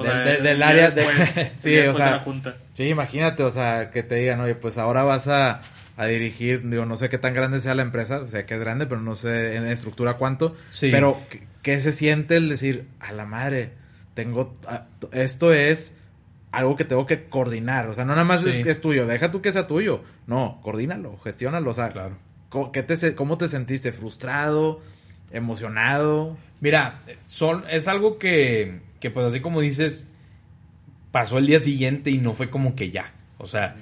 O 0.01 0.03
Del- 0.03 0.11
sea, 0.11 0.21
de- 0.23 0.35
el 0.37 0.43
del 0.43 0.57
día 0.57 0.67
área 0.67 0.89
de- 0.91 1.51
Sí, 1.57 1.77
o 1.79 1.93
sea, 1.93 2.05
de 2.05 2.11
la 2.11 2.19
junta. 2.19 2.55
Sí, 2.73 2.87
imagínate, 2.89 3.43
o 3.43 3.51
sea, 3.51 3.89
que 3.91 4.03
te 4.03 4.15
digan, 4.15 4.41
oye, 4.41 4.55
pues 4.55 4.77
ahora 4.77 5.03
vas 5.03 5.27
a, 5.27 5.61
a 5.97 6.05
dirigir, 6.05 6.67
digo, 6.69 6.85
no 6.85 6.97
sé 6.97 7.09
qué 7.09 7.17
tan 7.17 7.33
grande 7.33 7.59
sea 7.59 7.75
la 7.75 7.83
empresa, 7.83 8.19
o 8.21 8.27
sea, 8.27 8.45
que 8.45 8.53
es 8.55 8.59
grande, 8.59 8.85
pero 8.87 9.01
no 9.01 9.15
sé 9.15 9.55
en 9.55 9.65
estructura 9.67 10.15
cuánto, 10.15 10.55
Sí. 10.71 10.89
pero 10.91 11.19
¿qué, 11.61 11.79
se 11.79 11.91
siente 11.91 12.35
el 12.37 12.49
decir, 12.49 12.85
a 12.99 13.11
la 13.13 13.25
madre, 13.25 13.71
tengo, 14.13 14.57
esto 15.11 15.53
es 15.53 15.95
algo 16.51 16.75
que 16.75 16.83
tengo 16.85 17.05
que 17.05 17.25
coordinar, 17.29 17.87
o 17.87 17.93
sea, 17.93 18.03
no 18.03 18.11
nada 18.13 18.25
más 18.25 18.43
es 18.45 18.55
Sí. 18.55 18.63
que 18.63 18.71
es 18.71 18.81
tuyo, 18.81 19.05
deja 19.05 19.31
tú 19.31 19.41
que 19.41 19.51
sea 19.53 19.67
tuyo, 19.67 20.03
no, 20.27 20.59
coordínalo, 20.63 21.17
gestiónalo, 21.19 21.71
o 21.71 21.73
sea, 21.73 21.89
Claro. 21.89 22.17
¿cómo, 22.49 22.71
qué 22.71 22.83
te, 22.83 23.15
¿cómo 23.15 23.37
te 23.37 23.47
sentiste? 23.47 23.91
¿Frustrado? 23.93 24.81
¿Emocionado? 25.31 26.37
Mira, 26.59 26.99
son, 27.25 27.63
es 27.69 27.87
algo 27.87 28.17
que, 28.19 28.79
que, 29.01 29.11
pues 29.11 29.25
así 29.25 29.41
como 29.41 29.59
dices, 29.59 30.07
pasó 31.11 31.37
el 31.37 31.47
día 31.47 31.59
siguiente 31.59 32.09
y 32.11 32.19
no 32.19 32.31
fue 32.31 32.49
como 32.49 32.75
que 32.75 32.91
ya. 32.91 33.11
O 33.37 33.47
sea, 33.47 33.75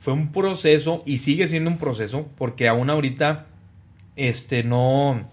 fue 0.00 0.14
un 0.14 0.32
proceso 0.32 1.04
y 1.06 1.18
sigue 1.18 1.46
siendo 1.46 1.70
un 1.70 1.78
proceso 1.78 2.28
porque 2.36 2.66
aún 2.66 2.90
ahorita, 2.90 3.46
este, 4.16 4.64
no, 4.64 5.28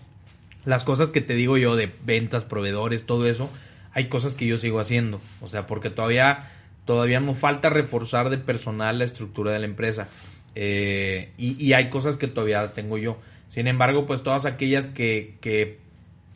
las 0.65 0.84
cosas 0.84 1.10
que 1.10 1.21
te 1.21 1.34
digo 1.34 1.58
yo 1.58 1.75
de 1.75 1.91
ventas, 2.06 2.45
proveedores, 2.45 3.06
todo 3.06 3.28
eso, 3.28 3.49
hay 3.93 4.10
cosas 4.10 4.36
que 4.36 4.45
yo 4.45 4.58
sigo 4.58 4.80
haciendo. 4.80 5.19
O 5.41 5.47
sea, 5.47 5.65
porque 5.65 5.89
todavía, 5.89 6.52
todavía 6.86 7.19
nos 7.19 7.38
falta 7.38 7.69
reforzar 7.69 8.30
de 8.30 8.38
personal 8.38 8.99
la 8.99 9.06
estructura 9.06 9.52
de 9.52 9.60
la 9.60 9.65
empresa. 9.65 10.08
Eh, 10.54 11.32
y, 11.38 11.63
y 11.63 11.73
hay 11.73 11.89
cosas 11.89 12.17
que 12.17 12.28
todavía 12.28 12.73
tengo 12.73 12.97
yo. 12.97 13.17
Sin 13.49 13.67
embargo, 13.67 14.06
pues 14.06 14.21
todas 14.21 14.45
aquellas 14.45 14.86
que, 14.86 15.36
que 15.41 15.80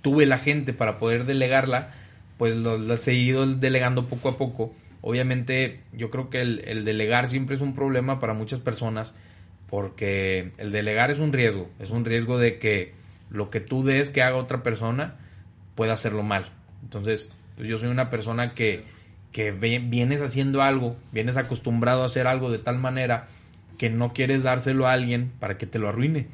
tuve 0.02 0.26
la 0.26 0.38
gente 0.38 0.74
para 0.74 0.98
poder 0.98 1.26
delegarla, 1.26 1.94
pues 2.38 2.56
lo- 2.56 2.78
he 2.94 3.14
ido 3.14 3.46
delegando 3.48 4.08
poco 4.08 4.30
a 4.30 4.38
poco. 4.38 4.74
Obviamente, 5.02 5.82
yo 5.92 6.10
creo 6.10 6.30
que 6.30 6.42
el, 6.42 6.62
el 6.66 6.86
delegar 6.86 7.28
siempre 7.28 7.56
es 7.56 7.62
un 7.62 7.76
problema 7.76 8.20
para 8.20 8.34
muchas 8.34 8.60
personas, 8.60 9.14
porque 9.70 10.52
el 10.58 10.72
delegar 10.72 11.12
es 11.12 11.20
un 11.20 11.34
riesgo, 11.34 11.70
es 11.80 11.90
un 11.90 12.06
riesgo 12.06 12.38
de 12.38 12.60
que 12.60 12.94
lo 13.30 13.50
que 13.50 13.60
tú 13.60 13.84
des 13.84 14.10
que 14.10 14.22
haga 14.22 14.36
otra 14.38 14.64
persona 14.64 15.16
pueda 15.76 15.94
hacerlo 15.94 16.24
mal. 16.24 16.46
Entonces, 16.84 17.32
pues 17.56 17.68
yo 17.68 17.78
soy 17.80 17.90
una 17.90 18.10
persona 18.10 18.54
que, 18.54 18.84
que 19.32 19.52
vienes 19.52 20.22
haciendo 20.22 20.62
algo, 20.62 20.96
vienes 21.12 21.38
acostumbrado 21.38 22.04
a 22.04 22.06
hacer 22.06 22.28
algo 22.28 22.52
de 22.52 22.60
tal 22.60 22.78
manera 22.78 23.28
que 23.78 23.90
no 23.90 24.14
quieres 24.14 24.44
dárselo 24.44 24.88
a 24.88 24.94
alguien 24.94 25.32
para 25.40 25.58
que 25.58 25.66
te 25.66 25.80
lo 25.80 25.90
arruine 25.90 26.28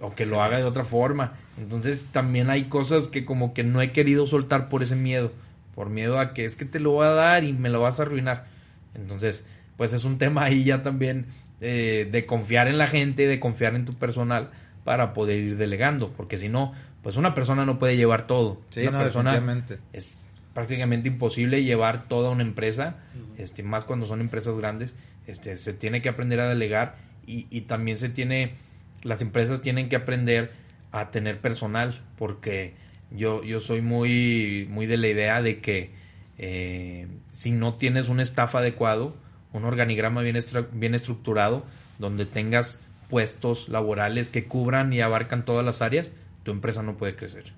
o 0.00 0.14
que 0.14 0.26
lo 0.26 0.42
haga 0.42 0.58
de 0.58 0.64
otra 0.64 0.84
forma. 0.84 1.34
Entonces 1.58 2.06
también 2.12 2.50
hay 2.50 2.64
cosas 2.64 3.06
que 3.06 3.24
como 3.24 3.54
que 3.54 3.64
no 3.64 3.80
he 3.80 3.92
querido 3.92 4.26
soltar 4.26 4.68
por 4.68 4.82
ese 4.82 4.96
miedo, 4.96 5.32
por 5.74 5.90
miedo 5.90 6.18
a 6.18 6.34
que 6.34 6.44
es 6.44 6.54
que 6.54 6.64
te 6.64 6.80
lo 6.80 6.92
voy 6.92 7.06
a 7.06 7.10
dar 7.10 7.44
y 7.44 7.52
me 7.52 7.70
lo 7.70 7.80
vas 7.80 7.98
a 7.98 8.02
arruinar. 8.02 8.46
Entonces, 8.94 9.46
pues 9.76 9.92
es 9.92 10.04
un 10.04 10.18
tema 10.18 10.44
ahí 10.44 10.64
ya 10.64 10.82
también 10.82 11.26
eh, 11.60 12.08
de 12.10 12.26
confiar 12.26 12.68
en 12.68 12.78
la 12.78 12.86
gente, 12.86 13.26
de 13.26 13.40
confiar 13.40 13.74
en 13.74 13.84
tu 13.84 13.94
personal 13.94 14.50
para 14.84 15.14
poder 15.14 15.38
ir 15.38 15.56
delegando, 15.56 16.10
porque 16.10 16.38
si 16.38 16.48
no, 16.48 16.72
pues 17.02 17.16
una 17.16 17.34
persona 17.34 17.64
no 17.64 17.78
puede 17.78 17.96
llevar 17.96 18.26
todo. 18.26 18.60
Sí, 18.70 18.82
una 18.82 18.98
no, 18.98 19.04
persona 19.04 19.64
es 19.92 20.22
prácticamente 20.54 21.08
imposible 21.08 21.62
llevar 21.62 22.08
toda 22.08 22.30
una 22.30 22.42
empresa, 22.42 22.96
este, 23.38 23.62
más 23.62 23.84
cuando 23.84 24.06
son 24.06 24.20
empresas 24.20 24.56
grandes, 24.56 24.94
este, 25.26 25.56
se 25.56 25.72
tiene 25.72 26.02
que 26.02 26.08
aprender 26.08 26.40
a 26.40 26.48
delegar 26.48 26.96
y, 27.26 27.46
y 27.50 27.62
también 27.62 27.98
se 27.98 28.08
tiene, 28.08 28.54
las 29.02 29.20
empresas 29.22 29.62
tienen 29.62 29.88
que 29.88 29.96
aprender 29.96 30.52
a 30.92 31.10
tener 31.10 31.40
personal, 31.40 32.00
porque 32.18 32.74
yo, 33.10 33.42
yo 33.44 33.60
soy 33.60 33.80
muy, 33.80 34.66
muy 34.70 34.86
de 34.86 34.96
la 34.96 35.08
idea 35.08 35.42
de 35.42 35.60
que 35.60 35.90
eh, 36.38 37.06
si 37.34 37.50
no 37.50 37.74
tienes 37.74 38.08
un 38.08 38.20
staff 38.20 38.54
adecuado, 38.54 39.14
un 39.52 39.64
organigrama 39.64 40.22
bien, 40.22 40.38
bien 40.72 40.94
estructurado, 40.94 41.64
donde 41.98 42.26
tengas 42.26 42.80
puestos 43.08 43.68
laborales 43.68 44.30
que 44.30 44.44
cubran 44.44 44.92
y 44.92 45.00
abarcan 45.00 45.44
todas 45.44 45.64
las 45.64 45.82
áreas, 45.82 46.12
tu 46.44 46.50
empresa 46.50 46.82
no 46.82 46.96
puede 46.96 47.14
crecer. 47.14 47.52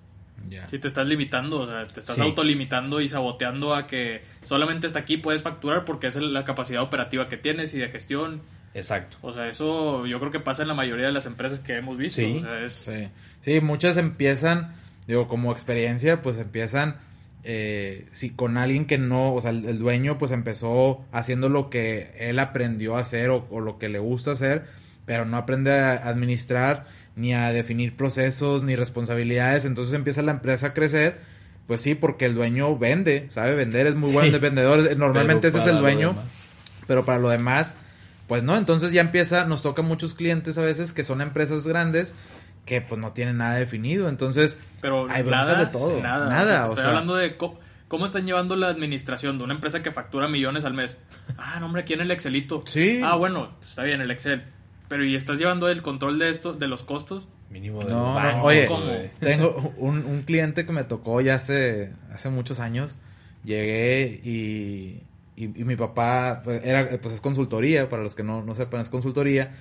Si 0.69 0.79
te 0.79 0.89
estás 0.89 1.07
limitando, 1.07 1.61
o 1.61 1.67
sea, 1.67 1.85
te 1.87 2.01
estás 2.01 2.17
Sí. 2.17 2.21
autolimitando 2.23 3.01
y 3.01 3.09
saboteando 3.09 3.75
a 3.75 3.87
que 3.87 4.21
solamente 4.45 4.87
hasta 4.87 4.99
aquí 4.99 5.17
puedes 5.17 5.43
facturar 5.43 5.87
porque 5.87 6.09
es 6.09 6.17
la 6.17 6.45
capacidad 6.45 6.83
operativa 6.83 7.29
que 7.29 7.39
tienes 7.39 7.73
y 7.73 7.79
de 7.79 7.89
gestión. 7.89 8.43
Exacto. 8.75 9.17
O 9.23 9.33
sea, 9.33 9.49
eso 9.49 10.05
yo 10.07 10.19
creo 10.19 10.33
que 10.33 10.41
pasa 10.41 10.63
en 10.63 10.69
la 10.69 10.75
mayoría 10.75 11.07
de 11.07 11.13
las 11.13 11.27
empresas 11.27 11.61
que 11.61 11.77
hemos 11.79 11.97
visto. 11.97 12.21
Sí. 12.21 12.37
O 12.39 12.41
sea, 12.41 12.61
es, 12.65 12.73
Sí, 12.73 13.09
sí, 13.41 13.61
muchas 13.61 13.97
empiezan, 13.97 14.75
digo, 15.07 15.29
como 15.29 15.53
experiencia, 15.53 16.23
pues 16.23 16.39
empiezan, 16.39 16.97
eh, 17.45 18.07
sí, 18.13 18.31
con 18.31 18.57
alguien 18.57 18.87
que 18.87 18.99
no, 18.99 19.33
o 19.35 19.41
sea, 19.41 19.51
el, 19.53 19.65
el 19.67 19.79
dueño 19.79 20.19
pues 20.19 20.33
empezó 20.33 21.05
haciendo 21.13 21.49
lo 21.49 21.71
que 21.71 22.15
él 22.19 22.39
aprendió 22.41 22.97
a 22.97 23.01
hacer 23.01 23.31
o, 23.31 23.47
o 23.51 23.61
lo 23.61 23.79
que 23.79 23.89
le 23.89 23.99
gusta 24.01 24.33
hacer, 24.33 24.65
pero 25.07 25.25
no 25.25 25.37
aprende 25.37 25.73
a 25.73 25.93
administrar 26.09 26.87
ni 27.17 27.33
a 27.33 27.53
definir 27.53 27.95
procesos 27.97 28.65
ni 28.65 28.75
responsabilidades, 28.75 29.65
entonces 29.67 29.95
empieza 29.95 30.21
la 30.23 30.33
empresa 30.33 30.69
a 30.69 30.75
crecer, 30.75 31.19
pues 31.69 31.81
sí, 31.81 31.95
porque 31.95 32.25
el 32.25 32.35
dueño 32.35 32.77
vende, 32.77 33.27
sabe 33.31 33.55
vender, 33.55 33.87
es 33.87 33.95
muy 33.95 34.11
buen 34.11 34.33
Sí. 34.33 34.39
vendedor, 34.39 34.97
normalmente 34.97 35.47
ese 35.49 35.59
es 35.61 35.67
el 35.69 35.79
dueño, 35.79 36.17
pero 36.89 37.05
para 37.05 37.19
lo 37.21 37.29
demás, 37.29 37.77
pues 38.29 38.43
no, 38.43 38.57
entonces 38.57 38.93
ya 38.93 39.01
empieza, 39.01 39.45
nos 39.45 39.63
toca 39.63 39.83
muchos 39.83 40.15
clientes 40.15 40.57
a 40.59 40.63
veces 40.63 40.93
que 40.93 41.05
son 41.05 41.21
empresas 41.21 41.67
grandes 41.67 42.15
que 42.65 42.81
pues 42.81 42.99
no 43.01 43.13
tienen 43.13 43.37
nada 43.39 43.57
definido, 43.57 44.09
entonces 44.09 44.59
pero 44.81 45.07
hay 45.11 45.23
nada, 45.25 45.59
de 45.59 45.67
todo, 45.67 46.01
nada. 46.01 46.29
nada, 46.31 46.43
O 46.43 46.47
sea, 46.47 46.57
te 46.57 46.63
o 46.63 46.65
estoy 46.69 46.77
sea- 46.83 46.89
hablando 46.89 47.15
de 47.17 47.37
cómo 47.37 48.07
están 48.07 48.27
llevando 48.27 48.57
la 48.57 48.69
administración 48.69 49.37
de 49.39 49.45
una 49.45 49.55
empresa 49.55 49.83
que 49.83 49.91
factura 49.93 50.27
millones 50.29 50.65
al 50.65 50.73
mes. 50.75 50.97
Ah, 51.37 51.59
no, 51.61 51.67
hombre, 51.67 51.83
aquí 51.83 51.93
en 51.93 52.01
el 52.01 52.11
Excelito. 52.11 52.63
Sí. 52.67 53.01
Ah, 53.05 53.17
bueno, 53.17 53.51
está 53.63 53.83
bien, 53.85 54.01
el 54.01 54.11
Excel. 54.11 54.43
Pero 54.89 55.05
¿y 55.05 55.15
estás 55.15 55.39
llevando 55.39 55.69
el 55.69 55.81
control 55.83 56.19
de 56.19 56.29
esto, 56.31 56.53
de 56.55 56.67
los 56.69 56.83
costos? 56.83 57.29
Mínimo 57.51 57.81
de 57.85 57.93
No, 57.93 58.19
no, 58.21 58.43
oye, 58.43 58.69
tengo 59.21 59.73
un, 59.79 60.05
un 60.05 60.23
cliente 60.23 60.67
que 60.67 60.73
me 60.73 60.85
tocó 60.85 61.21
ya 61.21 61.35
hace, 61.37 61.93
hace 62.13 62.31
muchos 62.31 62.59
años. 62.61 62.97
Llegué 63.45 64.21
y, 64.25 65.03
y, 65.37 65.45
y 65.61 65.65
mi 65.65 65.77
papá, 65.77 66.43
pues, 66.45 66.63
era, 66.65 66.89
pues 67.01 67.15
es 67.15 67.21
consultoría, 67.21 67.89
para 67.89 68.03
los 68.03 68.15
que 68.15 68.23
no, 68.23 68.43
no 68.43 68.55
sepan, 68.55 68.81
es 68.81 68.89
consultoría. 68.89 69.55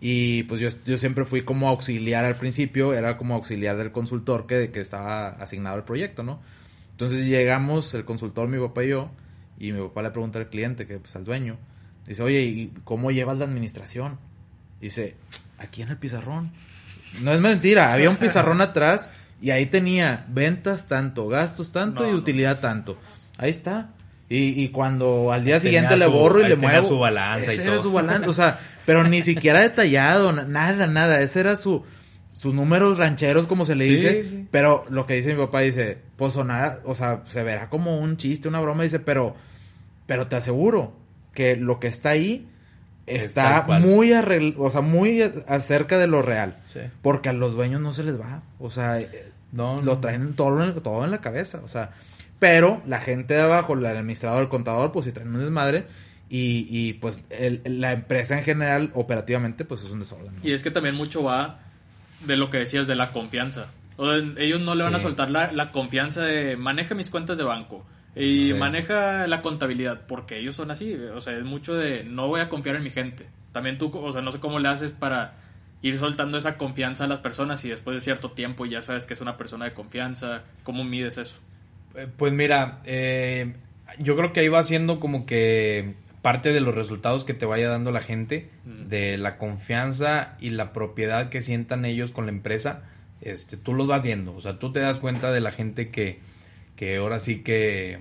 Y 0.00 0.42
pues 0.44 0.60
yo, 0.60 0.68
yo 0.84 0.98
siempre 0.98 1.24
fui 1.24 1.42
como 1.42 1.68
auxiliar 1.68 2.24
al 2.24 2.36
principio, 2.36 2.92
era 2.92 3.16
como 3.16 3.34
auxiliar 3.34 3.76
del 3.78 3.92
consultor 3.92 4.46
que, 4.46 4.70
que 4.70 4.80
estaba 4.80 5.28
asignado 5.28 5.76
al 5.76 5.84
proyecto, 5.84 6.22
¿no? 6.22 6.40
Entonces 6.90 7.26
llegamos, 7.26 7.94
el 7.94 8.04
consultor, 8.04 8.48
mi 8.48 8.58
papá 8.58 8.84
y 8.84 8.88
yo, 8.90 9.10
y 9.58 9.72
mi 9.72 9.80
papá 9.80 10.02
le 10.02 10.10
pregunta 10.10 10.38
al 10.38 10.48
cliente, 10.48 10.86
que 10.86 10.98
pues 10.98 11.16
al 11.16 11.24
dueño, 11.24 11.56
dice, 12.06 12.22
oye, 12.22 12.42
¿y 12.42 12.72
cómo 12.84 13.10
llevas 13.10 13.38
la 13.38 13.46
administración? 13.46 14.18
Dice, 14.80 15.16
aquí 15.58 15.82
en 15.82 15.88
el 15.88 15.96
pizarrón. 15.96 16.52
No 17.22 17.32
es 17.32 17.40
mentira, 17.40 17.92
había 17.92 18.10
un 18.10 18.16
pizarrón 18.16 18.60
atrás 18.62 19.08
y 19.40 19.50
ahí 19.50 19.66
tenía 19.66 20.26
ventas 20.28 20.88
tanto, 20.88 21.28
gastos 21.28 21.72
tanto 21.72 22.02
No, 22.02 22.08
y 22.08 22.12
no. 22.12 22.18
utilidad 22.18 22.60
tanto. 22.60 22.98
Ahí 23.38 23.50
está. 23.50 23.90
Y, 24.28 24.62
y 24.64 24.68
cuando 24.70 25.30
al 25.32 25.44
día 25.44 25.60
siguiente 25.60 25.96
le 25.96 26.06
borro 26.06 26.40
y 26.44 26.48
le 26.48 26.56
muevo. 26.56 26.88
su 26.88 26.98
balanza 26.98 27.54
y 27.54 27.58
era 27.58 27.72
todo. 27.74 27.82
su 27.84 27.92
balance, 27.92 28.28
o 28.28 28.32
sea, 28.32 28.58
pero 28.84 29.04
ni 29.04 29.22
siquiera 29.22 29.60
detallado, 29.60 30.32
na- 30.32 30.44
nada, 30.44 30.86
nada. 30.88 31.20
Ese 31.20 31.40
era 31.40 31.54
su 31.56 31.84
sus 32.32 32.52
números 32.52 32.98
rancheros, 32.98 33.46
como 33.46 33.64
se 33.64 33.74
le 33.76 33.84
Sí, 33.86 33.90
dice. 33.92 34.24
sí. 34.24 34.48
Pero 34.50 34.84
lo 34.90 35.06
que 35.06 35.14
dice 35.14 35.32
mi 35.34 35.40
papá 35.42 35.60
dice, 35.60 35.98
pues 36.16 36.34
sonar, 36.34 36.80
o 36.84 36.94
sea, 36.94 37.22
se 37.26 37.42
verá 37.42 37.70
como 37.70 37.98
un 37.98 38.16
chiste, 38.18 38.46
una 38.48 38.60
broma, 38.60 38.82
dice, 38.82 38.98
pero, 38.98 39.34
pero 40.06 40.26
te 40.26 40.36
aseguro 40.36 40.92
que 41.32 41.56
lo 41.56 41.78
que 41.80 41.86
está 41.86 42.10
ahí 42.10 42.46
Es 43.06 43.26
está 43.26 43.64
cual. 43.64 43.80
muy 43.82 44.10
arregl- 44.10 44.54
o 44.58 44.68
sea, 44.70 44.80
muy 44.82 45.22
acerca 45.46 45.96
de 45.98 46.08
lo 46.08 46.20
real. 46.20 46.56
Sí. 46.74 46.80
Porque 47.00 47.28
a 47.30 47.32
los 47.32 47.54
dueños 47.54 47.80
no 47.80 47.92
se 47.92 48.02
les 48.02 48.20
va. 48.20 48.42
O 48.58 48.70
sea, 48.70 48.98
No, 49.52 49.76
lo 49.80 49.94
no. 49.94 49.98
traen 50.00 50.34
todo 50.34 50.72
todo 50.82 51.04
en 51.04 51.12
la 51.12 51.20
cabeza. 51.22 51.60
O 51.64 51.68
sea, 51.68 51.90
pero 52.38 52.82
la 52.86 53.00
gente 53.00 53.34
de 53.34 53.40
abajo, 53.42 53.74
el 53.74 53.84
administrador, 53.86 54.42
el 54.42 54.48
contador, 54.48 54.92
pues 54.92 55.04
si 55.06 55.12
traen 55.12 55.34
un 55.34 55.40
desmadre. 55.40 55.86
Y, 56.28 56.66
y 56.68 56.94
pues 56.94 57.24
el- 57.30 57.62
la 57.64 57.92
empresa 57.92 58.36
en 58.36 58.42
general, 58.42 58.90
operativamente, 58.94 59.64
pues 59.64 59.84
es 59.84 59.90
un 59.90 60.00
desorden. 60.00 60.34
¿no? 60.34 60.40
Y 60.42 60.52
es 60.52 60.62
que 60.64 60.72
también 60.72 60.96
mucho 60.96 61.22
va 61.22 61.60
de 62.26 62.36
lo 62.36 62.50
que 62.50 62.58
decías 62.58 62.88
de 62.88 62.96
la 62.96 63.12
confianza. 63.12 63.68
O 63.96 64.06
sea, 64.10 64.16
ellos 64.38 64.60
no 64.60 64.74
le 64.74 64.82
van 64.82 64.94
a 64.96 64.98
soltar 65.00 65.30
la, 65.30 65.52
la 65.52 65.70
confianza 65.70 66.22
de 66.22 66.56
maneja 66.56 66.94
mis 66.96 67.10
cuentas 67.10 67.38
de 67.38 67.44
banco 67.44 67.86
y 68.16 68.46
Sí. 68.48 68.54
maneja 68.54 69.26
la 69.28 69.40
contabilidad, 69.40 70.00
porque 70.08 70.38
ellos 70.38 70.56
son 70.56 70.70
así. 70.72 70.94
O 70.94 71.20
sea, 71.20 71.34
es 71.38 71.44
mucho 71.44 71.74
de 71.74 72.02
no 72.02 72.26
voy 72.26 72.40
a 72.40 72.48
confiar 72.48 72.74
en 72.76 72.82
mi 72.82 72.90
gente. 72.90 73.26
También 73.52 73.78
tú, 73.78 73.90
o 73.96 74.10
sea, 74.12 74.20
no 74.20 74.32
sé 74.32 74.40
cómo 74.40 74.58
le 74.58 74.68
haces 74.68 74.92
para 74.92 75.34
ir 75.82 75.96
soltando 75.98 76.38
esa 76.38 76.56
confianza 76.56 77.04
a 77.04 77.06
las 77.06 77.20
personas 77.20 77.64
y 77.64 77.68
después 77.68 77.94
de 77.94 78.00
cierto 78.00 78.32
tiempo 78.32 78.66
ya 78.66 78.82
sabes 78.82 79.06
que 79.06 79.14
es 79.14 79.20
una 79.20 79.36
persona 79.36 79.66
de 79.66 79.74
confianza. 79.74 80.42
¿Cómo 80.64 80.82
mides 80.82 81.18
eso? 81.18 81.36
Eh, 81.96 82.06
Pues 82.16 82.32
mira, 82.32 82.80
eh, 82.84 83.52
yo 83.98 84.16
creo 84.16 84.32
que 84.32 84.40
ahí 84.40 84.48
va 84.48 84.62
siendo 84.62 85.00
como 85.00 85.26
que 85.26 85.94
parte 86.22 86.52
de 86.52 86.60
los 86.60 86.74
resultados 86.74 87.24
que 87.24 87.34
te 87.34 87.46
vaya 87.46 87.68
dando 87.68 87.92
la 87.92 88.00
gente, 88.00 88.48
Mm. 88.64 88.88
de 88.88 89.16
la 89.16 89.36
confianza 89.38 90.36
y 90.40 90.50
la 90.50 90.72
propiedad 90.72 91.28
que 91.28 91.40
sientan 91.40 91.84
ellos 91.84 92.10
con 92.10 92.26
la 92.26 92.32
empresa, 92.32 92.82
este, 93.20 93.56
tú 93.56 93.74
los 93.74 93.86
vas 93.86 94.02
viendo. 94.02 94.34
O 94.34 94.40
sea, 94.40 94.58
tú 94.58 94.72
te 94.72 94.80
das 94.80 94.98
cuenta 94.98 95.30
de 95.30 95.40
la 95.40 95.52
gente 95.52 95.90
que, 95.90 96.18
que 96.74 96.96
ahora 96.96 97.20
sí 97.20 97.42
que 97.42 97.98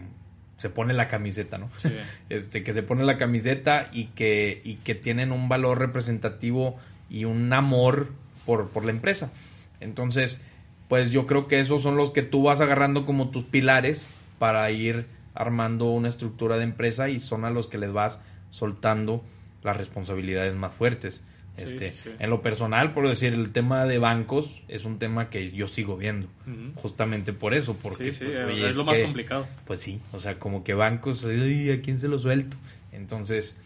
se 0.58 0.70
pone 0.70 0.94
la 0.94 1.08
camiseta, 1.08 1.58
¿no? 1.58 1.70
Sí. 1.78 1.90
Este, 2.30 2.64
que 2.64 2.74
se 2.74 2.82
pone 2.82 3.04
la 3.04 3.18
camiseta 3.18 3.90
y 3.94 4.06
que, 4.08 4.62
y 4.64 4.76
que 4.78 4.96
tienen 4.96 5.32
un 5.32 5.48
valor 5.48 5.78
representativo 5.80 6.78
y 7.10 7.26
un 7.26 7.54
amor 7.54 8.10
por, 8.46 8.70
por 8.70 8.84
la 8.86 8.92
empresa. 8.92 9.32
Entonces, 9.80 10.42
pues 10.88 11.12
yo 11.12 11.26
creo 11.28 11.48
que 11.48 11.60
esos 11.60 11.82
son 11.82 11.98
los 11.98 12.12
que 12.12 12.22
tú 12.22 12.44
vas 12.44 12.62
agarrando 12.62 13.06
como 13.06 13.30
tus 13.32 13.44
pilares 13.44 14.06
para 14.40 14.70
ir 14.72 15.06
armando 15.34 15.86
una 15.86 16.10
estructura 16.10 16.58
de 16.58 16.64
empresa 16.64 17.10
y 17.10 17.20
son 17.20 17.44
a 17.46 17.50
los 17.50 17.68
que 17.68 17.78
les 17.78 17.92
vas 17.92 18.24
soltando 18.52 19.24
las 19.64 19.76
responsabilidades 19.78 20.54
más 20.56 20.74
fuertes. 20.74 21.26
Este, 21.58 21.92
sí, 21.92 22.02
sí. 22.04 22.10
En 22.20 22.30
lo 22.30 22.42
personal, 22.42 22.94
por 22.94 23.08
decir, 23.08 23.34
el 23.34 23.52
tema 23.54 23.86
de 23.86 23.98
bancos 23.98 24.62
es 24.68 24.84
un 24.84 25.00
tema 25.00 25.30
que 25.30 25.52
yo 25.52 25.68
sigo 25.70 25.96
viendo. 25.96 26.28
Justamente 26.76 27.32
por 27.34 27.54
eso, 27.54 27.78
porque 27.82 28.12
Sí, 28.12 28.26
pues, 28.26 28.38
o 28.38 28.48
oye, 28.48 28.58
sea, 28.58 28.70
es 28.70 28.76
lo 28.76 28.84
más 28.84 28.98
que- 28.98 29.04
complicado. 29.04 29.48
pues 29.66 29.80
sí, 29.80 30.02
o 30.12 30.20
sea, 30.20 30.38
como 30.38 30.64
que 30.66 30.74
bancos, 30.74 31.24
"Ay, 31.26 31.72
¿a 31.72 31.82
quién 31.82 32.00
se 32.02 32.10
lo 32.10 32.20
suelto? 32.20 32.58
Entonces, 32.92 33.58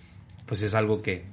pues 0.45 0.61
es 0.61 0.75
algo 0.75 1.01
que 1.01 1.23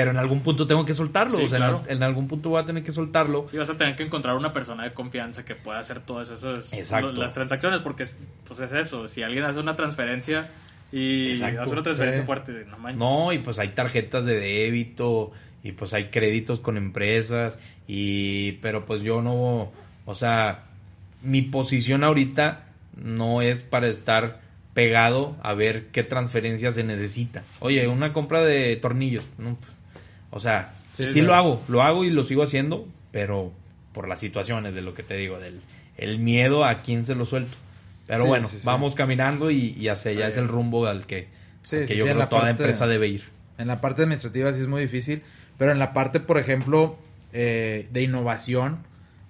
pero 0.00 0.12
en 0.12 0.16
algún 0.16 0.40
punto 0.40 0.66
tengo 0.66 0.82
que 0.86 0.94
soltarlo, 0.94 1.36
Sí, 1.36 1.44
o 1.44 1.48
sea, 1.48 1.58
en- 1.58 1.62
claro. 1.64 1.82
en, 1.88 2.02
algún 2.02 2.26
punto 2.26 2.48
voy 2.48 2.62
a 2.62 2.64
tener 2.64 2.82
que 2.82 2.90
soltarlo. 2.90 3.46
Sí, 3.50 3.58
vas 3.58 3.68
a 3.68 3.76
tener 3.76 3.94
que 3.96 4.02
encontrar 4.02 4.34
una 4.34 4.50
persona 4.50 4.82
de 4.84 4.94
confianza 4.94 5.44
que 5.44 5.54
pueda 5.54 5.78
hacer 5.78 6.00
todas 6.00 6.30
esas 6.30 6.72
Exacto. 6.72 7.12
las 7.12 7.34
transacciones, 7.34 7.80
porque 7.80 8.04
es- 8.04 8.16
pues 8.48 8.60
es 8.60 8.72
eso, 8.72 9.08
si 9.08 9.22
alguien 9.22 9.44
hace 9.44 9.60
una 9.60 9.76
transferencia 9.76 10.48
y 10.90 11.32
Exacto, 11.32 11.60
hace 11.60 11.70
una 11.72 11.82
transferencia 11.82 12.22
sí. 12.22 12.26
fuerte, 12.26 12.64
no 12.70 12.78
manches. 12.78 12.98
No, 12.98 13.30
y 13.34 13.38
pues 13.40 13.58
hay 13.58 13.68
tarjetas 13.68 14.24
de 14.24 14.36
débito 14.40 15.32
y 15.62 15.72
pues 15.72 15.92
hay 15.92 16.06
créditos 16.06 16.60
con 16.60 16.78
empresas 16.78 17.58
y 17.86 18.52
pero 18.62 18.86
pues 18.86 19.02
yo 19.02 19.20
no, 19.20 19.70
o 20.06 20.14
sea, 20.14 20.64
mi 21.22 21.42
posición 21.42 22.04
ahorita 22.04 22.64
no 22.96 23.42
es 23.42 23.60
para 23.60 23.88
estar 23.88 24.40
pegado 24.72 25.36
a 25.42 25.52
ver 25.52 25.88
qué 25.92 26.04
transferencia 26.04 26.70
se 26.70 26.84
necesita. 26.84 27.42
Oye, 27.58 27.86
una 27.88 28.12
compra 28.12 28.40
de 28.42 28.76
tornillos, 28.76 29.24
no, 29.36 29.56
pues, 29.56 29.69
o 30.30 30.40
sea, 30.40 30.74
Sí, 30.94 31.22
lo 31.22 31.34
hago, 31.34 31.62
lo 31.68 31.82
hago 31.82 32.04
y 32.04 32.10
lo 32.10 32.24
sigo 32.24 32.42
haciendo, 32.42 32.86
pero 33.10 33.52
por 33.94 34.06
las 34.08 34.20
situaciones 34.20 34.74
de 34.74 34.82
lo 34.82 34.92
que 34.92 35.02
te 35.02 35.14
digo, 35.16 35.38
del 35.38 35.60
el 35.96 36.18
miedo 36.18 36.64
a 36.64 36.80
quién 36.82 37.06
se 37.06 37.14
lo 37.14 37.24
suelto. 37.26 37.56
Pero 38.06 38.22
Sí, 38.24 38.28
bueno, 38.28 38.48
vamos 38.64 38.94
caminando 38.94 39.50
y, 39.50 39.74
y 39.78 39.88
hacia 39.88 40.10
allá 40.12 40.28
es 40.28 40.36
el 40.36 40.48
rumbo 40.48 40.86
al 40.86 41.06
que, 41.06 41.28
al 41.72 41.86
que 41.86 41.96
yo 41.96 42.04
creo 42.04 42.16
la 42.16 42.28
toda 42.28 42.42
parte- 42.42 42.62
empresa 42.64 42.86
debe 42.86 43.08
ir. 43.08 43.24
En 43.58 43.68
la 43.68 43.80
parte 43.80 44.02
administrativa 44.02 44.52
sí 44.52 44.60
es 44.60 44.66
muy 44.66 44.82
difícil, 44.82 45.22
pero 45.58 45.72
en 45.72 45.78
la 45.78 45.92
parte, 45.92 46.20
por 46.20 46.38
ejemplo, 46.38 46.96
eh, 47.32 47.88
de 47.92 48.02
innovación, 48.02 48.78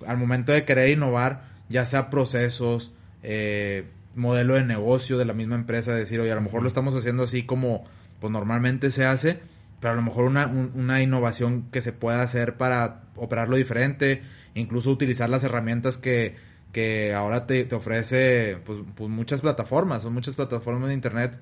al 0.06 0.16
momento 0.16 0.52
de 0.52 0.64
querer 0.64 0.90
innovar, 0.90 1.42
ya 1.68 1.84
sea 1.84 2.10
procesos, 2.10 2.90
eh, 3.22 3.84
modelo 4.14 4.54
de 4.54 4.64
negocio 4.64 5.18
de 5.18 5.24
la 5.24 5.34
misma 5.34 5.56
empresa, 5.56 5.92
decir, 5.94 6.18
oye, 6.20 6.32
a 6.32 6.36
lo 6.36 6.40
mejor 6.40 6.62
lo 6.62 6.68
estamos 6.68 6.96
haciendo 6.96 7.22
así 7.24 7.42
como 7.44 7.84
pues 8.20 8.32
normalmente 8.32 8.90
se 8.90 9.04
hace, 9.04 9.40
pero 9.80 9.92
a 9.92 9.96
lo 9.96 10.02
mejor 10.02 10.24
una, 10.24 10.46
un- 10.46 10.72
una 10.74 11.02
innovación 11.02 11.66
que 11.72 11.80
se 11.80 11.92
pueda 11.92 12.22
hacer 12.22 12.56
para 12.56 13.02
operarlo 13.16 13.56
diferente, 13.56 14.22
incluso 14.54 14.90
utilizar 14.90 15.28
las 15.30 15.42
herramientas 15.44 15.96
que, 15.96 16.36
que 16.72 17.14
ahora 17.14 17.46
te, 17.46 17.64
te 17.64 17.74
ofrece 17.74 18.58
pues, 18.64 18.80
pues 18.94 19.10
muchas 19.10 19.40
plataformas, 19.40 20.02
son 20.02 20.14
muchas 20.14 20.36
plataformas 20.36 20.88
de 20.88 20.94
internet 20.94 21.38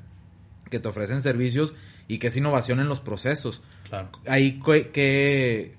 que 0.70 0.78
te 0.78 0.88
ofrecen 0.88 1.22
servicios 1.22 1.74
y 2.06 2.18
que 2.18 2.28
es 2.28 2.36
innovación 2.36 2.80
en 2.80 2.88
los 2.88 3.00
procesos. 3.00 3.62
Claro. 3.88 4.10
Ahí 4.26 4.60
que, 4.60 4.90
que 4.90 5.74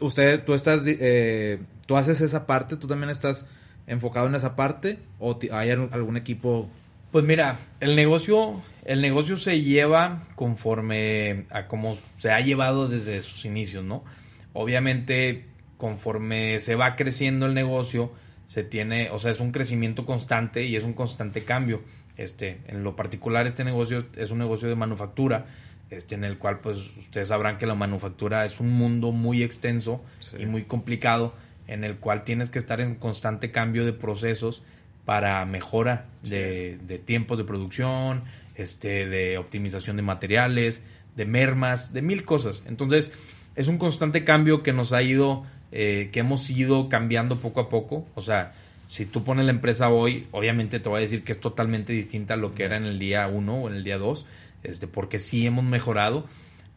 usted, 0.00 0.44
tú 0.44 0.54
estás, 0.54 0.82
eh, 0.86 1.60
tú 1.86 1.96
haces 1.96 2.20
esa 2.20 2.46
parte, 2.46 2.76
tú 2.76 2.86
también 2.86 3.10
estás 3.10 3.48
enfocado 3.86 4.26
en 4.28 4.34
esa 4.34 4.54
parte 4.54 4.98
o 5.18 5.38
hay 5.52 5.70
algún 5.70 6.16
equipo 6.16 6.68
Pues 7.10 7.24
mira, 7.24 7.58
el 7.80 7.96
negocio, 7.96 8.60
el 8.84 9.00
negocio 9.00 9.36
se 9.38 9.62
lleva 9.62 10.24
conforme 10.34 11.44
a 11.50 11.66
cómo 11.66 11.96
se 12.18 12.30
ha 12.30 12.40
llevado 12.40 12.88
desde 12.88 13.22
sus 13.22 13.44
inicios, 13.46 13.82
¿no? 13.84 14.04
Obviamente, 14.52 15.44
conforme 15.78 16.60
se 16.60 16.74
va 16.74 16.96
creciendo 16.96 17.46
el 17.46 17.54
negocio, 17.54 18.12
se 18.46 18.62
tiene, 18.62 19.10
o 19.10 19.18
sea, 19.18 19.30
es 19.30 19.40
un 19.40 19.52
crecimiento 19.52 20.04
constante 20.04 20.64
y 20.64 20.76
es 20.76 20.84
un 20.84 20.92
constante 20.92 21.44
cambio. 21.44 21.80
Este, 22.16 22.58
en 22.66 22.82
lo 22.82 22.96
particular, 22.96 23.46
este 23.46 23.64
negocio 23.64 24.04
es 24.16 24.30
un 24.30 24.38
negocio 24.38 24.68
de 24.68 24.74
manufactura, 24.74 25.46
este, 25.88 26.14
en 26.14 26.24
el 26.24 26.36
cual, 26.36 26.58
pues, 26.60 26.78
ustedes 26.98 27.28
sabrán 27.28 27.56
que 27.56 27.66
la 27.66 27.74
manufactura 27.74 28.44
es 28.44 28.60
un 28.60 28.70
mundo 28.70 29.12
muy 29.12 29.42
extenso 29.42 30.02
Sí. 30.18 30.36
y 30.40 30.46
muy 30.46 30.64
complicado, 30.64 31.32
en 31.68 31.84
el 31.84 31.96
cual 31.96 32.24
tienes 32.24 32.50
que 32.50 32.58
estar 32.58 32.80
en 32.80 32.96
constante 32.96 33.50
cambio 33.50 33.86
de 33.86 33.92
procesos 33.94 34.62
para 35.08 35.42
mejora 35.46 36.04
de, 36.22 36.76
de 36.86 36.98
tiempos 36.98 37.38
de 37.38 37.44
producción, 37.44 38.24
este, 38.56 39.06
de 39.06 39.38
optimización 39.38 39.96
de 39.96 40.02
materiales, 40.02 40.82
de 41.16 41.24
mermas, 41.24 41.94
de 41.94 42.02
mil 42.02 42.26
cosas. 42.26 42.62
Entonces, 42.68 43.10
es 43.56 43.68
un 43.68 43.78
constante 43.78 44.22
cambio 44.22 44.62
que 44.62 44.74
nos 44.74 44.92
ha 44.92 45.00
ido, 45.00 45.46
eh, 45.72 46.10
que 46.12 46.20
hemos 46.20 46.50
ido 46.50 46.90
cambiando 46.90 47.36
poco 47.36 47.60
a 47.60 47.70
poco. 47.70 48.06
O 48.16 48.20
sea, 48.20 48.52
si 48.90 49.06
tú 49.06 49.24
pones 49.24 49.46
la 49.46 49.52
empresa 49.52 49.88
hoy, 49.88 50.26
obviamente 50.30 50.78
te 50.78 50.90
voy 50.90 50.98
a 50.98 51.00
decir 51.00 51.24
que 51.24 51.32
es 51.32 51.40
totalmente 51.40 51.94
distinta 51.94 52.34
a 52.34 52.36
lo 52.36 52.54
que 52.54 52.64
era 52.64 52.76
en 52.76 52.84
el 52.84 52.98
día 52.98 53.28
1 53.28 53.62
o 53.62 53.66
en 53.70 53.76
el 53.76 53.84
día 53.84 53.96
2, 53.96 54.26
este, 54.62 54.88
porque 54.88 55.18
sí 55.18 55.46
hemos 55.46 55.64
mejorado, 55.64 56.26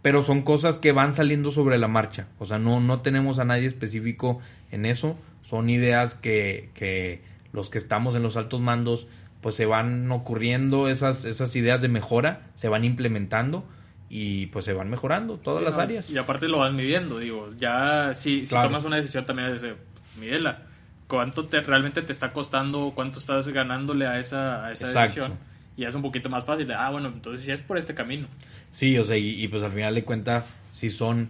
pero 0.02 0.24
son 0.24 0.44
cosas 0.44 0.80
que 0.80 0.94
van 0.94 1.14
saliendo 1.14 1.52
sobre 1.52 1.78
la 1.78 1.90
marcha. 1.90 2.30
O 2.40 2.46
sea, 2.46 2.60
no, 2.60 2.80
no 2.80 3.02
tenemos 3.02 3.40
a 3.40 3.44
nadie 3.44 3.68
específico 3.68 4.40
en 4.72 4.86
eso. 4.86 5.18
Son 5.44 5.70
ideas 5.70 6.16
que, 6.16 6.70
que 6.76 7.30
los 7.54 7.70
que 7.70 7.78
estamos 7.78 8.16
en 8.16 8.24
los 8.24 8.38
altos 8.38 8.60
mandos, 8.62 9.08
pues 9.42 9.56
se 9.56 9.66
van 9.66 10.12
ocurriendo 10.12 10.88
esas, 10.90 11.26
esas 11.26 11.56
ideas 11.56 11.82
de 11.82 11.88
mejora, 11.88 12.48
se 12.56 12.70
van 12.70 12.84
implementando 12.86 13.66
y 14.10 14.48
pues 14.48 14.66
se 14.66 14.74
van 14.74 14.90
mejorando 14.90 15.38
todas 15.38 15.60
Sí, 15.60 15.66
las 15.66 15.76
no, 15.76 15.82
áreas. 15.82 16.10
Y 16.10 16.18
aparte 16.18 16.48
lo 16.48 16.60
vas 16.60 16.74
midiendo, 16.74 17.18
digo, 17.20 17.50
ya 17.58 18.14
si, 18.14 18.42
si 18.42 18.50
Claro. 18.50 18.68
tomas 18.70 18.84
una 18.86 18.98
decisión 18.98 19.26
también 19.26 19.50
es 19.50 19.62
de, 19.62 19.76
mídela. 20.20 20.64
¿Cuánto 21.08 21.46
te, 21.48 21.60
realmente 21.62 22.02
te 22.02 22.12
está 22.12 22.32
costando, 22.32 22.92
cuánto 22.96 23.20
estás 23.20 23.48
ganándole 23.50 24.08
a 24.08 24.20
esa, 24.20 24.66
a 24.66 24.72
esa 24.72 24.88
Exacto. 24.88 25.02
decisión? 25.02 25.40
Y 25.78 25.86
es 25.86 25.96
un 25.96 26.02
poquito 26.02 26.30
más 26.30 26.46
fácil. 26.46 26.68
de, 26.68 26.74
Ah, 26.74 26.90
bueno, 26.92 27.10
entonces 27.10 27.44
si 27.46 27.52
es 27.52 27.62
por 27.62 27.78
este 27.78 27.94
camino. 27.96 28.28
Sí, 28.72 28.98
o 28.98 29.04
sea, 29.04 29.18
y, 29.18 29.42
y, 29.44 29.48
pues 29.48 29.64
al 29.64 29.72
final 29.72 29.96
de 29.96 30.04
cuentas, 30.04 30.46
si 30.72 30.90
son, 30.90 31.30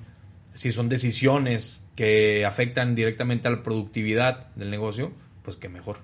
si 0.54 0.72
son 0.72 0.90
decisiones 0.90 1.84
que 1.96 2.46
afectan 2.46 2.94
directamente 2.96 3.48
a 3.48 3.52
la 3.52 3.64
productividad 3.64 4.48
del 4.56 4.70
negocio, 4.70 5.12
pues 5.44 5.56
que 5.56 5.70
mejor. 5.70 5.98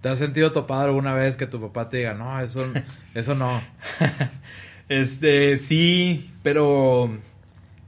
Sí. 0.00 0.02
¿Te 0.02 0.08
has 0.08 0.18
sentido 0.18 0.52
topado 0.52 0.82
alguna 0.82 1.14
vez 1.14 1.36
que 1.36 1.46
tu 1.46 1.60
papá 1.60 1.88
te 1.88 1.98
diga, 1.98 2.14
no, 2.14 2.40
eso, 2.40 2.64
eso 3.14 3.34
no? 3.34 3.60
Este, 4.88 5.58
sí, 5.58 6.30
pero 6.42 7.10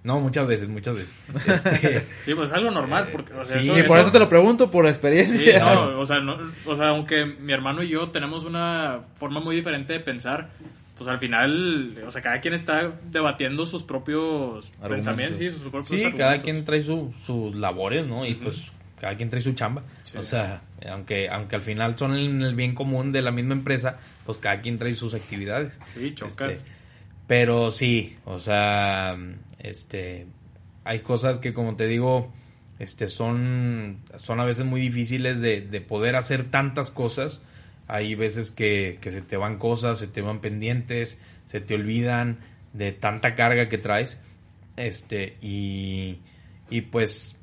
no, 0.04 0.20
muchas 0.20 0.46
veces, 0.46 0.68
muchas 0.68 0.94
veces. 0.94 1.12
Este, 1.48 2.00
Sí, 2.24 2.34
pues 2.34 2.50
es 2.50 2.54
algo 2.56 2.70
normal. 2.70 3.08
Porque, 3.10 3.32
o 3.34 3.42
sea, 3.44 3.60
sí, 3.60 3.68
eso- 3.68 3.78
Y 3.78 3.82
por 3.84 3.98
eso 3.98 4.12
te 4.12 4.18
lo 4.20 4.28
pregunto, 4.28 4.70
por 4.70 4.84
Sí, 4.84 4.90
experiencia. 4.90 5.58
no, 5.64 5.98
o 5.98 6.06
sea, 6.06 6.20
no, 6.20 6.38
o 6.66 6.76
sea, 6.76 6.88
aunque 6.90 7.24
mi 7.24 7.52
hermano 7.52 7.82
y 7.82 7.88
yo 7.88 8.10
tenemos 8.10 8.44
una 8.44 9.00
forma 9.16 9.40
muy 9.40 9.56
diferente 9.56 9.94
de 9.94 10.00
pensar, 10.00 10.50
pues 10.96 11.08
al 11.08 11.18
final, 11.18 11.98
o 12.06 12.10
sea, 12.12 12.22
cada 12.22 12.40
quien 12.40 12.54
está 12.54 12.92
debatiendo 13.10 13.66
sus 13.66 13.82
propios 13.82 14.66
Argumentos. 14.80 14.88
pensamientos, 14.90 15.38
sí, 15.38 15.50
sus 15.50 15.62
propios 15.62 15.88
sí, 15.88 15.94
argumentos. 15.96 16.18
cada 16.20 16.38
quien 16.38 16.64
trae 16.64 16.82
su- 16.84 17.12
sus 17.26 17.54
labores, 17.56 18.06
¿no? 18.06 18.24
Y 18.24 18.34
Ujú. 18.34 18.44
pues 18.44 18.70
cada 19.02 19.16
quien 19.16 19.30
trae 19.30 19.42
su 19.42 19.52
chamba. 19.54 19.82
Sí. 20.04 20.16
O 20.16 20.22
sea, 20.22 20.62
aunque, 20.88 21.28
aunque 21.28 21.56
al 21.56 21.62
final 21.62 21.98
son 21.98 22.16
en 22.16 22.40
el 22.40 22.54
bien 22.54 22.72
común 22.72 23.10
de 23.10 23.20
la 23.20 23.32
misma 23.32 23.52
empresa, 23.52 23.98
pues 24.24 24.38
cada 24.38 24.60
quien 24.60 24.78
trae 24.78 24.94
sus 24.94 25.12
actividades. 25.14 25.76
Sí, 25.92 26.14
chocas. 26.14 26.52
Este, 26.52 26.70
pero 27.26 27.72
sí, 27.72 28.16
o 28.24 28.38
sea, 28.38 29.18
este, 29.58 30.28
hay 30.84 31.00
cosas 31.00 31.38
que 31.38 31.52
como 31.52 31.74
te 31.74 31.88
digo, 31.88 32.32
este, 32.78 33.08
son, 33.08 33.98
son 34.14 34.38
a 34.38 34.44
veces 34.44 34.64
muy 34.64 34.80
difíciles 34.80 35.40
de, 35.40 35.62
de 35.62 35.80
poder 35.80 36.14
hacer 36.14 36.44
tantas 36.44 36.90
cosas. 36.90 37.42
Hay 37.88 38.14
veces 38.14 38.52
que, 38.52 38.98
que 39.00 39.10
se 39.10 39.20
te 39.20 39.36
van 39.36 39.58
cosas, 39.58 39.98
se 39.98 40.06
te 40.06 40.20
van 40.20 40.40
pendientes, 40.40 41.20
se 41.46 41.60
te 41.60 41.74
olvidan 41.74 42.38
de 42.72 42.92
tanta 42.92 43.34
carga 43.34 43.68
que 43.68 43.78
traes. 43.78 44.20
Este, 44.76 45.38
y, 45.42 46.20
y 46.70 46.82
pues, 46.82 47.34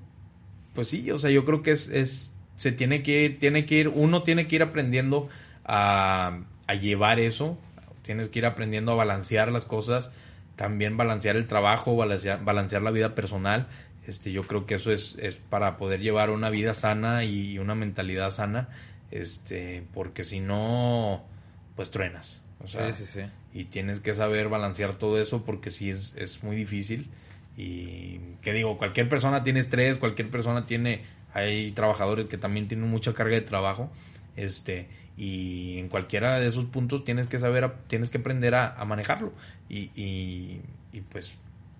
pues 0.79 0.87
sí, 0.87 1.11
o 1.11 1.19
sea, 1.19 1.29
yo 1.29 1.43
creo 1.43 1.61
que 1.61 1.71
es, 1.71 1.89
es 1.89 2.33
se 2.55 2.71
tiene 2.71 3.03
que, 3.03 3.35
tiene 3.37 3.65
que 3.65 3.75
ir, 3.75 3.89
uno 3.89 4.23
tiene 4.23 4.47
que 4.47 4.55
ir 4.55 4.63
aprendiendo 4.63 5.27
a, 5.65 6.39
a 6.67 6.73
llevar 6.75 7.19
eso, 7.19 7.57
tienes 8.01 8.29
que 8.29 8.39
ir 8.39 8.45
aprendiendo 8.45 8.93
a 8.93 8.95
balancear 8.95 9.51
las 9.51 9.65
cosas, 9.65 10.09
también 10.55 10.95
balancear 10.95 11.35
el 11.35 11.47
trabajo, 11.47 11.97
balancear, 11.97 12.45
balancear 12.45 12.81
la 12.81 12.91
vida 12.91 13.13
personal. 13.13 13.67
Este, 14.07 14.31
yo 14.31 14.43
creo 14.43 14.65
que 14.65 14.75
eso 14.75 14.93
es, 14.93 15.17
es 15.19 15.35
para 15.35 15.75
poder 15.75 15.99
llevar 15.99 16.29
una 16.29 16.49
vida 16.49 16.73
sana 16.73 17.25
y 17.25 17.59
una 17.59 17.75
mentalidad 17.75 18.31
sana, 18.31 18.69
este, 19.11 19.83
porque 19.93 20.23
si 20.23 20.39
no, 20.39 21.25
pues 21.75 21.91
truenas. 21.91 22.41
O 22.63 22.69
sea, 22.69 22.89
sí, 22.93 23.05
sí, 23.05 23.19
sí. 23.19 23.29
Y 23.51 23.65
tienes 23.65 23.99
que 23.99 24.15
saber 24.15 24.47
balancear 24.47 24.93
todo 24.93 25.19
eso 25.19 25.43
porque 25.43 25.71
sí 25.71 25.89
es, 25.89 26.15
es 26.15 26.41
muy 26.41 26.55
difícil. 26.55 27.09
Y 27.61 28.19
que 28.41 28.53
digo, 28.53 28.77
cualquier 28.77 29.09
persona 29.09 29.43
tiene 29.43 29.59
estrés, 29.59 29.97
cualquier 29.97 30.29
persona 30.29 30.65
tiene, 30.65 31.01
hay 31.33 31.71
trabajadores 31.71 32.27
que 32.27 32.37
también 32.37 32.69
tienen 32.69 32.89
mucha 32.89 33.13
carga 33.13 33.35
de 33.35 33.41
trabajo. 33.41 33.91
Este, 34.37 34.87
y 35.17 35.77
en 35.77 35.89
cualquiera 35.89 36.39
de 36.39 36.47
esos 36.47 36.63
puntos 36.65 37.03
tienes 37.03 37.27
que 37.27 37.37
saber, 37.37 37.65
a- 37.65 37.73
tienes 37.87 38.09
que 38.09 38.19
aprender 38.19 38.55
a, 38.55 38.73
a 38.79 38.85
manejarlo. 38.85 39.33
Y, 39.67 39.91
y, 39.93 40.61
y 40.93 41.01
pues, 41.01 41.33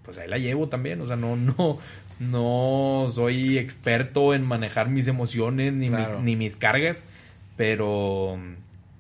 pues 0.04 0.18
ahí 0.18 0.28
la 0.28 0.38
llevo 0.38 0.68
también. 0.68 1.00
O 1.00 1.08
sea, 1.08 1.16
no, 1.16 1.38
no, 1.38 1.78
no 2.20 3.10
soy 3.14 3.58
experto 3.58 4.34
en 4.34 4.44
manejar 4.46 4.90
mis 4.90 5.08
emociones 5.08 5.72
ni, 5.72 5.90
mi- 5.90 5.96
ni 6.24 6.36
mis 6.36 6.58
cargas, 6.58 7.06
pero, 7.56 8.38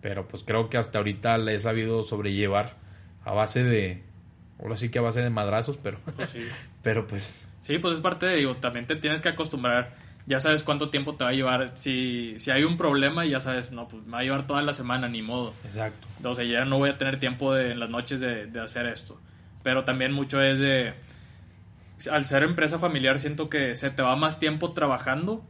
pero 0.01 0.27
pues 0.29 0.43
creo 0.43 0.69
que 0.69 0.77
hasta 0.77 0.99
ahorita 0.99 1.37
la 1.37 1.51
he 1.51 1.59
sabido 1.59 2.03
sobrellevar 2.03 2.77
a 3.25 3.33
base 3.33 3.63
de, 3.63 4.01
ahora 4.61 4.77
sí 4.77 4.87
que 4.89 4.99
a 4.99 5.01
base 5.01 5.19
de 5.21 5.29
madrazos, 5.29 5.77
pero, 5.83 5.97
Pues 6.15 6.29
sí. 6.29 6.47
pero 6.81 7.07
pues 7.07 7.33
Sí, 7.61 7.77
pues 7.77 7.97
es 7.97 8.01
parte 8.01 8.25
de, 8.25 8.37
digo, 8.37 8.55
también 8.55 8.87
te 8.87 8.95
tienes 8.95 9.21
que 9.21 9.29
acostumbrar. 9.29 9.93
Ya 10.25 10.39
sabes 10.39 10.63
cuánto 10.63 10.89
tiempo 10.89 11.15
te 11.15 11.23
va 11.23 11.31
a 11.31 11.33
llevar. 11.33 11.77
Si, 11.77 12.33
si 12.39 12.51
hay 12.51 12.63
un 12.63 12.77
problema, 12.77 13.25
ya 13.25 13.39
sabes, 13.39 13.71
no, 13.71 13.87
pues 13.87 14.03
me 14.05 14.13
va 14.13 14.19
a 14.19 14.23
llevar 14.23 14.47
toda 14.47 14.61
la 14.61 14.73
semana, 14.73 15.07
ni 15.07 15.21
modo. 15.21 15.53
exacto. 15.65 16.07
Sea, 16.35 16.45
ya 16.45 16.65
no 16.65 16.77
voy 16.77 16.89
a 16.89 16.97
tener 16.97 17.19
tiempo 17.19 17.53
de, 17.53 17.71
en 17.71 17.79
las 17.79 17.89
noches 17.89 18.19
de, 18.19 18.47
de 18.47 18.59
hacer 18.59 18.87
esto. 18.87 19.19
Pero 19.63 19.83
también 19.83 20.13
mucho 20.13 20.41
es 20.41 20.59
de... 20.59 20.93
Al 22.11 22.25
ser 22.25 22.43
empresa 22.43 22.79
familiar 22.79 23.19
siento 23.19 23.49
que 23.49 23.75
se 23.75 23.89
te 23.89 24.01
va 24.01 24.15
más 24.15 24.39
tiempo 24.39 24.71
trabajando 24.71 25.45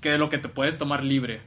que 0.00 0.12
de 0.12 0.18
lo 0.18 0.28
que 0.28 0.38
te 0.38 0.48
puedes 0.48 0.78
tomar 0.78 1.02
libre. 1.02 1.42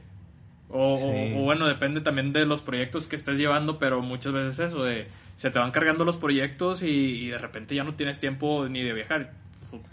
O, 0.72 0.94
o- 0.94 0.96
Sí. 0.96 1.34
o 1.36 1.42
bueno, 1.42 1.68
depende 1.68 2.00
también 2.00 2.32
de 2.32 2.46
los 2.46 2.62
proyectos 2.62 3.06
que 3.06 3.16
estés 3.16 3.38
llevando, 3.38 3.78
pero 3.78 4.00
muchas 4.02 4.32
veces 4.32 4.58
eso 4.58 4.82
de... 4.84 5.06
Se 5.36 5.50
te 5.50 5.58
van 5.58 5.70
cargando 5.70 6.04
los 6.04 6.16
proyectos 6.16 6.82
y, 6.82 6.86
y 6.88 7.28
de 7.28 7.38
repente 7.38 7.74
ya 7.74 7.84
no 7.84 7.94
tienes 7.94 8.20
tiempo 8.20 8.68
ni 8.68 8.82
de 8.82 8.92
viajar. 8.92 9.32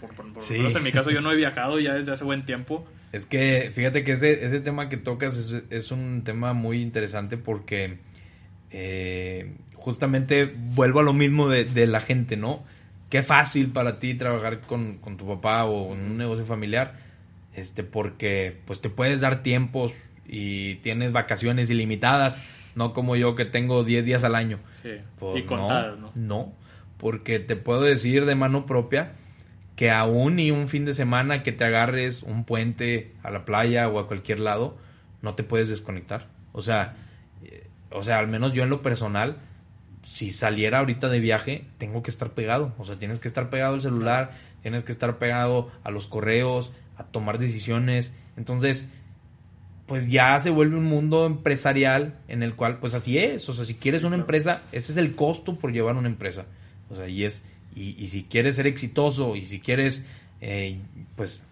Por, 0.00 0.14
por- 0.32 0.42
Sí. 0.44 0.54
menos 0.54 0.74
en 0.76 0.82
mi 0.82 0.92
caso 0.92 1.10
yo 1.10 1.20
no 1.20 1.32
he 1.32 1.36
viajado 1.44 1.78
ya 1.80 1.94
desde 1.94 2.12
hace 2.12 2.24
buen 2.24 2.44
tiempo. 2.44 2.86
Es 3.12 3.24
que 3.26 3.70
fíjate 3.72 4.04
que 4.04 4.12
ese, 4.12 4.44
ese 4.44 4.60
tema 4.60 4.88
que 4.88 4.96
tocas 4.96 5.36
es, 5.36 5.62
es 5.70 5.90
un 5.90 6.22
tema 6.24 6.52
muy 6.52 6.80
interesante 6.80 7.36
porque 7.36 7.98
eh, 8.70 9.54
justamente 9.74 10.44
vuelvo 10.44 11.00
a 11.00 11.02
lo 11.02 11.12
mismo 11.12 11.48
de, 11.48 11.64
de 11.64 11.86
la 11.86 12.00
gente, 12.00 12.36
¿no? 12.36 12.62
Qué 13.08 13.22
fácil 13.22 13.68
para 13.72 13.98
ti 13.98 14.14
trabajar 14.14 14.60
con, 14.60 14.98
con 14.98 15.16
tu 15.16 15.26
papá 15.26 15.64
o 15.64 15.94
en 15.94 16.00
un 16.02 16.16
negocio 16.18 16.44
familiar, 16.44 16.94
este, 17.54 17.82
porque 17.82 18.56
pues 18.66 18.80
te 18.80 18.88
puedes 18.90 19.20
dar 19.20 19.42
tiempos 19.42 19.92
y 20.32 20.76
tienes 20.76 21.10
vacaciones 21.10 21.70
ilimitadas, 21.70 22.40
no 22.76 22.92
como 22.92 23.16
yo 23.16 23.34
que 23.34 23.44
tengo 23.44 23.82
10 23.82 24.04
días 24.04 24.22
al 24.22 24.36
año. 24.36 24.60
Sí. 24.82 24.92
Pues 25.18 25.42
y 25.42 25.42
contadas, 25.42 25.98
¿no? 25.98 26.12
No, 26.14 26.52
porque 26.98 27.40
te 27.40 27.56
puedo 27.56 27.82
decir 27.82 28.26
de 28.26 28.36
mano 28.36 28.64
propia 28.64 29.14
que 29.74 29.90
aún 29.90 30.38
y 30.38 30.52
un 30.52 30.68
fin 30.68 30.84
de 30.84 30.92
semana 30.92 31.42
que 31.42 31.50
te 31.50 31.64
agarres 31.64 32.22
un 32.22 32.44
puente 32.44 33.12
a 33.24 33.30
la 33.30 33.44
playa 33.44 33.88
o 33.88 33.98
a 33.98 34.06
cualquier 34.06 34.38
lado, 34.38 34.76
no 35.20 35.34
te 35.34 35.42
puedes 35.42 35.68
desconectar. 35.68 36.28
O 36.52 36.62
sea, 36.62 36.94
eh, 37.42 37.66
o 37.90 38.02
sea, 38.04 38.18
al 38.18 38.28
menos 38.28 38.52
yo 38.52 38.62
en 38.62 38.70
lo 38.70 38.82
personal, 38.82 39.38
si 40.04 40.30
saliera 40.30 40.78
ahorita 40.78 41.08
de 41.08 41.18
viaje, 41.18 41.64
tengo 41.78 42.02
que 42.02 42.10
estar 42.10 42.30
pegado. 42.30 42.72
O 42.78 42.84
sea, 42.84 42.98
tienes 42.98 43.18
que 43.18 43.26
estar 43.26 43.50
pegado 43.50 43.74
al 43.74 43.80
celular, 43.80 44.32
tienes 44.62 44.84
que 44.84 44.92
estar 44.92 45.18
pegado 45.18 45.72
a 45.82 45.90
los 45.90 46.06
correos, 46.06 46.72
a 46.96 47.04
tomar 47.04 47.38
decisiones. 47.38 48.14
Entonces, 48.36 48.92
pues 49.90 50.08
ya 50.08 50.38
se 50.38 50.50
vuelve 50.50 50.76
un 50.76 50.84
mundo 50.84 51.26
empresarial 51.26 52.14
en 52.28 52.44
el 52.44 52.54
cual, 52.54 52.78
pues 52.78 52.94
así 52.94 53.18
es. 53.18 53.48
O 53.48 53.54
sea, 53.54 53.64
si 53.64 53.74
quieres 53.74 54.04
una 54.04 54.14
empresa, 54.14 54.62
ese 54.70 54.92
es 54.92 54.98
el 54.98 55.16
costo 55.16 55.56
por 55.56 55.72
llevar 55.72 55.96
una 55.96 56.06
empresa. 56.06 56.44
O 56.90 56.94
sea, 56.94 57.08
y 57.08 57.24
es, 57.24 57.42
y, 57.74 58.00
y 58.00 58.06
si 58.06 58.22
quieres 58.22 58.54
ser 58.54 58.68
exitoso 58.68 59.34
y 59.34 59.46
si 59.46 59.58
quieres, 59.58 60.06
eh, 60.40 60.78
pues, 61.16 61.42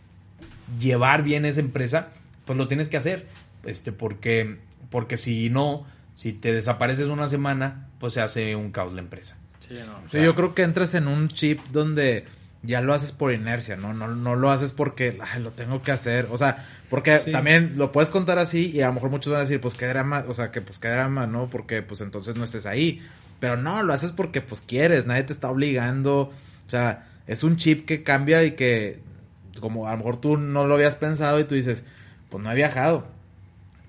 llevar 0.78 1.24
bien 1.24 1.46
esa 1.46 1.58
empresa, 1.58 2.10
pues 2.44 2.56
lo 2.56 2.68
tienes 2.68 2.86
que 2.86 2.96
hacer. 2.96 3.26
Este, 3.64 3.90
porque, 3.90 4.58
porque 4.88 5.16
si 5.16 5.50
no, 5.50 5.84
si 6.14 6.32
te 6.32 6.52
desapareces 6.52 7.08
una 7.08 7.26
semana, 7.26 7.88
pues 7.98 8.14
se 8.14 8.20
hace 8.20 8.54
un 8.54 8.70
caos 8.70 8.92
la 8.92 9.00
empresa. 9.00 9.36
Sí, 9.58 9.74
no. 9.84 9.98
Sí, 10.12 10.22
yo 10.22 10.36
creo 10.36 10.54
que 10.54 10.62
entras 10.62 10.94
en 10.94 11.08
un 11.08 11.26
chip 11.26 11.58
donde 11.72 12.24
ya 12.62 12.80
lo 12.80 12.92
haces 12.94 13.12
por 13.12 13.32
inercia, 13.32 13.76
¿no? 13.76 13.92
No, 13.94 14.08
no 14.08 14.34
lo 14.34 14.50
haces 14.50 14.72
porque 14.72 15.18
"Ay, 15.20 15.40
lo 15.42 15.50
tengo 15.52 15.80
que 15.82 15.92
hacer. 15.92 16.26
O 16.30 16.38
sea, 16.38 16.66
porque 16.90 17.18
Sí. 17.24 17.32
también 17.32 17.74
lo 17.76 17.92
puedes 17.92 18.10
contar 18.10 18.38
así 18.38 18.70
y 18.72 18.80
a 18.80 18.88
lo 18.88 18.94
mejor 18.94 19.10
muchos 19.10 19.32
van 19.32 19.40
a 19.40 19.44
decir, 19.44 19.60
pues 19.60 19.74
qué 19.74 19.86
drama, 19.86 20.24
o 20.28 20.34
sea, 20.34 20.50
que 20.50 20.60
pues 20.60 20.78
qué 20.78 20.88
drama, 20.88 21.26
¿no? 21.26 21.48
Porque 21.48 21.82
pues 21.82 22.00
entonces 22.00 22.36
no 22.36 22.44
estés 22.44 22.66
ahí. 22.66 23.02
Pero 23.40 23.56
no, 23.56 23.82
lo 23.84 23.92
haces 23.92 24.10
porque 24.12 24.40
pues 24.40 24.60
quieres, 24.66 25.06
nadie 25.06 25.22
te 25.22 25.32
está 25.32 25.48
obligando. 25.50 26.32
O 26.66 26.70
sea, 26.70 27.06
es 27.28 27.44
un 27.44 27.56
chip 27.56 27.86
que 27.86 28.02
cambia 28.02 28.42
y 28.44 28.52
que 28.52 29.00
como 29.60 29.86
a 29.86 29.92
lo 29.92 29.98
mejor 29.98 30.20
tú 30.20 30.36
no 30.36 30.66
lo 30.66 30.74
habías 30.74 30.96
pensado 30.96 31.38
y 31.40 31.44
tú 31.44 31.54
dices, 31.54 31.84
pues 32.30 32.42
no 32.42 32.50
he 32.50 32.54
viajado. 32.54 33.06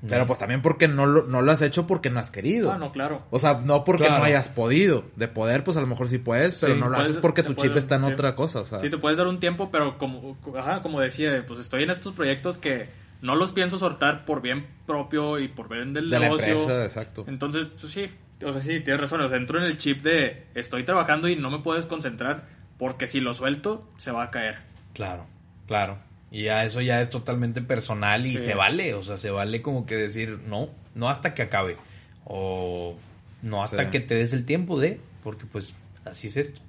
Pero 0.08 0.22
No. 0.22 0.28
pues 0.28 0.39
también 0.39 0.62
porque 0.62 0.88
no 0.88 1.06
lo, 1.06 1.24
no 1.24 1.41
lo 1.41 1.52
has 1.52 1.62
hecho 1.62 1.86
porque 1.86 2.10
no 2.10 2.20
has 2.22 2.32
querido. 2.32 2.72
Ah, 2.72 2.78
no, 2.78 2.91
claro. 2.93 3.26
O 3.32 3.39
sea, 3.39 3.56
no 3.56 3.84
porque 3.84 4.06
Claro. 4.06 4.20
no 4.20 4.24
hayas 4.26 4.47
podido. 4.47 5.04
De 5.18 5.28
poder, 5.28 5.64
pues 5.66 5.76
a 5.76 5.82
lo 5.82 5.88
mejor 5.88 6.08
sí 6.08 6.20
puedes, 6.20 6.56
pero 6.60 6.74
Sí, 6.74 6.80
no 6.80 6.86
lo 6.88 6.93
puedes- 6.95 7.10
haces 7.10 7.22
porque 7.22 7.41
te 7.43 7.50
tu 7.50 7.56
puedes- 7.56 7.72
chip 7.72 7.78
está 7.78 7.95
en 7.95 8.06
sí. 8.06 8.12
otra 8.14 8.34
cosa. 8.36 8.62
O 8.62 8.66
sea, 8.66 8.80
Sí, 8.80 8.89
te 8.89 8.97
puedes 8.97 9.18
dar 9.18 9.28
un 9.28 9.39
tiempo, 9.41 9.70
pero 9.72 9.97
como, 9.97 10.38
ajá, 10.58 10.82
como 10.82 11.02
decía, 11.02 11.43
pues 11.45 11.60
estoy 11.60 11.84
en 11.84 11.89
estos 11.89 12.14
proyectos 12.14 12.58
que 12.58 12.88
no 13.22 13.36
los 13.36 13.52
pienso 13.52 13.78
soltar 13.78 14.24
por 14.24 14.41
bien 14.41 14.68
propio 14.86 15.38
y 15.39 15.50
por 15.50 15.68
bien 15.68 15.91
del 15.93 16.10
de 16.10 16.18
la 16.20 16.26
negocio. 16.28 16.47
empresa, 16.62 16.84
exacto. 16.86 17.26
Entonces, 17.28 17.66
pues, 17.66 17.91
sí, 17.91 18.06
o 18.45 18.54
sea, 18.54 18.62
sí, 18.62 18.80
tienes 18.80 19.02
razón. 19.02 19.20
O 19.20 19.28
sea, 19.28 19.38
entro 19.38 19.60
en 19.60 19.66
el 19.66 19.76
chip 19.76 20.02
de 20.02 20.45
estoy 20.56 20.84
trabajando 20.84 21.28
y 21.28 21.36
no 21.36 21.50
me 21.52 21.60
puedes 21.60 21.86
concentrar 21.86 22.45
porque 22.78 23.08
si 23.08 23.20
lo 23.20 23.34
suelto, 23.34 23.86
se 23.97 24.12
va 24.14 24.24
a 24.24 24.32
caer. 24.32 24.60
Claro, 24.93 25.26
claro. 25.68 25.97
Y 26.32 26.44
ya 26.44 26.64
eso 26.64 26.80
ya 26.82 27.02
es 27.02 27.10
totalmente 27.10 27.62
personal 27.62 28.26
y 28.26 28.32
Sí. 28.38 28.46
se 28.46 28.54
vale, 28.54 28.94
o 28.94 29.02
sea, 29.04 29.18
se 29.18 29.32
vale 29.32 29.62
como 29.62 29.86
que 29.86 29.96
decir 29.96 30.40
no, 30.48 30.70
no 30.96 31.10
hasta 31.10 31.34
que 31.34 31.42
acabe 31.42 31.78
o 32.26 32.96
no 33.42 33.64
hasta 33.64 33.86
Sí. 33.86 33.90
que 33.90 34.00
te 34.00 34.16
des 34.16 34.34
el 34.34 34.46
tiempo 34.46 34.80
de, 34.80 35.00
porque 35.24 35.46
pues 35.52 35.74
así 36.06 36.28
es 36.28 36.38
esto. 36.38 36.62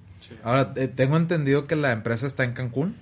Ahora, 0.45 0.73
eh, 0.77 0.89
tengo 0.89 1.17
entendido 1.17 1.67
que 1.67 1.77
la 1.77 1.93
empresa 1.93 2.27
está 2.27 2.45
en 2.45 2.53
Cancún. 2.53 2.97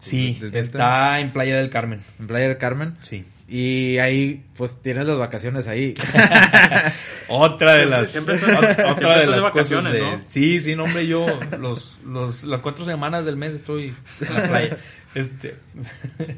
Sí, 0.00 0.38
¿De- 0.40 0.50
de- 0.50 0.58
está 0.60 1.18
en 1.20 1.30
Playa 1.32 1.56
del 1.56 1.70
Carmen. 1.70 2.00
En 2.20 2.26
Playa 2.28 2.48
del 2.48 2.58
Carmen. 2.58 2.94
Sí. 3.02 3.24
Y 3.48 3.98
ahí, 3.98 4.44
pues 4.56 4.80
tienes 4.82 5.06
las 5.06 5.18
vacaciones 5.18 5.66
ahí. 5.66 5.94
Otra 7.28 7.74
de 7.74 7.86
las 7.86 8.10
siempre 8.10 8.34
estás- 8.36 8.50
ot- 8.58 8.74
siempre 8.74 8.84
otra 8.84 9.08
de 9.16 9.20
estás 9.20 9.20
de 9.20 9.26
las 9.26 9.42
vacaciones, 9.42 9.92
de- 9.92 10.00
¿no? 10.00 10.22
Sí, 10.26 10.60
sí, 10.60 10.74
no, 10.76 10.84
hombre, 10.84 11.06
yo 11.06 11.26
los, 11.58 11.98
los 12.04 12.44
las 12.44 12.60
cuatro 12.60 12.84
semanas 12.84 13.24
del 13.24 13.36
mes 13.36 13.52
estoy 13.52 13.94
en 14.26 14.34
la 14.34 14.48
playa. 14.48 14.76
Este, 15.14 15.54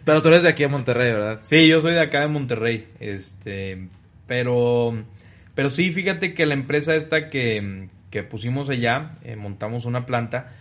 pero 0.04 0.22
tú 0.22 0.28
eres 0.28 0.44
de 0.44 0.48
aquí 0.48 0.62
a 0.62 0.68
Monterrey, 0.68 1.12
¿verdad? 1.12 1.40
Sí, 1.42 1.66
yo 1.66 1.80
soy 1.80 1.92
de 1.92 2.00
acá 2.00 2.20
de 2.20 2.28
Monterrey. 2.28 2.86
Este, 3.00 3.88
pero, 4.28 4.94
pero 5.56 5.70
sí, 5.70 5.90
fíjate 5.90 6.34
que 6.34 6.46
la 6.46 6.54
empresa 6.54 6.94
esta 6.94 7.28
que, 7.28 7.88
que 8.10 8.22
pusimos 8.22 8.70
allá, 8.70 9.16
eh, 9.24 9.34
montamos 9.34 9.86
una 9.86 10.06
planta, 10.06 10.52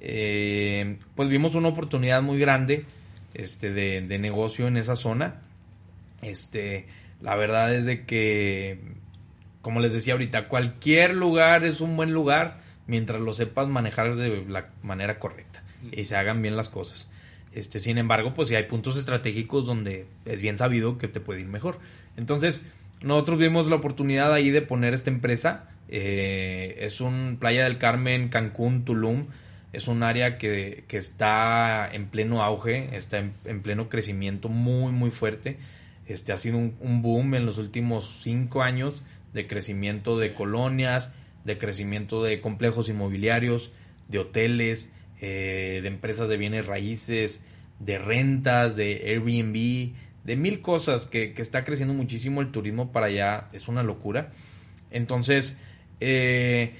eh, 0.00 0.98
pues 1.16 1.30
vimos 1.30 1.54
una 1.54 1.68
oportunidad 1.68 2.20
muy 2.22 2.38
grande, 2.38 2.84
este, 3.32 3.72
de, 3.72 4.02
de 4.02 4.18
negocio 4.18 4.68
en 4.68 4.76
esa 4.76 4.94
zona. 4.94 5.40
Este, 6.20 6.86
la 7.22 7.34
verdad 7.34 7.74
es 7.74 7.86
de 7.86 8.04
que, 8.04 8.78
como 9.64 9.80
les 9.80 9.94
decía 9.94 10.12
ahorita, 10.12 10.48
cualquier 10.48 11.14
lugar 11.14 11.64
es 11.64 11.80
un 11.80 11.96
buen 11.96 12.12
lugar 12.12 12.58
mientras 12.86 13.18
lo 13.18 13.32
sepas 13.32 13.66
manejar 13.66 14.14
de 14.14 14.44
la 14.46 14.68
manera 14.82 15.18
correcta 15.18 15.62
y 15.90 16.04
se 16.04 16.16
hagan 16.16 16.42
bien 16.42 16.54
las 16.54 16.68
cosas. 16.68 17.08
Este, 17.50 17.80
sin 17.80 17.96
embargo, 17.96 18.34
pues 18.34 18.48
sí 18.48 18.56
hay 18.56 18.64
puntos 18.64 18.98
estratégicos 18.98 19.64
donde 19.64 20.04
es 20.26 20.38
bien 20.38 20.58
sabido 20.58 20.98
que 20.98 21.08
te 21.08 21.18
puede 21.18 21.40
ir 21.40 21.46
mejor. 21.46 21.78
Entonces, 22.18 22.66
nosotros 23.00 23.38
vimos 23.38 23.66
la 23.68 23.76
oportunidad 23.76 24.34
ahí 24.34 24.50
de 24.50 24.60
poner 24.60 24.92
esta 24.92 25.10
empresa. 25.10 25.70
Eh, 25.88 26.76
es 26.80 27.00
un 27.00 27.38
Playa 27.40 27.64
del 27.64 27.78
Carmen, 27.78 28.28
Cancún, 28.28 28.84
Tulum. 28.84 29.28
Es 29.72 29.88
un 29.88 30.02
área 30.02 30.36
que, 30.36 30.84
que 30.88 30.98
está 30.98 31.88
en 31.90 32.08
pleno 32.08 32.42
auge, 32.42 32.94
está 32.98 33.16
en, 33.16 33.32
en 33.46 33.62
pleno 33.62 33.88
crecimiento 33.88 34.50
muy, 34.50 34.92
muy 34.92 35.10
fuerte. 35.10 35.56
Este 36.06 36.34
ha 36.34 36.36
sido 36.36 36.58
un 36.58 37.00
boom 37.00 37.34
en 37.34 37.46
los 37.46 37.56
últimos 37.56 38.18
cinco 38.20 38.62
años 38.62 39.02
de 39.34 39.46
crecimiento 39.46 40.16
de 40.16 40.32
colonias, 40.32 41.14
de 41.44 41.58
crecimiento 41.58 42.22
de 42.22 42.40
complejos 42.40 42.88
inmobiliarios, 42.88 43.70
de 44.08 44.20
hoteles, 44.20 44.94
eh, 45.20 45.80
de 45.82 45.88
empresas 45.88 46.28
de 46.28 46.38
bienes 46.38 46.66
raíces, 46.66 47.44
de 47.80 47.98
rentas, 47.98 48.76
de 48.76 49.02
Airbnb, 49.06 49.92
de 50.24 50.36
mil 50.36 50.62
cosas 50.62 51.06
que, 51.06 51.34
que 51.34 51.42
está 51.42 51.64
creciendo 51.64 51.92
muchísimo 51.92 52.40
el 52.40 52.50
turismo 52.50 52.92
para 52.92 53.06
allá, 53.06 53.48
es 53.52 53.68
una 53.68 53.82
locura. 53.82 54.30
Entonces, 54.90 55.60
eh, 56.00 56.74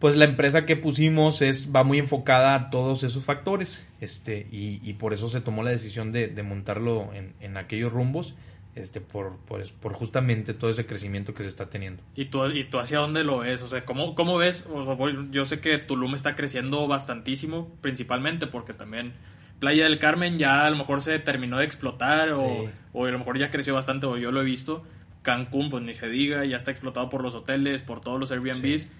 pues 0.00 0.16
la 0.16 0.26
empresa 0.26 0.66
que 0.66 0.76
pusimos 0.76 1.40
es, 1.40 1.74
va 1.74 1.84
muy 1.84 1.98
enfocada 1.98 2.54
a 2.54 2.70
todos 2.70 3.04
esos 3.04 3.24
factores, 3.24 3.88
este, 4.00 4.46
y, 4.50 4.80
y 4.82 4.94
por 4.94 5.14
eso 5.14 5.28
se 5.28 5.40
tomó 5.40 5.62
la 5.62 5.70
decisión 5.70 6.12
de, 6.12 6.26
de 6.26 6.42
montarlo 6.42 7.14
en, 7.14 7.32
en 7.40 7.56
aquellos 7.56 7.92
rumbos, 7.92 8.34
este, 8.74 9.00
por, 9.00 9.36
por, 9.46 9.64
por 9.74 9.92
justamente 9.92 10.54
todo 10.54 10.70
ese 10.70 10.86
crecimiento 10.86 11.32
que 11.34 11.42
se 11.44 11.48
está 11.48 11.70
teniendo. 11.70 12.02
¿Y 12.16 12.26
tú, 12.26 12.44
y 12.46 12.64
tú 12.64 12.78
hacia 12.78 12.98
dónde 12.98 13.22
lo 13.24 13.38
ves? 13.38 13.62
O 13.62 13.68
sea, 13.68 13.84
¿cómo, 13.84 14.14
cómo 14.14 14.36
ves? 14.36 14.66
O 14.72 14.84
sea, 14.84 14.96
yo 15.30 15.44
sé 15.44 15.60
que 15.60 15.78
Tulum 15.78 16.14
está 16.14 16.34
creciendo 16.34 16.86
bastantísimo, 16.88 17.70
principalmente 17.80 18.46
porque 18.46 18.74
también 18.74 19.12
Playa 19.60 19.84
del 19.84 19.98
Carmen 19.98 20.38
ya 20.38 20.66
a 20.66 20.70
lo 20.70 20.76
mejor 20.76 21.00
se 21.02 21.18
terminó 21.20 21.58
de 21.58 21.64
explotar 21.64 22.30
o, 22.32 22.38
Sí. 22.38 22.70
o 22.92 23.06
a 23.06 23.10
lo 23.10 23.18
mejor 23.18 23.38
ya 23.38 23.50
creció 23.50 23.74
bastante 23.74 24.06
o 24.06 24.16
yo 24.18 24.32
lo 24.32 24.40
he 24.42 24.44
visto. 24.44 24.82
Cancún, 25.22 25.70
pues 25.70 25.82
ni 25.82 25.94
se 25.94 26.08
diga, 26.08 26.44
ya 26.44 26.56
está 26.58 26.70
explotado 26.70 27.08
por 27.08 27.22
los 27.22 27.34
hoteles, 27.34 27.80
por 27.80 28.00
todos 28.00 28.20
los 28.20 28.30
Airbnbs. 28.30 28.90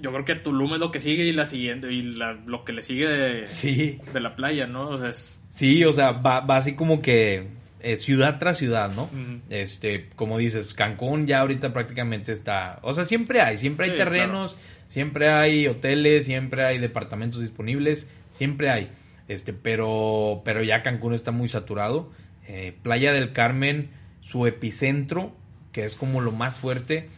Yo 0.00 0.12
creo 0.12 0.24
que 0.24 0.34
Tulum 0.34 0.74
es 0.74 0.80
lo 0.80 0.90
que 0.90 1.00
sigue 1.00 1.24
y 1.24 1.32
la 1.32 1.46
siguiente 1.46 1.90
y 1.92 2.02
la- 2.02 2.34
lo 2.34 2.64
que 2.64 2.72
le 2.72 2.82
sigue 2.82 3.08
de, 3.08 3.46
Sí, 3.46 3.98
de 4.12 4.20
la 4.20 4.36
playa, 4.36 4.66
¿no? 4.66 4.88
O 4.90 4.98
sea, 4.98 5.08
es... 5.08 5.40
Sí, 5.50 5.84
o 5.84 5.92
sea, 5.92 6.12
va, 6.12 6.40
va 6.40 6.56
así 6.58 6.76
como 6.76 7.00
que 7.00 7.48
eh, 7.80 7.96
ciudad 7.96 8.38
tras 8.38 8.58
ciudad, 8.58 8.92
¿no? 8.94 9.08
Este, 9.50 10.08
como 10.16 10.38
dices, 10.38 10.74
Cancún 10.74 11.26
ya 11.26 11.40
ahorita 11.40 11.72
prácticamente 11.72 12.32
está, 12.32 12.78
o 12.82 12.92
sea, 12.92 13.04
siempre 13.04 13.40
hay, 13.40 13.58
siempre 13.58 13.86
hay 13.86 13.92
Sí, 13.92 13.98
terrenos, 13.98 14.58
siempre 14.88 15.28
hay 15.30 15.66
hoteles, 15.66 16.26
siempre 16.26 16.64
hay 16.64 16.78
departamentos 16.78 17.40
disponibles, 17.40 18.08
siempre 18.32 18.70
hay, 18.70 18.90
este, 19.28 19.52
pero, 19.52 20.42
pero 20.44 20.62
ya 20.62 20.82
Cancún 20.82 21.14
está 21.14 21.30
muy 21.30 21.48
saturado. 21.48 22.10
Eh, 22.48 22.74
Playa 22.82 23.12
del 23.12 23.32
Carmen, 23.32 23.90
su 24.22 24.46
epicentro, 24.46 25.32
que 25.72 25.84
es 25.84 25.94
como 25.94 26.20
lo 26.22 26.32
más 26.32 26.56
fuerte, 26.56 27.08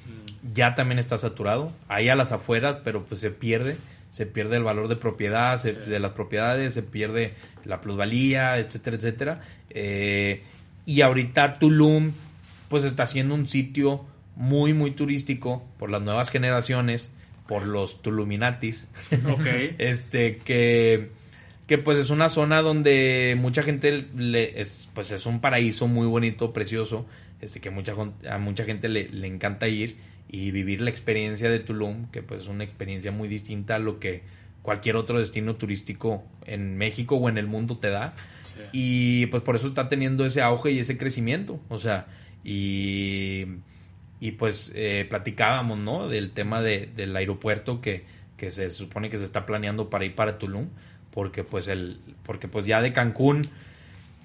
ya 0.55 0.75
también 0.75 0.99
está 0.99 1.19
saturado. 1.19 1.73
Ahí 1.89 2.09
a 2.09 2.17
las 2.17 2.33
afueras, 2.33 2.79
pero 2.85 3.05
pues 3.05 3.21
se 3.21 3.31
pierde. 3.31 3.77
Se 4.11 4.27
pierde 4.27 4.57
el 4.57 4.65
valor 4.65 4.89
de 4.89 4.97
propiedad, 4.97 5.57
se- 5.57 5.85
Sí. 5.85 5.91
de 5.91 6.01
las 6.01 6.13
propiedades, 6.13 6.75
se 6.75 6.83
pierde 6.83 7.35
la 7.65 7.81
plusvalía, 7.81 8.59
etcétera, 8.59 8.97
etcétera. 8.97 9.41
Eh, 9.71 10.43
y 10.87 11.03
ahorita 11.03 11.59
Tulum, 11.59 12.13
pues 12.69 12.85
está 12.85 13.07
siendo 13.07 13.35
un 13.35 13.47
sitio 13.47 14.05
muy, 14.37 14.73
muy 14.73 14.93
turístico 14.93 15.65
por 15.79 15.91
las 15.91 16.03
nuevas 16.03 16.31
generaciones, 16.31 17.13
por 17.47 17.67
los 17.67 18.01
Tuluminatis. 18.03 18.89
Ok. 19.29 19.47
este, 19.79 20.39
que, 20.39 21.11
que 21.67 21.79
pues 21.79 21.99
es 21.99 22.11
una 22.11 22.29
zona 22.31 22.63
donde 22.63 23.37
mucha 23.39 23.63
gente 23.63 24.07
le, 24.17 24.61
es, 24.61 24.89
pues 24.95 25.11
es 25.13 25.27
un 25.27 25.41
paraíso 25.41 25.87
muy 25.87 26.07
bonito, 26.07 26.53
precioso, 26.53 27.07
este, 27.41 27.61
que 27.61 27.71
mucha, 27.71 27.95
a 28.29 28.39
mucha 28.39 28.65
gente 28.65 28.89
le, 28.89 29.09
le 29.09 29.27
encanta 29.27 29.69
ir 29.69 29.97
y 30.33 30.53
vivir 30.53 30.81
la 30.81 30.91
experiencia 30.91 31.51
de 31.51 31.59
Tulum, 31.59 32.07
que 32.13 32.23
pues 32.23 32.43
es 32.43 32.49
una 32.49 32.63
experiencia 32.63 33.11
muy 33.11 33.27
distinta 33.27 33.75
a 33.75 33.79
lo 33.81 33.99
que 33.99 34.23
cualquier 34.63 34.95
otro 34.95 35.19
destino 35.19 35.57
turístico 35.57 36.23
en 36.47 36.77
México 36.77 37.17
o 37.17 37.29
en 37.29 37.37
el 37.37 37.49
mundo 37.49 37.79
te 37.79 37.91
da. 37.91 38.15
Sí. 38.45 38.61
Y 38.73 39.27
pues 39.27 39.43
por 39.43 39.57
eso 39.57 39.67
está 39.67 39.89
teniendo 39.89 40.25
ese 40.25 40.41
auge 40.41 40.71
y 40.71 40.79
ese 40.79 40.97
crecimiento. 40.97 41.59
O 41.69 41.79
sea, 41.79 42.07
y, 42.45 43.47
y 44.21 44.33
pues 44.33 44.71
eh, 44.77 45.05
platicábamos, 45.09 45.79
¿no? 45.79 46.09
Del 46.09 46.31
tema 46.31 46.63
de, 46.63 46.89
del 46.95 47.17
aeropuerto 47.17 47.81
que, 47.81 48.05
que 48.37 48.53
se 48.53 48.71
supone 48.71 49.11
que 49.11 49.19
se 49.19 49.25
está 49.25 49.47
planeando 49.47 49.91
para 49.91 50.05
ir 50.05 50.15
para 50.15 50.39
Tulum. 50.39 50.69
Porque 51.11 51.43
pues 51.43 51.67
el, 51.67 51.99
porque 52.23 52.47
pues 52.47 52.67
ya 52.67 52.81
de 52.81 52.93
Cancún, 52.93 53.43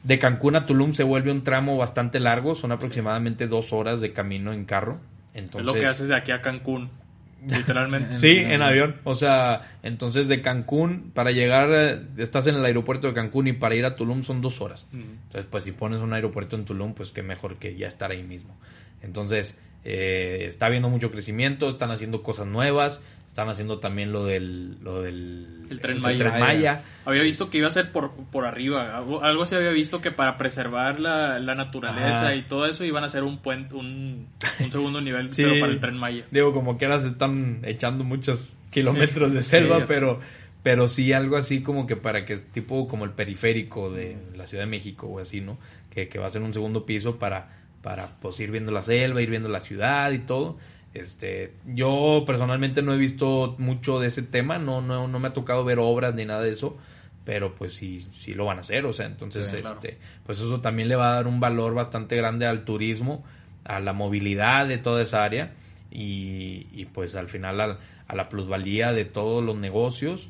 de 0.04 0.20
Cancún 0.20 0.56
a 0.56 0.68
Tulum 0.68 0.94
se 0.94 1.02
vuelve 1.02 1.32
un 1.32 1.44
tramo 1.44 1.78
bastante 1.78 2.20
largo, 2.20 2.54
son 2.54 2.72
aproximadamente 2.72 3.48
dos 3.48 3.74
horas 3.74 4.02
de 4.02 4.14
camino 4.14 4.54
en 4.54 4.66
carro. 4.66 5.00
Entonces, 5.36 5.60
es 5.60 5.66
lo 5.66 5.80
que 5.80 5.86
haces 5.86 6.08
de 6.08 6.16
aquí 6.16 6.32
a 6.32 6.42
Cancún, 6.42 6.90
literalmente. 7.48 8.18
Sí, 8.18 8.38
en 8.38 8.62
avión. 8.62 8.96
O 9.04 9.14
sea, 9.14 9.78
entonces 9.84 10.28
de 10.28 10.42
Cancún, 10.42 11.12
para 11.14 11.32
llegar, 11.32 11.70
eh, 11.72 12.02
estás 12.18 12.48
en 12.48 12.56
el 12.56 12.66
aeropuerto 12.66 13.08
de 13.08 13.14
Cancún 13.14 13.48
y 13.48 13.54
para 13.54 13.76
ir 13.76 13.86
a 13.86 13.96
Tulum 13.96 14.24
son 14.24 14.42
dos 14.42 14.62
horas. 14.62 14.88
Entonces, 14.92 15.46
pues 15.52 15.66
si 15.66 15.74
pones 15.74 16.02
un 16.02 16.14
aeropuerto 16.14 16.56
en 16.56 16.66
Tulum, 16.66 16.94
pues 16.94 17.12
qué 17.12 17.22
mejor 17.22 17.58
que 17.58 17.76
ya 17.76 17.88
estar 17.88 18.12
ahí 18.12 18.24
mismo. 18.24 18.58
Entonces, 19.04 19.60
eh, 19.84 20.46
está 20.48 20.66
habiendo 20.66 20.90
mucho 20.90 21.12
crecimiento, 21.12 21.70
están 21.70 21.92
haciendo 21.92 22.24
cosas 22.24 22.48
nuevas, 22.48 23.02
están 23.36 23.50
haciendo 23.50 23.80
también 23.80 24.14
lo 24.14 24.24
del... 24.24 24.82
Lo 24.82 25.02
del 25.02 25.68
El 25.70 25.82
Tren 25.82 25.98
el 25.98 26.02
Maya. 26.02 26.20
Tren 26.20 26.40
Maya. 26.40 26.82
Había 27.04 27.22
visto 27.22 27.50
que 27.50 27.58
iba 27.58 27.68
a 27.68 27.72
ser 27.72 27.92
por, 27.92 28.14
por 28.32 28.46
arriba. 28.46 28.96
Algo, 28.96 29.26
algo 29.26 29.44
así 29.44 29.56
había 29.56 29.72
visto 29.72 30.00
que 30.00 30.10
para 30.10 30.38
preservar 30.38 31.02
la, 31.02 31.38
la 31.40 31.54
naturaleza 31.54 32.28
Ajá. 32.28 32.36
y 32.36 32.44
todo 32.44 32.66
eso 32.66 32.86
iban 32.86 33.04
a 33.04 33.08
hacer 33.08 33.24
un 33.24 33.40
puente, 33.40 33.76
un, 33.76 34.30
un 34.62 34.72
segundo 34.72 35.02
nivel, 35.02 35.34
Sí. 35.34 35.44
pero 35.44 35.60
para 35.60 35.74
el 35.74 35.82
tren 35.82 35.98
Maya. 35.98 36.24
Digo, 36.32 36.54
como 36.54 36.78
que 36.78 36.86
ahora 36.86 37.02
se 37.02 37.10
están 37.10 37.60
echando 37.66 38.06
muchos 38.06 38.56
kilómetros 38.70 39.34
de 39.34 39.44
selva, 39.44 39.84
pero, 39.86 40.22
pero 40.64 40.88
sí 40.88 41.12
algo 41.12 41.36
así 41.36 41.62
como 41.62 41.88
que 41.88 41.98
para 41.98 42.24
que 42.24 42.38
tipo 42.38 42.88
como 42.88 43.04
el 43.04 43.12
periférico 43.12 43.92
de 43.92 44.16
la 44.38 44.48
Ciudad 44.48 44.64
de 44.64 44.70
México 44.70 45.08
o 45.08 45.20
así, 45.20 45.42
¿no? 45.42 45.58
Que, 45.90 46.08
que 46.08 46.20
va 46.20 46.28
a 46.28 46.30
ser 46.30 46.42
un 46.42 46.54
segundo 46.54 46.86
piso 46.86 47.18
para, 47.18 47.50
para 47.82 48.08
pues 48.22 48.40
ir 48.40 48.52
viendo 48.52 48.72
la 48.72 48.82
selva, 48.82 49.22
ir 49.22 49.30
viendo 49.30 49.50
la 49.50 49.60
ciudad 49.60 50.10
y 50.14 50.20
todo. 50.20 50.58
Este, 50.96 51.54
yo 51.66 52.24
personalmente 52.26 52.82
no 52.82 52.94
he 52.94 52.98
visto 52.98 53.56
mucho 53.60 54.00
de 54.00 54.08
ese 54.08 54.24
tema, 54.24 54.58
no, 54.58 54.82
no, 54.82 55.08
no 55.10 55.20
me 55.20 55.28
ha 55.28 55.34
tocado 55.34 55.64
ver 55.66 55.78
obras 55.78 56.16
ni 56.16 56.24
nada 56.26 56.42
de 56.42 56.54
eso, 56.54 56.78
pero 57.26 57.54
pues 57.54 57.74
sí, 57.76 58.00
sí 58.16 58.34
lo 58.34 58.46
van 58.46 58.58
a 58.58 58.62
hacer, 58.62 58.86
o 58.86 58.94
sea, 58.94 59.06
entonces, 59.06 59.46
Sí, 59.48 59.58
claro. 59.58 59.76
este, 59.76 59.98
pues 60.26 60.40
eso 60.40 60.62
también 60.62 60.88
le 60.88 60.96
va 60.96 61.12
a 61.12 61.16
dar 61.16 61.28
un 61.28 61.40
valor 61.42 61.74
bastante 61.74 62.16
grande 62.16 62.46
al 62.48 62.64
turismo, 62.64 63.26
a 63.66 63.82
la 63.82 63.92
movilidad 63.92 64.68
de 64.68 64.78
toda 64.78 65.02
esa 65.02 65.24
área 65.26 65.54
y, 65.92 66.68
y, 66.72 66.86
pues 66.86 67.16
al 67.18 67.28
final 67.28 67.60
al- 67.60 67.78
a 68.08 68.16
la 68.16 68.30
plusvalía 68.30 68.94
de 68.94 69.04
todos 69.06 69.44
los 69.44 69.58
negocios, 69.58 70.30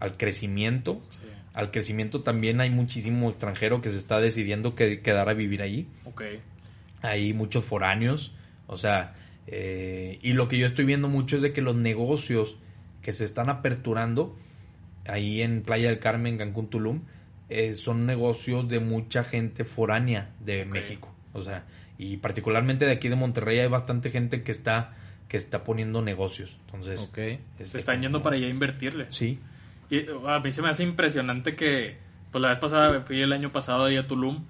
al 0.00 0.16
crecimiento. 0.16 1.02
Sí. 1.10 1.18
Al 1.52 1.70
crecimiento 1.72 2.22
también 2.22 2.60
hay 2.60 2.70
muchísimo 2.70 3.28
extranjero 3.28 3.80
que 3.82 3.90
se 3.90 3.96
está 3.98 4.20
decidiendo 4.20 4.74
que, 4.74 5.00
quedar 5.00 5.28
a 5.28 5.34
vivir 5.34 5.60
allí. 5.62 5.88
Ok. 6.04 6.22
Hay 7.02 7.32
muchos 7.34 7.64
foráneos, 7.64 8.32
o 8.66 8.76
sea, 8.76 9.14
eh, 9.46 10.18
y 10.22 10.32
lo 10.32 10.48
que 10.48 10.58
yo 10.58 10.66
estoy 10.66 10.84
viendo 10.84 11.08
mucho 11.08 11.36
es 11.36 11.42
de 11.42 11.52
que 11.52 11.62
los 11.62 11.76
negocios 11.76 12.56
que 13.02 13.12
se 13.12 13.24
están 13.24 13.48
aperturando 13.48 14.36
ahí 15.06 15.42
en 15.42 15.62
Playa 15.62 15.88
del 15.88 15.98
Carmen, 15.98 16.38
Cancún, 16.38 16.68
Tulum, 16.68 17.02
eh, 17.48 17.74
son 17.74 18.06
negocios 18.06 18.68
de 18.68 18.80
mucha 18.80 19.22
gente 19.22 19.64
foránea 19.64 20.30
de. 20.40 20.64
México, 20.64 21.14
o 21.32 21.42
sea, 21.42 21.64
y 21.98 22.16
particularmente 22.16 22.86
de 22.86 22.92
aquí 22.92 23.08
de 23.08 23.16
Monterrey 23.16 23.60
hay 23.60 23.68
bastante 23.68 24.10
gente 24.10 24.42
que 24.42 24.52
está 24.52 24.96
que 25.28 25.36
está 25.36 25.64
poniendo 25.64 26.02
negocios, 26.02 26.56
entonces 26.66 27.00
este, 27.00 27.40
Se 27.64 27.78
están 27.78 28.00
yendo 28.00 28.22
para 28.22 28.36
allá 28.36 28.46
a 28.46 28.50
invertirle. 28.50 29.06
sí, 29.10 29.40
Y 29.90 30.04
a 30.26 30.38
mí 30.38 30.52
se 30.52 30.62
me 30.62 30.68
hace 30.68 30.84
impresionante 30.84 31.56
que, 31.56 31.96
pues 32.30 32.42
la 32.42 32.50
vez 32.50 32.58
pasada 32.58 33.00
fui 33.00 33.20
el 33.20 33.32
año 33.32 33.50
pasado 33.50 33.86
ahí 33.86 33.96
a 33.96 34.06
Tulum 34.06 34.44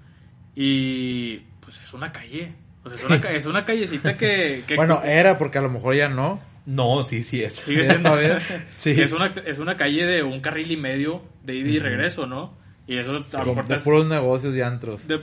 y 0.55 1.37
pues 1.61 1.81
es 1.81 1.93
una 1.93 2.11
calle. 2.11 2.53
O 2.83 2.89
sea, 2.89 2.97
es 2.97 3.03
una, 3.03 3.19
ca- 3.21 3.31
es 3.31 3.45
una 3.45 3.65
callecita 3.65 4.15
que... 4.17 4.63
que 4.67 4.75
Bueno, 4.75 5.01
era 5.03 5.37
porque 5.37 5.57
a 5.57 5.61
lo 5.61 5.69
mejor 5.69 5.95
ya 5.95 6.07
no. 6.09 6.39
no, 6.65 7.03
sí, 7.03 7.23
sí 7.23 7.43
es, 7.43 7.53
Sigue 7.55 7.81
Sí, 7.81 7.85
siendo... 7.87 8.15
sí, 8.73 8.91
Es 8.91 9.11
una, 9.11 9.33
es 9.45 9.59
una 9.59 9.75
calle 9.77 10.05
de 10.05 10.23
un 10.23 10.39
carril 10.39 10.71
y 10.71 10.77
medio 10.77 11.21
de 11.43 11.55
ida 11.55 11.69
y 11.69 11.79
regreso, 11.79 12.25
¿no? 12.27 12.53
Y 12.87 12.97
eso 12.97 13.11
a 13.11 13.39
lo 13.39 13.45
mejor 13.47 13.67
te 13.67 13.73
de 13.75 13.79
puros 13.81 14.05
negocios 14.07 14.55
y 14.55 14.61
antros. 14.61 15.07
de- 15.07 15.21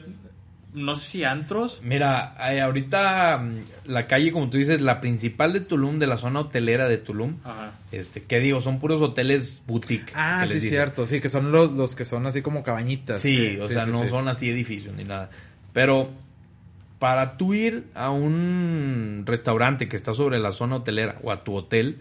no 0.75 0.97
sé 0.97 1.07
si 1.09 1.25
antros. 1.25 1.81
Mira, 1.85 2.35
eh, 2.53 2.61
ahorita 2.61 3.39
mm, 3.39 3.55
la 3.87 4.09
calle, 4.09 4.33
como 4.33 4.51
tú 4.51 4.59
dices, 4.59 4.81
la 4.83 5.01
principal 5.01 5.53
de 5.53 5.61
Tulum, 5.61 6.01
de 6.01 6.09
la 6.09 6.17
zona 6.19 6.41
hotelera 6.41 6.89
de 6.89 6.99
Tulum, 6.99 7.37
Ajá. 7.45 7.75
este, 7.93 8.25
¿qué 8.25 8.41
digo? 8.41 8.61
Son 8.61 8.81
puros 8.81 9.01
hoteles 9.01 9.63
boutique. 9.69 10.11
Ah, 10.17 10.45
sí, 10.49 10.61
cierto. 10.61 11.07
Sí, 11.07 11.21
que 11.21 11.29
son 11.29 11.53
los, 11.53 11.71
los 11.71 11.95
que 11.95 12.05
son 12.05 12.27
así 12.27 12.43
como 12.43 12.65
cabañitas. 12.65 13.21
Sí, 13.21 13.57
o 13.63 13.69
sí, 13.69 13.73
sea, 13.75 13.85
sí, 13.85 13.93
no 13.93 14.03
sí. 14.03 14.09
son 14.09 14.27
así 14.29 14.51
edificios 14.51 14.95
ni 14.97 15.05
nada. 15.05 15.31
Pero 15.73 16.11
para 17.05 17.37
tú 17.37 17.53
ir 17.53 17.85
a 17.95 18.09
un 18.09 19.25
restaurante 19.27 19.91
que 19.91 19.97
está 19.97 20.15
sobre 20.15 20.39
la 20.39 20.53
zona 20.53 20.77
hotelera 20.77 21.17
o 21.23 21.31
a 21.33 21.45
tu 21.45 21.55
hotel, 21.55 21.99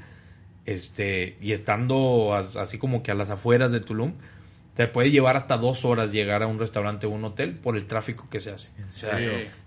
este, 0.65 1.35
y 1.41 1.51
estando 1.51 2.33
as- 2.33 2.55
así 2.55 2.77
como 2.77 3.03
que 3.03 3.11
a 3.11 3.13
las 3.13 3.29
afueras 3.29 3.69
de 3.73 3.81
Tulum, 3.81 4.13
te 4.77 4.87
puede 4.87 5.11
llevar 5.11 5.35
hasta 5.35 5.57
dos 5.57 5.83
horas 5.83 6.13
llegar 6.13 6.41
a 6.41 6.47
un 6.47 6.57
restaurante 6.57 7.05
o 7.05 7.09
un 7.09 7.25
hotel 7.25 7.51
por 7.51 7.75
el 7.75 7.85
tráfico 7.85 8.29
que 8.29 8.39
se 8.39 8.51
hace. 8.51 8.69
¿En 8.77 8.85
O 8.85 8.91
sea, 8.93 9.19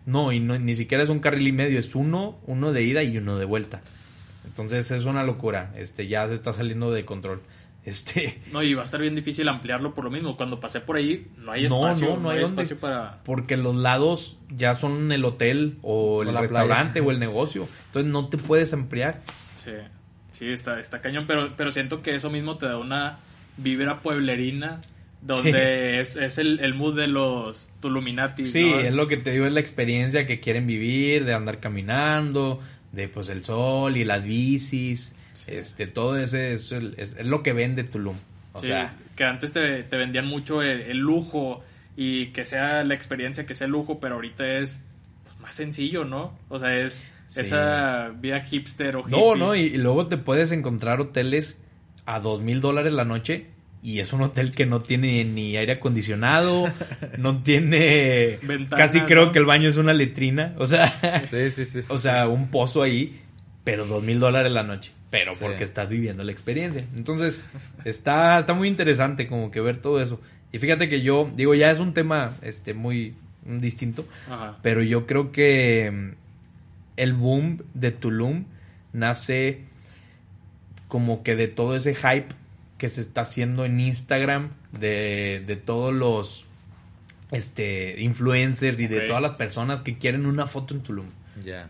no, 0.07 0.33
y 0.33 0.41
no, 0.41 0.59
ni 0.59 0.75
siquiera 0.75 1.05
es 1.05 1.11
un 1.11 1.19
carril 1.21 1.47
y 1.49 1.53
medio, 1.53 1.79
es 1.79 1.95
uno, 1.95 2.39
uno 2.47 2.73
de 2.73 2.83
ida 2.85 3.03
y 3.03 3.19
uno 3.19 3.37
de 3.39 3.45
vuelta. 3.45 3.83
Entonces 4.47 4.91
es 4.91 5.05
una 5.05 5.23
locura, 5.23 5.71
este, 5.77 6.07
ya 6.09 6.27
se 6.29 6.33
está 6.33 6.55
saliendo 6.55 6.93
de 6.93 7.05
control. 7.05 7.43
Este, 7.87 8.41
No, 8.53 8.63
y 8.63 8.75
va 8.75 8.83
a 8.83 8.85
estar 8.85 9.01
bien 9.01 9.15
difícil 9.15 9.49
ampliarlo 9.49 9.95
por 9.95 10.05
lo 10.05 10.11
mismo. 10.11 10.37
Cuando 10.37 10.61
pasé 10.61 10.81
por 10.81 10.97
ahí, 10.97 11.29
no 11.39 11.53
hay 11.53 11.69
No, 11.69 11.89
espacio. 11.89 12.17
no, 12.17 12.21
no 12.21 12.31
hay 12.31 12.41
dónde- 12.41 12.63
espacio 12.63 12.79
para... 12.79 13.23
porque 13.25 13.57
los 13.57 13.75
lados 13.75 14.37
ya 14.51 14.75
son 14.75 15.11
el 15.13 15.25
hotel 15.25 15.79
o 15.83 16.23
el 16.23 16.29
O 16.29 16.41
restaurante 16.41 17.01
playa. 17.01 17.07
o 17.09 17.11
el 17.13 17.19
negocio. 17.21 17.67
Entonces 17.87 18.13
no 18.13 18.29
te 18.29 18.37
puedes 18.37 18.73
ampliar. 18.75 19.23
Sí, 19.55 19.71
sí, 20.33 20.49
está, 20.51 20.79
está 20.81 21.01
cañón, 21.01 21.25
pero, 21.27 21.55
pero 21.57 21.73
siento 21.73 22.03
que 22.03 22.15
eso 22.15 22.29
mismo 22.29 22.59
te 22.59 22.67
da 22.67 22.77
una 22.77 23.19
vibra 23.57 24.01
pueblerina 24.01 24.83
donde 25.23 26.01
es, 26.01 26.15
es 26.17 26.39
el, 26.39 26.61
el 26.61 26.75
mood 26.75 26.95
de 26.97 27.09
los 27.09 27.71
Tuluminati. 27.81 28.47
Sí, 28.47 28.69
¿no? 28.71 28.79
es 28.81 28.93
lo 28.93 29.09
que 29.09 29.17
te 29.17 29.31
digo, 29.31 29.47
es 29.47 29.53
la 29.53 29.61
experiencia 29.61 30.27
que 30.27 30.39
quieren 30.41 30.67
vivir, 30.67 31.25
de 31.25 31.35
andar 31.35 31.59
caminando, 31.59 32.61
de 32.93 33.09
pues 33.09 33.29
el 33.31 33.43
sol 33.45 33.97
y 33.97 34.05
las 34.05 34.23
bicis, 34.23 35.16
este, 35.47 35.87
todo 35.87 36.17
ese 36.19 36.53
es, 36.53 36.73
el- 36.73 36.95
es- 36.99 37.17
es 37.17 37.27
lo 37.27 37.43
que 37.43 37.53
vende 37.53 37.85
Tulum. 37.85 38.17
O 38.53 38.61
Sí, 38.61 38.69
sea, 38.69 38.95
que 39.15 39.25
antes 39.25 39.53
te, 39.53 39.83
te 39.83 39.97
vendían 39.97 40.27
mucho 40.27 40.63
el, 40.63 40.81
el 40.83 40.99
lujo 40.99 41.63
y 41.97 42.27
que 42.29 42.45
sea 42.45 42.85
la 42.85 42.95
experiencia, 42.95 43.47
que 43.47 43.55
sea 43.55 43.67
el 43.67 43.73
lujo, 43.73 44.01
pero 44.01 44.15
ahorita 44.17 44.47
es 44.59 44.83
pues, 45.25 45.39
más 45.41 45.55
sencillo, 45.55 46.05
¿no? 46.05 46.37
O 46.49 46.59
sea, 46.59 46.75
es 46.77 47.11
Sí. 47.29 47.41
esa 47.41 48.13
vida 48.21 48.41
hipster 48.41 48.95
o 48.97 49.01
hippie. 49.01 49.11
No, 49.11 49.35
no, 49.35 49.55
y, 49.57 49.63
y 49.63 49.77
luego 49.79 50.07
te 50.07 50.17
puedes 50.17 50.53
encontrar 50.53 51.01
hoteles 51.01 51.59
a 52.07 52.21
dos 52.21 52.41
mil 52.41 52.61
dólares 52.61 52.93
la 52.93 53.05
noche 53.05 53.47
y 53.83 53.99
es 53.99 54.13
un 54.13 54.23
hotel 54.23 54.53
que 54.53 54.65
no 54.65 54.81
tiene 54.83 55.25
ni 55.25 55.57
aire 55.57 55.73
acondicionado, 55.75 56.73
no 57.19 57.43
tiene... 57.43 58.39
Ventana, 58.43 58.81
casi 58.83 59.01
creo 59.03 59.27
¿no? 59.27 59.33
que 59.33 59.39
el 59.41 59.45
baño 59.45 59.69
es 59.69 59.77
una 59.77 59.93
letrina, 59.93 60.55
o 60.59 60.67
sea, 60.67 60.89
Sí, 61.25 61.51
sí, 61.51 61.65
sí. 61.65 61.83
sí, 61.83 61.93
o 61.93 61.99
sea, 61.99 62.29
un 62.29 62.49
pozo 62.49 62.83
ahí, 62.83 63.21
pero 63.65 63.87
dos 63.87 64.03
mil 64.05 64.19
dólares 64.21 64.53
la 64.53 64.63
noche, 64.63 64.93
pero 65.11 65.35
Sí. 65.35 65.41
porque 65.43 65.65
estás 65.65 65.89
viviendo 65.89 66.23
la 66.25 66.33
experiencia. 66.33 66.85
Entonces, 66.97 67.45
está, 67.85 68.39
está 68.39 68.55
muy 68.55 68.69
interesante 68.69 69.27
como 69.27 69.51
que 69.51 69.61
ver 69.61 69.81
todo 69.81 70.01
eso. 70.01 70.21
Y 70.53 70.59
fíjate 70.59 70.89
que 70.89 71.03
yo, 71.03 71.31
digo, 71.37 71.55
ya 71.55 71.71
es 71.71 71.79
un 71.81 71.93
tema 71.95 72.35
este, 72.43 72.75
muy 72.75 73.15
mm, 73.45 73.59
distinto, 73.59 74.07
Ajá. 74.31 74.59
pero 74.63 74.83
yo 74.83 75.07
creo 75.07 75.33
que 75.33 75.91
mm, 75.91 76.11
el 76.97 77.13
boom 77.15 77.63
de 77.75 77.91
Tulum 77.93 78.45
nace 78.93 79.61
como 80.89 81.23
que 81.23 81.35
de 81.37 81.49
todo 81.49 81.77
ese 81.77 81.95
hype 81.95 82.29
que 82.79 82.89
se 82.89 83.01
está 83.01 83.23
haciendo 83.23 83.65
en 83.65 83.81
Instagram, 83.81 84.51
de, 84.79 85.43
de 85.47 85.57
todos 85.57 85.93
los 85.95 86.47
este, 87.33 88.01
influencers 88.01 88.79
y 88.81 88.87
de 88.87 89.01
todas 89.03 89.23
las 89.23 89.37
personas 89.37 89.81
que 89.81 89.99
quieren 89.99 90.27
una 90.27 90.47
foto 90.47 90.75
en 90.75 90.81
Tulum. 90.81 91.07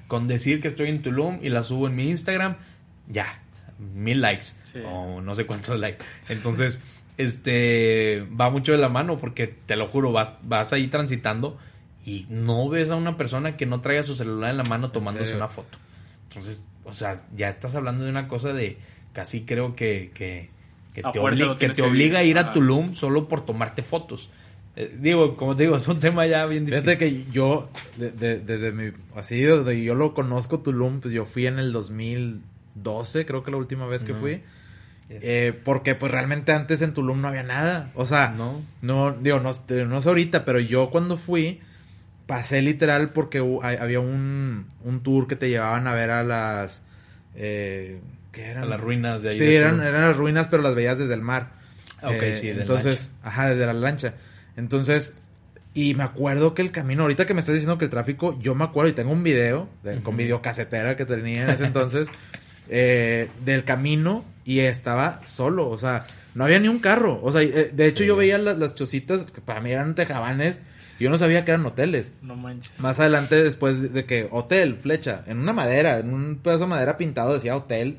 Con 0.06 0.28
decir 0.28 0.60
que 0.60 0.68
estoy 0.68 0.88
en 0.90 1.02
Tulum 1.02 1.38
y 1.42 1.48
la 1.48 1.62
subo 1.62 1.88
en 1.88 1.96
mi 1.96 2.08
Instagram, 2.10 2.56
ya, 3.08 3.40
mil 3.94 4.20
likes 4.20 4.46
Sí. 4.64 4.80
o 4.86 5.20
no 5.20 5.34
sé 5.34 5.46
cuántos 5.46 5.78
likes. 5.78 6.04
Entonces, 6.28 6.80
este, 7.18 8.26
va 8.38 8.50
mucho 8.50 8.72
de 8.72 8.78
la 8.78 8.88
mano 8.88 9.18
porque 9.18 9.46
te 9.46 9.76
lo 9.76 9.88
juro, 9.88 10.12
vas, 10.12 10.34
vas 10.42 10.72
ahí 10.72 10.88
transitando 10.88 11.58
y 12.04 12.26
no 12.28 12.68
ves 12.68 12.90
a 12.90 12.96
una 12.96 13.16
persona 13.16 13.56
que 13.56 13.66
no 13.66 13.80
traiga 13.80 14.02
su 14.02 14.14
celular 14.16 14.50
en 14.50 14.58
la 14.58 14.64
mano 14.64 14.90
tomándose 14.90 15.34
una 15.34 15.48
foto. 15.48 15.78
Entonces, 16.28 16.62
o 16.84 16.92
sea, 16.92 17.22
ya 17.36 17.48
estás 17.48 17.74
hablando 17.74 18.04
de 18.04 18.10
una 18.10 18.28
cosa 18.28 18.52
de 18.52 18.78
casi 19.12 19.42
creo 19.44 19.74
que, 19.74 20.10
que, 20.14 20.50
que 20.94 21.00
A 21.04 21.10
te, 21.12 21.18
fuerza 21.20 21.44
obli- 21.44 21.46
lo 21.48 21.52
que 21.54 21.58
tienes 21.60 21.76
te 21.76 21.82
que 21.82 21.88
obliga 21.88 22.20
a 22.20 22.22
ir 22.24 22.38
a 22.38 22.42
Ajá. 22.42 22.52
Tulum 22.52 22.94
solo 22.94 23.28
por 23.28 23.44
tomarte 23.44 23.82
fotos. 23.82 24.30
Eh, 24.76 24.94
digo, 25.00 25.36
como 25.36 25.56
te 25.56 25.62
digo, 25.64 25.76
es 25.76 25.88
un 25.88 25.98
tema 26.00 26.26
ya 26.26 26.44
bien 26.46 26.66
distinto. 26.66 26.90
Fíjate 26.90 26.98
que 27.24 27.24
yo, 27.32 27.70
de- 27.96 28.10
de- 28.12 28.38
desde 28.40 28.72
mi, 28.72 28.92
así, 29.16 29.40
desde 29.40 29.82
yo 29.82 29.94
lo 29.94 30.12
conozco 30.14 30.60
Tulum, 30.60 31.00
pues 31.00 31.12
yo 31.14 31.24
fui 31.24 31.46
en 31.46 31.58
el 31.58 31.72
2012, 32.76 33.26
creo 33.26 33.42
que 33.42 33.50
la 33.50 33.56
última 33.56 33.86
vez 33.86 34.02
que 34.04 34.14
fui. 34.14 34.42
Eh, 35.08 35.58
porque 35.64 35.94
pues 35.94 36.10
realmente 36.10 36.52
antes 36.52 36.82
en 36.82 36.92
Tulum 36.92 37.20
no 37.20 37.28
había 37.28 37.42
nada. 37.44 37.90
O 37.94 38.06
sea, 38.06 38.30
No. 38.30 38.62
no, 38.82 39.12
digo, 39.12 39.38
no, 39.40 39.52
no 39.86 40.00
sé 40.02 40.08
ahorita, 40.08 40.44
pero 40.44 40.58
yo 40.60 40.90
cuando 40.90 41.16
fui, 41.16 41.60
pasé 42.26 42.60
literal 42.60 43.10
porque 43.10 43.38
había 43.62 44.00
un, 44.00 44.66
un 44.82 45.02
tour 45.02 45.26
que 45.28 45.36
te 45.36 45.48
llevaban 45.48 45.86
a 45.86 45.94
ver 45.94 46.10
a 46.10 46.24
las... 46.24 46.82
Eh, 47.34 48.00
¿Qué 48.32 48.46
eran? 48.46 48.64
A 48.64 48.66
las 48.66 48.80
ruinas 48.80 49.22
de 49.22 49.30
ahí. 49.30 49.38
Sí, 49.38 49.44
de 49.44 49.54
eran, 49.56 49.80
eran 49.80 50.08
las 50.08 50.16
ruinas, 50.16 50.48
pero 50.48 50.62
las 50.62 50.74
veías 50.74 50.98
desde 50.98 51.14
el 51.14 51.22
mar. 51.22 51.50
Ah, 52.02 52.10
ok, 52.10 52.22
Eh, 52.22 52.34
sí, 52.34 52.48
de 52.48 52.60
Entonces, 52.62 53.12
ajá, 53.22 53.48
desde 53.50 53.64
la 53.64 53.72
lancha. 53.74 54.14
Entonces, 54.56 55.14
y 55.72 55.94
me 55.94 56.02
acuerdo 56.02 56.52
que 56.54 56.62
el 56.62 56.72
camino, 56.72 57.02
ahorita 57.02 57.26
que 57.26 57.34
me 57.34 57.40
estás 57.40 57.54
diciendo 57.54 57.78
que 57.78 57.84
el 57.84 57.90
tráfico, 57.90 58.38
yo 58.40 58.54
me 58.54 58.64
acuerdo 58.64 58.90
y 58.90 58.94
tengo 58.94 59.12
un 59.12 59.22
video 59.22 59.68
de- 59.84 59.96
con 60.02 60.14
Ujú. 60.14 60.16
videocasetera 60.22 60.96
que 60.96 61.04
tenía 61.06 61.44
en 61.44 61.50
ese 61.50 61.64
entonces, 61.64 62.08
eh, 62.68 63.28
del 63.44 63.64
camino 63.64 64.24
y 64.44 64.60
estaba 64.60 65.20
solo, 65.24 65.68
o 65.68 65.78
sea, 65.78 66.06
no 66.34 66.44
había 66.44 66.58
ni 66.58 66.68
un 66.68 66.78
carro. 66.78 67.20
O 67.22 67.32
sea, 67.32 67.42
eh, 67.42 67.70
de 67.72 67.86
hecho 67.86 68.02
Sí. 68.02 68.06
yo 68.08 68.16
veía 68.16 68.38
las, 68.38 68.58
las 68.58 68.74
chocitas 68.74 69.24
que 69.30 69.40
para 69.40 69.60
mí 69.60 69.70
eran 69.70 69.94
tejabanes 69.94 70.60
y 70.98 71.04
yo 71.04 71.10
no 71.10 71.18
sabía 71.18 71.44
que 71.44 71.50
eran 71.52 71.66
hoteles. 71.66 72.14
No 72.22 72.36
manches. 72.36 72.78
Más 72.80 72.98
adelante, 73.00 73.42
después 73.42 73.92
de- 73.92 74.04
que 74.04 74.28
hotel, 74.30 74.76
flecha, 74.76 75.24
en 75.26 75.38
una 75.38 75.52
madera, 75.52 75.98
en 75.98 76.12
un 76.14 76.36
pedazo 76.36 76.64
de 76.64 76.70
madera 76.70 76.96
pintado 76.96 77.34
decía 77.34 77.56
hotel. 77.56 77.98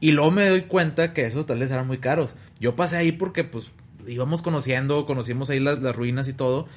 Y 0.00 0.12
luego 0.12 0.30
me 0.30 0.48
doy 0.48 0.62
cuenta 0.62 1.12
que 1.12 1.26
esos 1.26 1.44
hoteles 1.44 1.70
eran 1.70 1.86
muy 1.86 1.98
caros. 1.98 2.36
Yo 2.60 2.76
pasé 2.76 2.96
ahí 2.98 3.12
porque 3.12 3.42
pues 3.44 3.70
íbamos 4.06 4.42
conociendo, 4.42 5.06
conocimos 5.06 5.50
ahí 5.50 5.58
las, 5.60 5.80
las 5.82 5.96
ruinas 5.96 6.28
y 6.28 6.32
todo. 6.34 6.68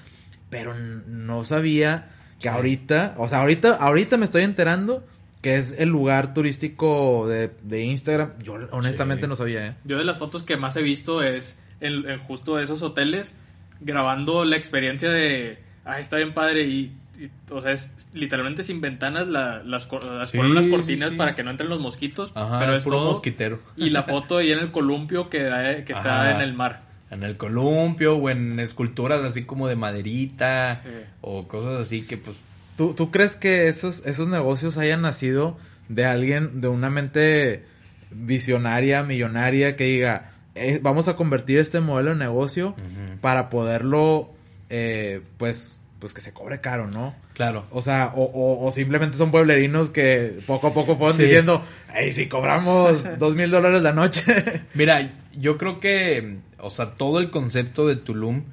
Pero 0.49 0.73
no 0.75 1.43
sabía 1.43 2.09
que 2.39 2.49
ahorita, 2.49 3.13
o 3.17 3.27
sea, 3.27 3.41
ahorita, 3.41 3.75
ahorita 3.75 4.17
me 4.17 4.25
estoy 4.25 4.43
enterando 4.43 5.05
que 5.41 5.55
es 5.55 5.73
el 5.77 5.89
lugar 5.89 6.33
turístico 6.33 7.27
de, 7.27 7.51
de 7.63 7.83
Instagram. 7.83 8.33
Yo 8.43 8.57
honestamente 8.71 9.23
Sí. 9.25 9.29
no 9.29 9.35
sabía, 9.35 9.67
¿eh? 9.67 9.73
Yo 9.85 9.97
de 9.97 10.03
las 10.05 10.17
fotos 10.19 10.43
que 10.43 10.55
más 10.57 10.75
he 10.77 10.81
visto 10.83 11.23
es 11.23 11.61
en, 11.79 12.07
en 12.09 12.19
justo 12.19 12.59
esos 12.59 12.81
hoteles 12.83 13.35
grabando 13.79 14.45
la 14.45 14.57
experiencia 14.57 15.09
de, 15.09 15.57
ah, 15.85 15.99
está 15.99 16.17
bien 16.17 16.33
padre 16.33 16.67
y, 16.67 16.95
y, 17.19 17.29
o 17.51 17.61
sea, 17.61 17.71
es 17.71 18.09
literalmente 18.13 18.63
sin 18.63 18.81
ventanas 18.81 19.27
la- 19.27 19.63
las, 19.63 19.89
las 19.91 20.29
Sí, 20.29 20.37
ponen 20.37 20.69
cortinas 20.69 21.09
sí. 21.09 21.15
para 21.15 21.33
que 21.35 21.43
no 21.43 21.49
entren 21.51 21.69
los 21.69 21.79
mosquitos, 21.79 22.31
Ajá, 22.35 22.59
pero 22.59 22.75
es 22.75 22.83
puro 22.83 22.97
todo 22.97 23.11
mosquitero. 23.13 23.59
y 23.75 23.89
la 23.89 24.03
foto 24.11 24.37
ahí 24.37 24.51
en 24.51 24.59
el 24.59 24.71
columpio 24.71 25.29
que, 25.29 25.43
da- 25.43 25.83
que 25.83 25.93
está 25.93 26.21
Ajá. 26.21 26.31
en 26.35 26.41
el 26.41 26.53
mar. 26.53 26.83
En 27.09 27.23
el 27.23 27.35
columpio 27.35 28.15
o 28.15 28.29
en 28.29 28.59
esculturas 28.59 29.21
así 29.23 29.43
como 29.43 29.67
de 29.67 29.75
maderita 29.75 30.81
Sí. 30.83 30.89
o 31.21 31.47
cosas 31.47 31.81
así 31.81 32.03
que 32.03 32.17
pues 32.17 32.39
¿Tú, 32.81 32.95
¿Tú 32.95 33.11
crees 33.11 33.35
que 33.35 33.67
esos, 33.67 34.03
esos 34.07 34.27
negocios 34.27 34.79
hayan 34.79 35.03
nacido 35.03 35.55
de 35.87 36.05
alguien, 36.05 36.61
de 36.61 36.67
una 36.67 36.89
mente 36.89 37.63
visionaria, 38.09 39.03
millonaria, 39.03 39.75
que 39.75 39.83
diga, 39.85 40.31
"Eh, 40.55 40.79
vamos 40.81 41.07
a 41.07 41.15
convertir 41.15 41.59
este 41.59 41.79
modelo 41.79 42.11
en 42.13 42.17
negocio 42.17 42.75
para 43.21 43.49
poderlo, 43.51 44.31
eh, 44.71 45.21
pues, 45.37 45.79
pues 45.99 46.13
que 46.15 46.21
se 46.21 46.33
cobre 46.33 46.59
caro, 46.61 46.87
¿no? 46.87 47.13
claro. 47.35 47.65
O 47.71 47.81
sea, 47.81 48.13
o, 48.15 48.23
o- 48.23 48.65
o 48.67 48.71
simplemente 48.71 49.17
son 49.17 49.29
pueblerinos 49.31 49.89
que 49.91 50.39
poco 50.47 50.67
a 50.67 50.73
poco 50.73 50.95
fueron 50.95 51.17
Sí. 51.17 51.23
diciendo, 51.23 51.63
hey, 51.93 52.11
si 52.11 52.27
cobramos 52.27 53.03
dos 53.19 53.35
mil 53.35 53.49
dólares 53.51 53.81
la 53.83 53.93
noche. 53.93 54.23
Mira, 54.75 55.11
yo 55.37 55.57
creo 55.57 55.79
que 55.79 56.37
o 56.59 56.69
sea, 56.71 56.91
todo 56.95 57.19
el 57.19 57.29
concepto 57.31 57.87
de 57.87 57.95
Tulum 57.95 58.43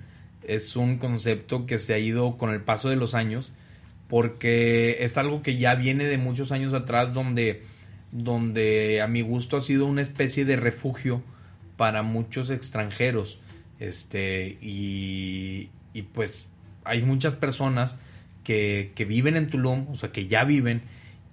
es 0.43 0.77
un 0.77 0.99
concepto 0.99 1.67
que 1.67 1.79
se 1.79 1.93
ha 1.95 1.99
ido 1.99 2.37
con 2.39 2.51
el 2.51 2.61
paso 2.63 2.89
de 2.91 2.97
los 2.97 3.15
años 3.15 3.53
porque 4.09 5.05
es 5.05 5.17
algo 5.19 5.43
que 5.43 5.57
ya 5.57 5.75
viene 5.75 6.05
de 6.05 6.19
muchos 6.19 6.53
años 6.53 6.75
atrás 6.75 7.13
donde 7.13 7.63
donde 8.11 9.03
a 9.03 9.07
mi 9.07 9.21
gusto 9.21 9.59
ha 9.59 9.61
sido 9.61 9.85
una 9.87 10.01
especie 10.01 10.45
de 10.45 10.57
refugio 10.57 11.23
para 11.77 12.03
muchos 12.03 12.51
extranjeros. 12.51 13.39
Este 13.79 14.59
y, 14.61 15.69
y 15.93 16.03
pues 16.03 16.49
hay 16.85 17.03
muchas 17.03 17.35
personas 17.35 17.99
que, 18.45 18.93
que 18.95 19.05
viven 19.05 19.37
en 19.37 19.51
Tulum, 19.51 19.89
o 19.91 19.97
sea 19.97 20.11
que 20.11 20.27
ya 20.27 20.45
viven 20.45 20.83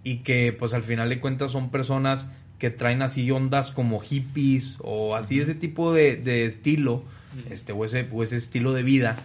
y 0.04 0.18
que 0.18 0.54
pues 0.54 0.74
al 0.74 0.84
final 0.84 1.10
de 1.10 1.20
cuentas 1.20 1.52
son 1.52 1.72
personas 1.72 2.30
que 2.60 2.70
traen 2.70 3.02
así 3.02 3.30
ondas 3.32 3.72
como 3.72 4.00
hippies 4.00 4.78
o 4.82 5.16
así 5.16 5.40
ese 5.40 5.56
tipo 5.56 5.94
de, 5.94 6.16
de 6.18 6.46
estilo 6.46 7.04
este 7.50 7.74
o 7.74 7.84
ese, 7.84 8.08
o 8.12 8.24
ese 8.24 8.38
estilo 8.38 8.72
de 8.74 8.84
vida 8.84 9.18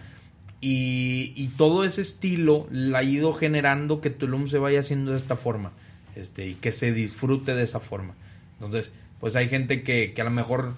y, 0.61 1.33
y 1.35 1.47
todo 1.57 1.83
ese 1.83 2.01
estilo 2.01 2.67
la 2.71 2.99
ha 2.99 3.03
ido 3.03 3.33
generando 3.33 3.99
que 3.99 4.09
Tulum 4.09 4.47
se 4.47 4.59
vaya 4.59 4.79
haciendo 4.79 5.11
de 5.11 5.17
esta 5.17 5.35
forma 5.35 5.71
este 6.15 6.47
y 6.47 6.53
que 6.53 6.71
se 6.71 6.93
disfrute 6.93 7.55
de 7.55 7.63
esa 7.63 7.79
forma 7.79 8.13
entonces 8.53 8.91
pues 9.19 9.35
hay 9.35 9.49
gente 9.49 9.83
que, 9.83 10.13
que 10.13 10.21
a 10.21 10.25
lo 10.25 10.31
mejor 10.31 10.73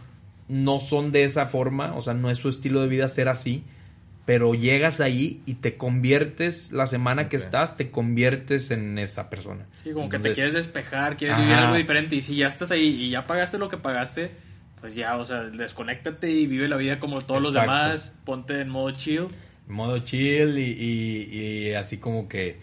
no 0.47 0.79
son 0.79 1.11
de 1.11 1.23
esa 1.25 1.47
forma 1.47 1.95
o 1.95 2.01
sea 2.01 2.13
no 2.13 2.29
es 2.29 2.37
su 2.37 2.49
estilo 2.49 2.81
de 2.81 2.87
vida 2.87 3.07
ser 3.07 3.27
así 3.27 3.63
pero 4.25 4.55
llegas 4.55 5.01
ahí 5.01 5.41
y 5.45 5.55
te 5.55 5.75
conviertes 5.75 6.71
la 6.71 6.87
semana 6.87 7.27
que 7.27 7.35
estás 7.35 7.75
te 7.75 7.91
conviertes 7.91 8.71
en 8.71 8.97
esa 8.97 9.29
persona 9.29 9.65
Sí, 9.83 9.91
como 9.91 10.07
que 10.07 10.17
te 10.19 10.31
quieres 10.31 10.53
despejar, 10.53 11.17
quieres 11.17 11.35
Ajá. 11.35 11.43
vivir 11.43 11.57
algo 11.57 11.75
diferente. 11.75 12.15
Y 12.15 12.21
si 12.21 12.37
ya 12.37 12.47
estás 12.47 12.71
ahí 12.71 12.87
y 12.87 13.09
ya 13.09 13.27
pagaste 13.27 13.57
lo 13.57 13.67
que 13.67 13.77
pagaste, 13.77 14.31
pues 14.79 14.95
ya, 14.95 15.17
o 15.17 15.25
sea, 15.25 15.43
desconéctate 15.43 16.31
y 16.31 16.47
vive 16.47 16.69
la 16.69 16.77
vida 16.77 16.99
como 16.99 17.21
todos 17.21 17.43
los 17.43 17.53
demás. 17.53 18.15
Ponte 18.23 18.61
en 18.61 18.69
modo 18.69 18.91
chill. 18.91 19.27
Modo 19.67 19.99
chill 19.99 20.57
y, 20.57 20.71
y- 20.71 21.37
y 21.69 21.73
así 21.73 21.97
como 21.97 22.27
que 22.27 22.57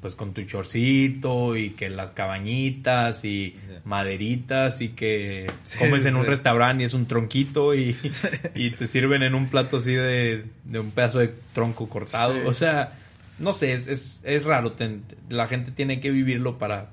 pues 0.00 0.14
con 0.14 0.34
tu 0.34 0.42
chorcito 0.44 1.56
y 1.56 1.70
que 1.70 1.88
las 1.88 2.10
cabañitas 2.10 3.24
y 3.24 3.56
maderitas 3.84 4.80
y 4.80 4.90
que 4.90 5.46
Sí, 5.64 5.78
comes 5.78 6.06
en 6.06 6.16
un 6.16 6.26
restaurante 6.26 6.82
y 6.82 6.86
es 6.86 6.94
un 6.94 7.06
tronquito 7.06 7.74
y, 7.74 7.96
y 8.54 8.70
te 8.72 8.86
sirven 8.86 9.22
en 9.22 9.34
un 9.34 9.48
plato 9.48 9.78
así 9.78 9.92
de, 9.94 10.44
de 10.64 10.78
un 10.78 10.90
pedazo 10.90 11.18
de 11.20 11.32
tronco 11.54 11.88
cortado. 11.88 12.34
Sí. 12.34 12.40
O 12.46 12.52
sea, 12.54 12.92
no 13.38 13.52
sé, 13.52 13.72
es, 13.72 13.86
es, 13.86 14.20
es 14.24 14.44
raro. 14.44 14.72
ten- 14.72 15.02
la 15.28 15.48
gente 15.48 15.70
tiene 15.72 16.00
que 16.00 16.10
vivirlo 16.10 16.58
para, 16.58 16.90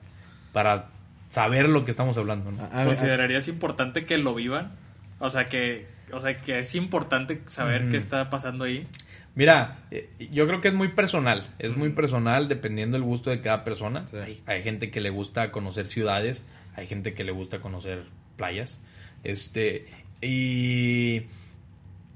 para 0.54 0.90
saber 1.30 1.70
lo 1.70 1.86
que 1.86 1.92
estamos 1.92 2.18
hablando. 2.18 2.52
¿no? 2.52 2.64
A- 2.64 2.82
a- 2.82 2.86
¿Considerarías 2.86 3.48
importante 3.48 4.06
que 4.06 4.18
lo 4.18 4.34
vivan? 4.34 4.72
O 5.20 5.30
sea, 5.30 5.48
que, 5.50 5.86
o 6.12 6.20
sea, 6.20 6.42
que 6.42 6.60
es 6.60 6.74
importante 6.76 7.42
saber 7.48 7.90
qué 7.90 7.98
está 7.98 8.30
pasando 8.30 8.64
ahí. 8.64 8.88
Mira, 9.36 9.80
eh, 9.92 10.10
yo 10.32 10.46
creo 10.48 10.62
que 10.62 10.68
es 10.68 10.74
muy 10.74 10.90
personal, 10.90 11.48
es 11.58 11.76
muy 11.76 11.90
personal 11.90 12.48
dependiendo 12.48 12.98
del 12.98 13.04
gusto 13.04 13.30
de 13.32 13.42
cada 13.42 13.64
persona. 13.64 14.06
Sí. 14.06 14.18
Hay, 14.18 14.44
hay 14.46 14.64
gente 14.64 14.92
que 14.92 15.02
le 15.02 15.10
gusta 15.10 15.52
conocer 15.52 15.88
ciudades, 15.88 16.46
hay 16.76 16.88
gente 16.88 17.14
que 17.14 17.24
le 17.24 17.32
gusta 17.32 17.60
conocer 17.60 18.06
playas. 18.38 18.80
Este, 19.24 19.88
y 20.22 21.24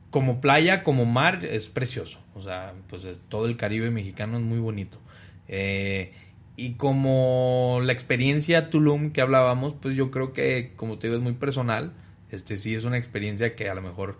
como 0.10 0.42
playa, 0.42 0.84
como 0.84 1.06
mar, 1.06 1.44
es 1.46 1.68
precioso. 1.68 2.20
O 2.36 2.42
sea, 2.42 2.74
pues 2.90 3.04
es- 3.04 3.20
todo 3.30 3.46
el 3.48 3.58
Caribe 3.58 3.92
mexicano 3.92 4.38
es 4.38 4.44
muy 4.44 4.60
bonito. 4.60 5.00
Eh, 5.48 6.14
y 6.56 6.74
como 6.74 7.80
la 7.84 7.94
experiencia 7.94 8.70
Tulum 8.70 9.12
que 9.12 9.22
hablábamos, 9.22 9.74
pues 9.76 9.96
yo 9.96 10.12
creo 10.12 10.34
que, 10.34 10.74
como 10.76 10.98
te 10.98 11.08
digo, 11.08 11.18
es 11.18 11.24
muy 11.24 11.34
personal. 11.34 11.94
Este 12.32 12.58
sí 12.58 12.76
es 12.76 12.84
una 12.84 12.98
experiencia 12.98 13.56
que 13.56 13.70
a 13.70 13.76
lo 13.76 13.82
mejor 13.82 14.18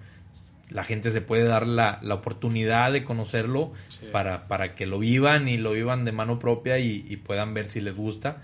la 0.70 0.84
gente 0.84 1.12
se 1.12 1.22
puede 1.22 1.44
dar 1.44 1.66
la, 1.66 2.00
la 2.02 2.16
oportunidad 2.16 2.92
de 2.92 3.04
conocerlo 3.04 3.72
para, 4.12 4.48
para 4.48 4.76
que 4.76 4.86
lo 4.86 5.00
vivan 5.00 5.48
y 5.48 5.58
lo 5.58 5.72
vivan 5.72 6.06
de 6.06 6.12
mano 6.12 6.40
propia 6.40 6.80
y, 6.80 7.18
puedan 7.18 7.54
ver 7.54 7.70
si 7.70 7.82
les 7.82 7.96
gusta. 7.96 8.38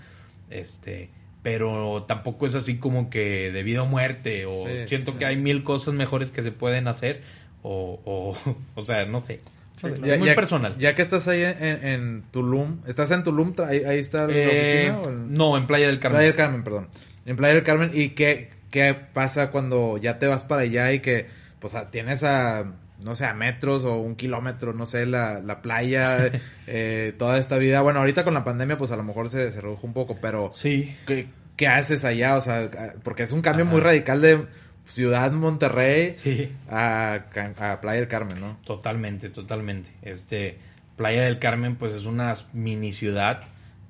Este, 0.50 1.10
pero 1.42 2.04
tampoco 2.08 2.46
es 2.46 2.54
así 2.54 2.78
como 2.78 3.10
que 3.10 3.52
de 3.52 3.62
vida 3.62 3.82
o 3.82 3.86
muerte 3.86 4.46
o 4.46 4.54
siento 4.86 5.18
que 5.18 5.26
hay 5.26 5.36
mil 5.36 5.62
cosas 5.64 5.94
mejores 5.94 6.30
que 6.30 6.42
se 6.42 6.52
pueden 6.52 6.88
hacer 6.88 7.22
o, 7.62 8.00
o, 8.04 8.36
o 8.74 8.82
sea, 8.84 9.04
no 9.04 9.20
sé 9.20 9.40
muy 9.82 10.34
personal. 10.34 10.76
Ya 10.78 10.94
que 10.94 11.02
estás 11.02 11.26
ahí 11.28 11.42
en, 11.42 12.24
Tulum, 12.30 12.78
¿estás 12.86 13.10
en 13.10 13.24
Tulum? 13.24 13.54
¿Ahí, 13.66 13.98
está 13.98 14.26
la 14.26 14.34
eh, 14.34 14.90
oficina? 14.90 15.16
No, 15.28 15.56
en 15.56 15.66
Playa 15.66 15.86
del 15.86 15.98
Carmen. 15.98 16.16
Playa 16.16 16.26
del 16.26 16.36
Carmen, 16.36 16.64
perdón. 16.64 16.88
En 17.26 17.36
Playa 17.36 17.54
del 17.54 17.64
Carmen, 17.64 17.90
¿y 17.92 18.10
qué, 18.10 18.50
qué 18.70 18.94
pasa 18.94 19.50
cuando 19.50 19.98
ya 19.98 20.18
te 20.18 20.26
vas 20.26 20.44
para 20.44 20.62
allá 20.62 20.92
y 20.92 21.00
que, 21.00 21.26
pues, 21.64 21.90
tienes 21.90 22.22
a, 22.24 22.74
no 23.00 23.14
sé, 23.14 23.24
a 23.24 23.32
metros 23.32 23.84
o 23.84 23.96
un 23.96 24.16
kilómetro, 24.16 24.74
no 24.74 24.84
sé, 24.84 25.06
la, 25.06 25.40
la 25.40 25.62
playa, 25.62 26.30
eh, 26.66 27.14
toda 27.18 27.38
esta 27.38 27.56
vida? 27.56 27.80
Bueno, 27.80 28.00
ahorita 28.00 28.22
con 28.22 28.34
la 28.34 28.44
pandemia, 28.44 28.76
pues, 28.76 28.90
a 28.90 28.96
lo 28.96 29.02
mejor 29.02 29.30
se, 29.30 29.50
se 29.50 29.62
redujo 29.62 29.86
un 29.86 29.94
poco, 29.94 30.18
pero... 30.20 30.52
Sí. 30.54 30.94
¿qué, 31.06 31.28
¿Qué 31.56 31.66
haces 31.66 32.04
allá? 32.04 32.36
O 32.36 32.42
sea, 32.42 32.68
porque 33.02 33.22
es 33.22 33.32
un 33.32 33.40
cambio 33.40 33.64
muy 33.64 33.80
radical 33.80 34.20
de 34.20 34.44
Ciudad 34.84 35.32
Monterrey 35.32 36.12
sí. 36.12 36.52
a, 36.68 37.14
a, 37.58 37.80
Playa 37.80 38.00
del 38.00 38.08
Carmen, 38.08 38.38
¿no? 38.38 38.58
Totalmente, 38.62 39.30
totalmente. 39.30 39.88
Este, 40.02 40.58
Playa 40.98 41.22
del 41.22 41.38
Carmen, 41.38 41.76
pues 41.76 41.94
es 41.94 42.04
una 42.04 42.34
mini 42.52 42.92
ciudad. 42.92 43.44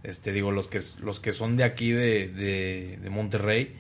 Este, 0.05 0.31
digo, 0.31 0.53
los 0.53 0.69
que, 0.69 0.81
los 1.03 1.19
que 1.19 1.33
son 1.33 1.57
de 1.57 1.65
aquí, 1.65 1.91
de, 1.91 2.29
de, 3.01 3.11
Monterrey, 3.11 3.75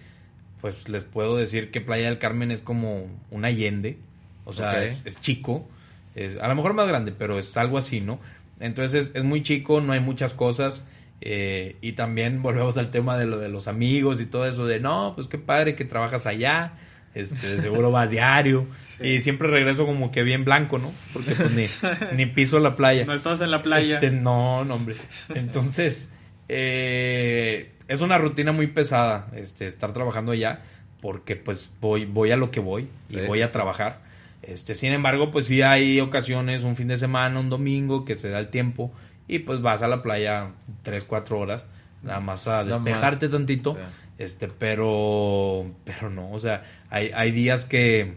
pues 0.65 0.89
les 0.89 1.05
puedo 1.05 1.37
decir 1.37 1.71
que 1.71 1.83
Playa 1.83 2.07
del 2.07 2.19
Carmen 2.19 2.51
es 2.51 2.63
como 2.63 3.07
un 3.31 3.45
Allende. 3.45 3.99
O 4.47 4.55
sea, 4.55 4.83
es, 4.83 5.21
chico. 5.21 5.69
Es, 6.15 6.39
a 6.39 6.49
lo 6.49 6.55
mejor 6.55 6.73
más 6.73 6.89
grande, 6.89 7.13
pero 7.13 7.39
es 7.39 7.55
algo 7.59 7.77
así, 7.77 8.01
¿no? 8.01 8.19
Entonces 8.61 9.13
es, 9.15 9.25
muy 9.25 9.43
chico, 9.43 9.83
no 9.83 9.93
hay 9.93 10.01
muchas 10.01 10.33
cosas. 10.33 10.87
Eh, 11.21 11.77
y 11.83 11.93
también 11.93 12.41
volvemos 12.43 12.79
al 12.79 12.91
tema 12.91 13.19
de 13.19 13.27
lo 13.27 13.37
de 13.37 13.51
los 13.51 13.69
amigos 13.69 14.23
y 14.23 14.25
todo 14.25 14.47
eso 14.47 14.65
de 14.65 14.81
no, 14.81 15.13
pues 15.15 15.27
qué 15.27 15.37
padre 15.37 15.77
que 15.77 15.85
trabajas 15.85 16.25
allá 16.25 16.73
este, 17.15 17.61
seguro 17.61 17.91
vas 17.91 18.09
diario. 18.09 18.67
Y 19.03 19.21
siempre 19.21 19.49
regreso 19.49 19.85
como 19.85 20.13
que 20.13 20.23
bien 20.23 20.45
blanco, 20.45 20.79
¿no? 20.79 20.91
Porque 21.13 21.33
pues 21.33 21.51
ni, 21.51 21.67
ni 22.17 22.25
piso 22.25 22.59
la 22.59 22.75
playa. 22.75 23.05
No 23.05 23.13
estás 23.13 23.43
en 23.43 23.51
la 23.51 23.61
playa. 23.61 23.97
Este, 23.97 24.13
no, 24.13 24.65
no, 24.65 24.77
hombre. 24.77 24.95
Entonces, 25.35 26.09
eh, 26.49 27.73
es 27.89 28.01
una 28.01 28.19
rutina 28.19 28.53
muy 28.53 28.67
pesada, 28.69 29.29
este, 29.35 29.67
estar 29.67 29.93
trabajando 29.93 30.33
allá, 30.33 30.61
porque 31.01 31.37
pues 31.37 31.71
voy, 31.81 32.07
voy 32.07 32.31
a 32.31 32.37
lo 32.37 32.51
que 32.51 32.61
voy 32.61 32.89
y 33.11 33.21
voy 33.27 33.43
a 33.43 33.53
trabajar. 33.53 34.01
Este, 34.43 34.75
sin 34.75 34.93
embargo, 34.93 35.31
pues 35.31 35.47
sí 35.47 35.63
hay 35.63 36.01
ocasiones, 36.01 36.65
un 36.65 36.77
fin 36.77 36.89
de 36.89 36.97
semana, 36.97 37.41
un 37.41 37.51
domingo, 37.51 38.05
que 38.05 38.19
se 38.19 38.29
da 38.29 38.39
el 38.39 38.49
tiempo 38.49 38.93
y 39.27 39.41
pues 39.41 39.63
vas 39.63 39.83
a 39.83 39.89
la 39.89 40.03
playa 40.03 40.51
tres, 40.83 41.05
cuatro 41.05 41.39
horas, 41.39 41.69
nada 42.03 42.21
más 42.21 42.47
a 42.47 42.65
despejarte 42.65 43.29
tantito. 43.29 43.77
Este, 44.19 44.49
pero, 44.49 45.67
pero 45.85 46.09
no, 46.09 46.31
o 46.31 46.39
sea, 46.39 46.63
hay, 46.89 47.11
hay 47.15 47.33
días 47.33 47.65
que, 47.65 48.17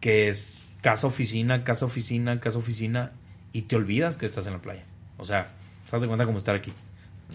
que 0.00 0.28
es 0.28 0.58
casa 0.80 1.06
oficina, 1.06 1.64
casa 1.64 1.84
oficina, 1.84 2.40
casa 2.40 2.58
oficina, 2.58 3.12
y 3.52 3.62
te 3.62 3.76
olvidas 3.76 4.16
que 4.16 4.26
estás 4.26 4.46
en 4.46 4.54
la 4.54 4.58
playa. 4.60 4.84
O 5.18 5.24
sea, 5.24 5.48
te 5.86 5.92
das 5.92 6.04
cuenta 6.04 6.24
como 6.24 6.38
estar 6.38 6.54
aquí. 6.54 6.72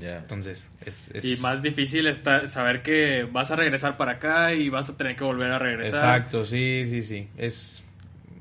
Entonces, 0.01 0.69
es, 0.85 1.09
Y 1.23 1.37
más 1.37 1.61
difícil 1.61 2.07
está 2.07 2.47
saber 2.47 2.81
que 2.81 3.27
vas 3.31 3.51
a 3.51 3.55
regresar 3.55 3.97
para 3.97 4.13
acá 4.13 4.53
y 4.53 4.69
vas 4.69 4.89
a 4.89 4.97
tener 4.97 5.15
que 5.15 5.23
volver 5.23 5.51
a 5.51 5.59
regresar. 5.59 6.17
Exacto, 6.17 6.45
sí, 6.45 6.85
sí, 6.87 7.01
sí. 7.01 7.27
Es. 7.37 7.83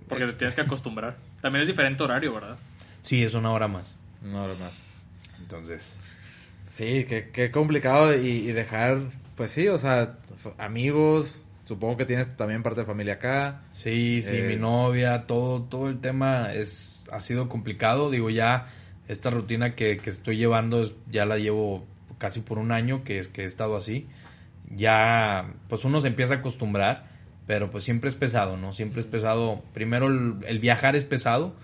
Porque 0.09 0.27
te 0.27 0.33
tienes 0.35 0.55
que 0.55 0.63
acostumbrar. 0.63 1.17
También 1.41 1.63
es 1.63 1.69
diferente 1.69 2.03
horario, 2.03 2.35
¿verdad? 2.35 2.57
Sí, 3.03 3.23
es 3.23 3.35
una 3.35 3.51
hora 3.51 3.69
más. 3.69 3.97
Una 4.23 4.43
hora 4.43 4.55
más. 4.55 4.85
Entonces. 5.39 5.97
Sí, 6.73 7.05
qué, 7.05 7.51
complicado 7.53 8.15
y, 8.15 8.51
dejar, 8.51 8.99
pues 9.37 9.53
sí, 9.53 9.69
o 9.69 9.79
sea, 9.79 10.17
amigos, 10.59 11.47
supongo 11.63 11.97
que 11.99 12.05
tienes 12.05 12.37
también 12.37 12.65
parte 12.65 12.81
de 12.81 12.87
familia 12.87 13.15
acá. 13.15 13.63
Sí, 13.73 14.23
sí, 14.23 14.43
mi 14.43 14.55
eh, 14.55 14.59
novia, 14.59 15.25
todo, 15.27 15.63
todo 15.63 15.89
el 15.89 16.01
tema 16.01 16.53
es, 16.53 17.05
ha 17.13 17.21
sido 17.21 17.49
complicado, 17.49 18.11
digo 18.11 18.29
ya, 18.29 18.67
esta 19.09 19.31
rutina 19.31 19.75
que, 19.75 19.99
que 19.99 20.11
estoy 20.11 20.37
llevando 20.37 20.91
ya 21.11 21.27
la 21.27 21.39
llevo 21.39 21.85
casi 22.19 22.41
por 22.41 22.59
un 22.59 22.73
año 22.73 23.05
que, 23.05 23.21
que 23.33 23.43
he 23.43 23.45
estado 23.47 23.77
así, 23.77 24.07
ya, 24.75 25.53
pues 25.69 25.85
uno 25.85 26.01
se 26.01 26.09
empieza 26.09 26.35
a 26.35 26.37
acostumbrar, 26.39 27.09
pero 27.47 27.71
pues 27.71 27.85
siempre 27.85 28.09
es 28.09 28.17
pesado, 28.17 28.57
¿no? 28.57 28.73
Siempre 28.73 29.01
es 29.01 29.07
pesado, 29.07 29.63
primero 29.75 30.07
el 30.09 30.59
viajar 30.59 30.97
es 30.97 31.05
pesado 31.05 31.55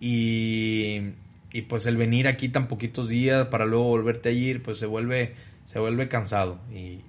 y 0.00 1.12
y 1.52 1.62
pues 1.62 1.86
el 1.86 1.96
venir 1.96 2.28
aquí 2.28 2.48
tan 2.48 2.66
poquitos 2.66 3.08
días 3.08 3.48
para 3.48 3.66
luego 3.66 3.84
volverte 3.84 4.30
a 4.30 4.32
ir, 4.32 4.62
pues 4.62 4.78
se 4.78 4.86
vuelve, 4.86 5.34
se 5.66 5.78
vuelve 5.78 6.08
cansado 6.08 6.58
y, 6.72 7.00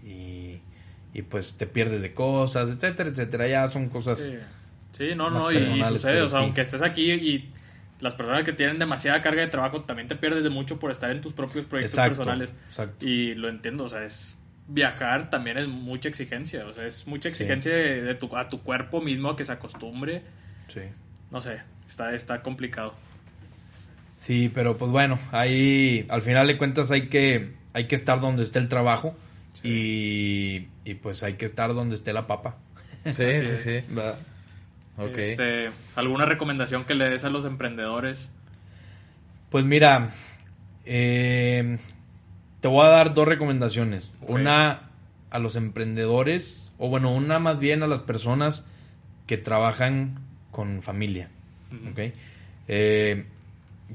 y, 1.14 1.22
pues 1.30 1.54
te 1.54 1.66
pierdes 1.66 2.02
de 2.02 2.14
cosas, 2.14 2.70
etcétera, 2.70 3.10
etcétera. 3.10 3.48
Ya 3.48 3.68
son 3.68 3.88
cosas. 3.88 4.20
Sí, 4.98 5.16
no, 5.16 5.30
no, 5.30 5.52
y, 5.52 5.84
sucede, 5.86 6.22
o 6.22 6.28
sea, 6.28 6.40
aunque 6.40 6.62
estés 6.62 6.82
aquí 6.82 7.12
y 7.12 7.52
las 8.04 8.16
personas 8.16 8.43
que 8.43 8.51
tienen 8.51 8.80
demasiada 8.80 9.22
carga 9.22 9.41
de 9.41 9.47
trabajo 9.47 9.84
también 9.84 10.10
te 10.10 10.18
pierdes 10.18 10.43
de 10.43 10.49
mucho 10.49 10.78
por 10.78 10.91
estar 10.91 11.10
en 11.10 11.22
tus 11.22 11.32
propios 11.32 11.66
proyectos 11.66 11.97
personales. 11.97 12.54
Y 12.99 13.34
lo 13.34 13.47
entiendo, 13.47 13.86
o 13.86 13.89
sea, 13.89 14.04
es 14.04 14.38
viajar 14.68 15.30
también 15.30 15.58
es 15.58 15.70
mucha 15.70 16.10
exigencia, 16.10 16.66
o 16.66 16.74
sea, 16.74 16.86
es 16.86 17.08
mucha 17.08 17.30
exigencia 17.30 17.74
de, 17.74 18.14
tu, 18.16 18.36
a 18.36 18.49
tu 18.49 18.62
cuerpo 18.62 18.99
mismo 18.99 19.30
a 19.30 19.38
que 19.38 19.45
se 19.45 19.54
acostumbre. 19.54 20.22
Sí. 20.68 20.82
No 21.32 21.39
sé, 21.39 21.62
está, 21.88 22.14
está 22.14 22.41
complicado. 22.41 22.93
Sí, 24.20 24.51
pero 24.54 24.76
pues 24.78 24.91
bueno, 24.91 25.18
ahí 25.32 26.06
al 26.10 26.22
final 26.22 26.47
de 26.47 26.58
cuentas 26.58 26.91
hay 26.91 27.08
que, 27.08 27.54
hay 27.72 27.88
que 27.88 27.95
estar 27.95 28.20
donde 28.20 28.43
esté 28.43 28.60
el 28.60 28.68
trabajo 28.68 29.16
y, 29.64 30.68
y, 30.84 30.93
pues 30.95 31.24
hay 31.24 31.36
que 31.36 31.45
estar 31.45 31.74
donde 31.74 31.95
esté 31.95 32.12
la 32.12 32.28
papa. 32.28 32.58
Sí, 33.06 33.14
sí, 33.14 33.58
sí. 33.64 33.80
Okay. 34.98 35.32
Este, 35.32 35.72
¿Alguna 35.96 36.26
recomendación 36.26 36.86
que 36.86 36.94
le 36.94 37.10
des 37.10 37.24
a 37.24 37.30
los 37.30 37.46
emprendedores? 37.46 38.32
Pues 39.50 39.66
mira, 39.66 40.12
eh, 40.86 41.78
te 42.62 42.68
voy 42.68 42.86
a 42.86 42.89
dar 42.89 43.14
dos 43.14 43.28
recomendaciones. 43.28 44.12
Una 44.22 44.89
a 45.30 45.39
los 45.39 45.56
emprendedores, 45.56 46.72
o 46.78 46.89
bueno, 46.89 47.12
una 47.14 47.39
más 47.39 47.60
bien 47.60 47.82
a 47.84 47.88
las 47.88 48.02
personas 48.02 48.68
que 49.26 49.38
trabajan 49.38 50.20
con 50.52 50.84
familia. 50.84 51.30
Eh, 52.68 53.26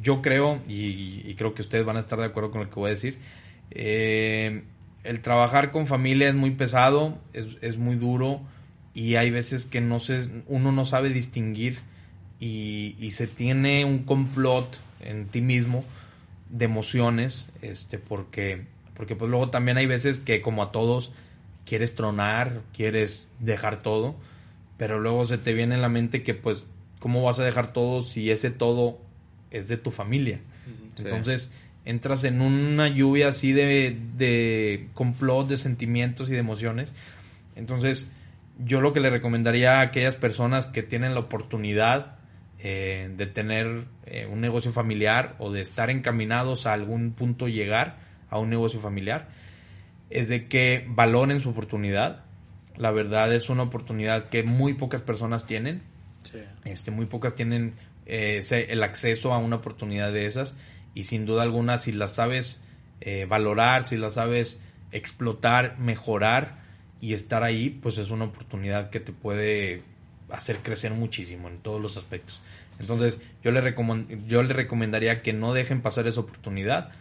yo 0.03 0.20
creo, 0.20 0.61
y, 0.66 1.34
creo 1.34 1.55
que 1.55 1.62
ustedes 1.62 1.84
van 1.84 1.96
a 1.96 2.01
estar 2.01 2.18
de 2.18 2.26
acuerdo 2.26 2.51
con 2.51 2.62
lo 2.62 2.68
que 2.68 2.74
voy 2.74 2.88
a 2.88 2.94
decir, 2.94 3.18
eh, 3.70 4.64
el 5.05 5.20
trabajar 5.20 5.70
con 5.70 5.86
familia 5.86 6.28
es 6.28 6.34
muy 6.34 6.51
pesado, 6.51 7.18
es, 7.32 7.78
muy 7.78 7.96
duro 7.96 8.40
y 8.99 9.14
hay 9.14 9.30
veces 9.30 9.64
que 9.64 9.80
no 9.80 10.01
se, 10.01 10.28
uno 10.49 10.72
no 10.72 10.84
sabe 10.84 11.11
distinguir 11.11 11.78
y, 12.40 12.96
se 13.12 13.28
tiene 13.28 13.84
un 13.84 14.01
complot 14.01 14.76
en 14.99 15.28
ti 15.28 15.40
mismo 15.40 15.84
de 16.51 16.64
emociones, 16.64 17.49
este, 17.62 17.99
porque, 17.99 18.64
porque 18.94 19.14
pues 19.14 19.30
luego 19.30 19.51
también 19.51 19.76
hay 19.76 19.86
veces 19.86 20.18
que 20.18 20.40
como 20.40 20.64
a 20.64 20.72
todos 20.72 21.12
quieres 21.64 21.94
tronar, 21.94 22.62
quieres 22.76 23.28
dejar 23.38 23.82
todo, 23.82 24.16
pero 24.78 24.99
luego 24.99 25.26
se 25.26 25.38
te 25.38 25.55
viene 25.55 25.76
en 25.76 25.82
la 25.82 25.88
mente 25.88 26.24
que 26.24 26.34
pues 26.34 26.64
cómo 26.99 27.22
vas 27.22 27.38
a 27.38 27.44
dejar 27.44 27.72
todo 27.72 28.03
si 28.03 28.32
ese 28.32 28.51
todo 28.51 28.99
es 29.53 29.68
de 29.68 29.76
tu 29.76 29.92
familia. 29.92 30.40
Entonces 30.96 31.53
entras 31.84 32.24
en 32.24 32.40
una 32.40 32.88
lluvia 32.88 33.28
así 33.28 33.53
de, 33.53 33.96
de 34.16 34.88
complot, 34.94 35.46
de 35.46 35.57
sentimientos 35.57 36.30
y 36.30 36.32
de 36.32 36.40
emociones. 36.40 36.90
Entonces 37.55 38.09
yo 38.59 38.80
lo 38.80 38.92
que 38.92 39.00
le 39.00 39.11
recomendaría 39.11 39.78
a 39.78 39.82
aquellas 39.82 40.16
personas 40.16 40.66
que 40.66 40.82
tienen 40.82 41.14
la 41.14 41.20
oportunidad 41.20 42.18
eh, 42.59 43.11
de 43.16 43.26
tener 43.26 43.84
eh, 44.06 44.26
un 44.26 44.40
negocio 44.40 44.72
familiar 44.72 45.36
o 45.38 45.52
de 45.52 45.61
estar 45.61 45.90
encaminados 45.90 46.66
a 46.66 46.72
algún 46.72 47.12
punto 47.12 47.46
llegar 47.46 47.98
a 48.30 48.38
un 48.38 48.50
negocio 48.50 48.80
familiar 48.80 49.28
es 50.11 50.28
de 50.28 50.48
que 50.48 50.84
valoren 50.88 51.40
su 51.40 51.50
oportunidad. 51.50 52.24
La 52.76 52.90
verdad 52.90 53.32
es 53.32 53.48
una 53.48 53.62
oportunidad 53.62 54.28
que 54.28 54.42
muy 54.42 54.74
pocas 54.74 55.02
personas 55.02 55.46
tienen. 55.46 55.82
Este, 56.64 56.90
muy 56.90 57.06
pocas 57.06 57.34
tienen 57.34 57.74
eh, 58.06 58.40
el 58.50 58.82
acceso 58.82 59.32
a 59.32 59.38
una 59.38 59.56
oportunidad 59.56 60.12
de 60.12 60.26
esas 60.26 60.56
y 60.94 61.04
sin 61.04 61.26
duda 61.26 61.42
alguna 61.42 61.78
si 61.78 61.92
la 61.92 62.09
sabes 62.09 62.62
valorar, 63.28 63.84
si 63.84 63.96
la 63.96 64.11
sabes 64.11 64.61
explotar, 64.90 65.78
mejorar 65.78 66.67
y 67.01 67.12
estar 67.12 67.42
ahí, 67.42 67.70
pues 67.70 67.99
es 67.99 68.11
una 68.11 68.24
oportunidad 68.24 68.90
que 68.90 69.01
te 69.01 69.12
puede 69.12 69.82
hacer 70.30 70.59
crecer 70.59 70.92
muchísimo 70.92 71.49
en 71.49 71.59
todos 71.59 71.80
los 71.80 71.96
aspectos. 71.96 72.42
Entonces 72.78 73.18
yo 73.42 73.51
le, 73.51 73.74
yo 74.26 74.42
le 74.42 74.55
recomendaría 74.55 75.22
que 75.22 75.32
no 75.32 75.55
dejen 75.55 75.80
pasar 75.80 76.07
esa 76.07 76.20
oportunidad, 76.20 76.92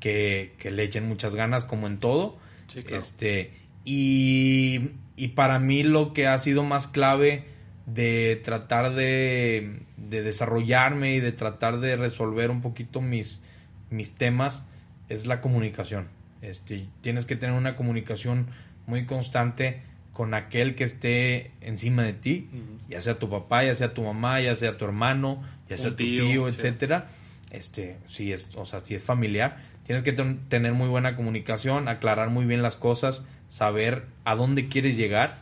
que, 0.00 0.52
que 0.58 0.70
le 0.70 0.82
echen 0.82 1.08
muchas 1.08 1.34
ganas 1.34 1.64
como 1.64 1.86
en 1.86 1.98
todo. 1.98 2.36
Sí, 2.68 2.82
claro. 2.82 2.98
Este, 2.98 3.52
y, 3.84 4.90
y 5.16 5.28
para 5.28 5.58
mí 5.58 5.82
lo 5.82 6.12
que 6.12 6.26
ha 6.26 6.38
sido 6.38 6.62
más 6.62 6.86
clave 6.86 7.46
de 7.86 8.40
tratar 8.44 8.94
de, 8.94 9.80
de 9.96 10.22
desarrollarme 10.22 11.14
y 11.14 11.20
de 11.20 11.32
tratar 11.32 11.80
de 11.80 11.96
resolver 11.96 12.50
un 12.50 12.62
poquito 12.62 13.00
mis, 13.00 13.42
mis 13.90 14.14
temas 14.14 14.62
es 15.08 15.26
la 15.26 15.40
comunicación. 15.40 16.08
Este, 16.42 16.86
tienes 17.00 17.24
que 17.24 17.36
tener 17.36 17.56
una 17.56 17.76
comunicación 17.76 18.46
muy 18.86 19.06
constante 19.06 19.82
con 20.12 20.34
aquel 20.34 20.74
que 20.76 20.84
esté 20.84 21.50
encima 21.60 22.02
de 22.04 22.12
ti, 22.12 22.48
ya 22.88 23.00
sea 23.02 23.18
tu 23.18 23.28
papá, 23.28 23.64
ya 23.64 23.74
sea 23.74 23.94
tu 23.94 24.02
mamá, 24.04 24.40
ya 24.40 24.54
sea 24.54 24.76
tu 24.76 24.84
hermano, 24.84 25.42
ya 25.68 25.76
Un 25.76 25.82
sea 25.82 25.90
tu 25.90 25.96
tío, 25.96 26.50
sí. 26.50 26.54
etcétera. 26.56 27.08
Este, 27.50 27.96
si 28.08 28.32
es, 28.32 28.48
o 28.56 28.64
sea, 28.64 28.80
si 28.80 28.94
es 28.94 29.02
familiar, 29.02 29.58
tienes 29.84 30.02
que 30.02 30.12
ten- 30.12 30.40
tener 30.48 30.72
muy 30.72 30.88
buena 30.88 31.16
comunicación, 31.16 31.88
aclarar 31.88 32.30
muy 32.30 32.44
bien 32.46 32.62
las 32.62 32.76
cosas, 32.76 33.26
saber 33.48 34.06
a 34.24 34.34
dónde 34.34 34.68
quieres 34.68 34.96
llegar 34.96 35.38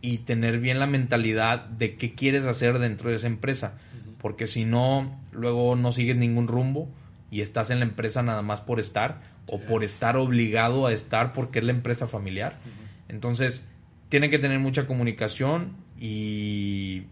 y 0.00 0.18
tener 0.18 0.60
bien 0.60 0.78
la 0.78 0.86
mentalidad 0.86 1.64
de 1.66 1.96
qué 1.96 2.14
quieres 2.14 2.44
hacer 2.44 2.78
dentro 2.78 3.10
de 3.10 3.16
esa 3.16 3.26
empresa, 3.26 3.74
porque 4.20 4.46
si 4.46 4.64
no, 4.64 5.20
luego 5.32 5.76
no 5.76 5.92
sigues 5.92 6.16
ningún 6.16 6.46
rumbo 6.48 6.88
y 7.30 7.40
estás 7.42 7.70
en 7.70 7.78
la 7.80 7.84
empresa 7.84 8.22
nada 8.22 8.42
más 8.42 8.60
por 8.60 8.80
estar 8.80 9.20
o 9.50 9.58
por 9.58 9.82
estar 9.82 10.16
obligado 10.16 10.86
a 10.86 10.92
estar 10.92 11.32
porque 11.32 11.58
es 11.58 11.64
la 11.64 11.72
empresa 11.72 12.06
familiar. 12.06 12.58
Entonces, 13.08 13.68
tiene 14.08 14.30
que 14.30 14.38
tener 14.38 14.60
mucha 14.60 14.86
comunicación 14.86 15.76
y, 15.98 17.02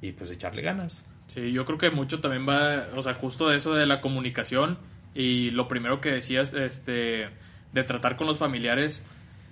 y 0.00 0.12
pues 0.12 0.30
echarle 0.30 0.62
ganas. 0.62 1.02
Sí, 1.26 1.52
yo 1.52 1.64
creo 1.64 1.78
que 1.78 1.90
mucho 1.90 2.20
también 2.20 2.48
va, 2.48 2.86
o 2.96 3.02
sea, 3.02 3.14
justo 3.14 3.48
de 3.48 3.56
eso 3.56 3.74
de 3.74 3.86
la 3.86 4.00
comunicación 4.00 4.78
y 5.14 5.50
lo 5.50 5.66
primero 5.66 6.00
que 6.00 6.12
decías, 6.12 6.54
este, 6.54 7.28
de 7.72 7.84
tratar 7.84 8.16
con 8.16 8.28
los 8.28 8.38
familiares, 8.38 9.02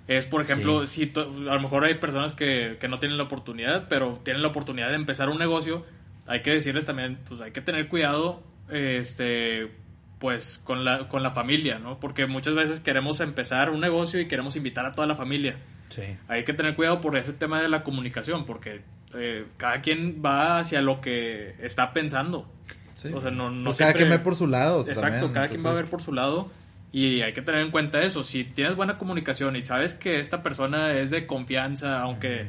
es, 0.07 0.25
por 0.25 0.41
ejemplo, 0.41 0.85
si 0.85 1.11
a 1.15 1.53
lo 1.53 1.59
mejor 1.59 1.83
hay 1.83 1.95
personas 1.95 2.33
que, 2.33 2.77
que 2.79 2.87
no 2.87 2.99
tienen 2.99 3.17
la 3.17 3.25
oportunidad, 3.25 3.87
pero 3.89 4.19
tienen 4.23 4.41
la 4.41 4.47
oportunidad 4.47 4.89
de 4.89 4.95
empezar 4.95 5.29
un 5.29 5.37
negocio, 5.37 5.85
hay 6.25 6.41
que 6.41 6.51
decirles 6.51 6.85
también, 6.85 7.19
pues 7.27 7.41
hay 7.41 7.51
que 7.51 7.61
tener 7.61 7.89
cuidado, 7.89 8.41
este, 8.69 9.71
pues 10.19 10.61
con 10.63 10.83
la, 10.85 11.07
con 11.07 11.23
la 11.23 11.31
familia, 11.31 11.79
¿no? 11.79 11.99
Porque 11.99 12.27
muchas 12.27 12.53
veces 12.53 12.79
queremos 12.81 13.19
empezar 13.21 13.69
un 13.69 13.79
negocio 13.79 14.19
y 14.19 14.27
queremos 14.27 14.55
invitar 14.55 14.85
a 14.85 14.91
toda 14.91 15.07
la 15.07 15.15
familia 15.15 15.55
Sí. 15.89 16.03
hay 16.27 16.43
que 16.43 16.53
tener 16.53 16.75
cuidado 16.75 17.01
por 17.01 17.17
ese 17.17 17.33
tema 17.33 17.61
de 17.63 17.67
la 17.67 17.83
comunicación, 17.83 18.45
porque 18.45 18.81
eh, 19.15 19.45
cada 19.57 19.79
quien 19.79 20.21
va 20.23 20.59
hacia 20.59 20.81
lo 20.83 21.01
que 21.01 21.55
está 21.63 21.93
pensando. 21.93 22.47
Sí. 22.93 23.09
O 23.13 23.21
sea, 23.21 23.31
no, 23.31 23.49
no 23.49 23.65
Pues 23.65 23.77
cada 23.77 23.93
quien 23.93 24.09
ve 24.09 24.19
por 24.19 24.35
su 24.35 24.45
lado. 24.45 24.81
Exacto, 24.81 25.01
también, 25.01 25.33
cada 25.33 25.47
quien 25.47 25.65
va 25.65 25.71
a 25.71 25.73
ver 25.73 25.85
por 25.85 26.01
su 26.03 26.13
lado 26.13 26.51
y 26.91 27.21
hay 27.21 27.33
que 27.33 27.41
tener 27.41 27.61
en 27.61 27.71
cuenta 27.71 28.01
eso. 28.01 28.23
Si 28.23 28.43
tienes 28.43 28.75
buena 28.75 28.97
comunicación 28.99 29.55
y 29.55 29.63
sabes 29.63 29.95
que 29.95 30.19
esta 30.19 30.43
persona 30.43 30.91
es 30.93 31.09
de 31.09 31.25
confianza, 31.25 32.01
aunque, 32.01 32.47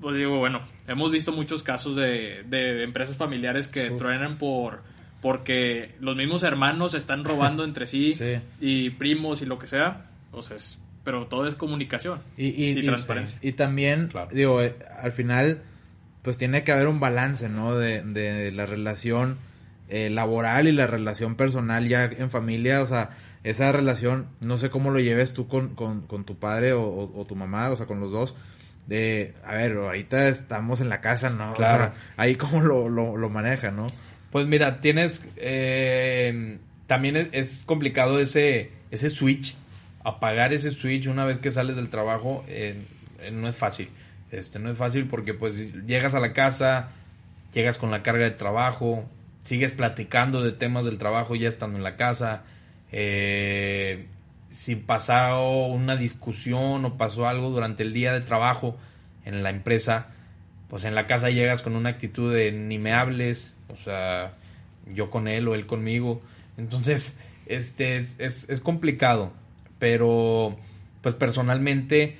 pues 0.00 0.16
digo, 0.16 0.38
bueno, 0.38 0.60
hemos 0.86 1.10
visto 1.10 1.32
muchos 1.32 1.62
casos 1.62 1.96
de, 1.96 2.42
de 2.46 2.82
empresas 2.82 3.16
familiares 3.16 3.68
que 3.68 3.90
Uf. 3.90 3.98
truenan 3.98 4.36
por 4.38 4.82
porque 5.20 5.94
los 6.00 6.16
mismos 6.16 6.42
hermanos 6.42 6.94
están 6.94 7.24
robando 7.24 7.64
entre 7.64 7.86
sí, 7.86 8.14
Sí. 8.14 8.40
y 8.60 8.90
primos 8.90 9.42
y 9.42 9.46
lo 9.46 9.58
que 9.58 9.66
sea. 9.66 10.06
O 10.32 10.42
sea, 10.42 10.56
es- 10.56 10.78
pero 11.04 11.26
todo 11.26 11.46
es 11.46 11.54
comunicación 11.54 12.20
Y, 12.36 12.48
y, 12.48 12.64
y 12.72 12.78
y- 12.80 12.84
transparencia. 12.86 13.38
y 13.42 13.52
también, 13.52 14.08
Claro. 14.08 14.28
digo, 14.32 14.60
eh, 14.62 14.74
al 15.00 15.12
final, 15.12 15.62
pues 16.22 16.36
tiene 16.36 16.64
que 16.64 16.72
haber 16.72 16.86
un 16.88 17.00
balance, 17.00 17.48
¿no? 17.48 17.74
De, 17.76 18.02
de 18.02 18.52
la 18.52 18.66
relación 18.66 19.38
eh, 19.88 20.10
laboral 20.10 20.68
y 20.68 20.72
la 20.72 20.86
relación 20.86 21.34
personal 21.34 21.88
ya 21.88 22.04
en 22.04 22.30
familia, 22.30 22.82
o 22.82 22.86
sea, 22.86 23.16
esa 23.42 23.72
relación, 23.72 24.26
no 24.40 24.58
sé 24.58 24.68
cómo 24.68 24.90
lo 24.90 24.98
lleves 25.00 25.32
tú 25.32 25.48
con, 25.48 25.74
con, 25.74 26.02
con 26.02 26.24
tu 26.24 26.36
padre 26.36 26.74
o, 26.74 26.82
o- 26.82 27.18
o 27.20 27.24
tu 27.24 27.34
mamá, 27.36 27.70
o 27.70 27.76
sea, 27.76 27.86
con 27.86 27.98
los 28.00 28.12
dos. 28.12 28.34
De, 28.86 29.34
a 29.46 29.54
ver, 29.54 29.76
ahorita 29.78 30.28
estamos 30.28 30.80
en 30.82 30.88
la 30.90 31.00
casa, 31.00 31.30
¿no? 31.30 31.52
O 31.52 31.54
Claro. 31.54 31.84
sea, 31.84 31.94
ahí 32.18 32.34
cómo 32.36 32.60
lo, 32.62 32.88
lo, 32.90 33.16
lo 33.16 33.30
maneja, 33.30 33.70
¿no? 33.70 33.86
Pues 34.30 34.46
mira, 34.46 34.80
tienes. 34.80 35.28
eh, 35.36 36.58
también 36.88 37.28
es, 37.32 37.64
complicado 37.66 38.18
ese, 38.18 38.72
ese 38.90 39.10
switch. 39.10 39.54
Apagar 40.02 40.52
ese 40.52 40.72
switch 40.72 41.06
una 41.06 41.24
vez 41.26 41.38
que 41.38 41.50
sales 41.50 41.76
del 41.76 41.90
trabajo 41.90 42.44
eh, 42.48 42.82
eh, 43.20 43.30
no 43.30 43.46
es 43.46 43.54
fácil. 43.54 43.90
Este, 44.32 44.58
no 44.58 44.70
es 44.70 44.78
fácil 44.78 45.06
porque 45.06 45.34
pues 45.34 45.86
llegas 45.86 46.14
a 46.14 46.20
la 46.20 46.32
casa, 46.32 46.88
llegas 47.52 47.78
con 47.78 47.90
la 47.90 48.02
carga 48.02 48.24
de 48.24 48.30
trabajo, 48.32 49.04
sigues 49.42 49.70
platicando 49.70 50.42
de 50.42 50.52
temas 50.52 50.86
del 50.86 50.98
trabajo 50.98 51.36
ya 51.36 51.48
estando 51.48 51.76
en 51.76 51.84
la 51.84 51.96
casa. 51.96 52.42
eh, 52.90 54.06
si 54.50 54.76
pasó 54.76 55.66
una 55.66 55.96
discusión 55.96 56.86
o 56.86 56.96
pasó 56.96 57.28
algo 57.28 57.50
durante 57.50 57.82
el 57.82 57.92
día 57.92 58.14
de 58.14 58.22
trabajo 58.22 58.78
en 59.26 59.42
la 59.42 59.50
empresa, 59.50 60.08
pues 60.68 60.84
en 60.84 60.94
la 60.94 61.06
casa 61.06 61.30
llegas 61.30 61.62
con 61.62 61.76
una 61.76 61.90
actitud 61.90 62.32
de 62.34 62.52
ni 62.52 62.78
me 62.78 62.92
hables, 62.92 63.54
o 63.68 63.76
sea, 63.76 64.34
yo 64.92 65.10
con 65.10 65.28
él 65.28 65.48
o 65.48 65.54
él 65.54 65.66
conmigo. 65.66 66.20
Entonces, 66.56 67.18
este 67.46 67.96
es, 67.96 68.18
es, 68.20 68.48
es 68.50 68.60
complicado, 68.60 69.32
pero 69.78 70.56
pues 71.02 71.14
personalmente 71.14 72.16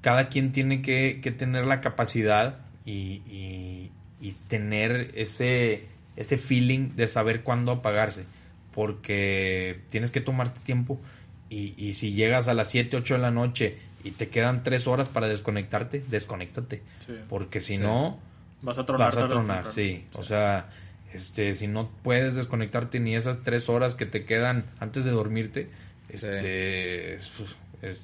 cada 0.00 0.28
quien 0.28 0.52
tiene 0.52 0.82
que, 0.82 1.20
que 1.22 1.30
tener 1.32 1.66
la 1.66 1.80
capacidad 1.80 2.58
y, 2.84 3.22
y- 3.28 3.90
y 4.20 4.32
tener 4.48 5.10
ese, 5.14 5.84
ese 6.16 6.38
feeling 6.38 6.96
de 6.96 7.06
saber 7.06 7.42
cuándo 7.42 7.70
apagarse, 7.72 8.24
porque 8.72 9.80
tienes 9.90 10.10
que 10.10 10.20
tomarte 10.20 10.60
tiempo 10.60 10.98
y, 11.50 11.74
y 11.76 11.94
si 11.94 12.12
llegas 12.12 12.48
a 12.48 12.54
las 12.54 12.70
7, 12.70 12.96
8 12.96 13.14
de 13.14 13.20
la 13.20 13.30
noche 13.30 13.78
y 14.06 14.10
te 14.12 14.28
quedan 14.28 14.62
3 14.62 14.86
horas 14.86 15.08
para 15.08 15.28
desconectarte, 15.28 16.02
desconéctate. 16.08 16.82
Sí. 17.00 17.14
Porque 17.28 17.60
si 17.60 17.76
Sí. 17.76 17.82
no, 17.82 18.18
Vas 18.62 18.78
a 18.78 18.86
tronar. 18.86 19.14
vas 19.14 19.24
a 19.24 19.28
tronar, 19.28 19.72
sí. 19.72 20.04
O 20.14 20.22
sea, 20.22 20.68
este, 21.12 21.54
si 21.54 21.66
no 21.68 21.90
puedes 22.02 22.34
desconectarte 22.34 23.00
ni 23.00 23.14
esas 23.16 23.42
tres 23.44 23.68
horas 23.68 23.94
que 23.94 24.06
te 24.06 24.24
quedan 24.24 24.64
antes 24.80 25.04
de 25.04 25.10
dormirte, 25.10 25.68
este, 26.08 27.14
es- 27.14 27.30
es- 27.82 28.00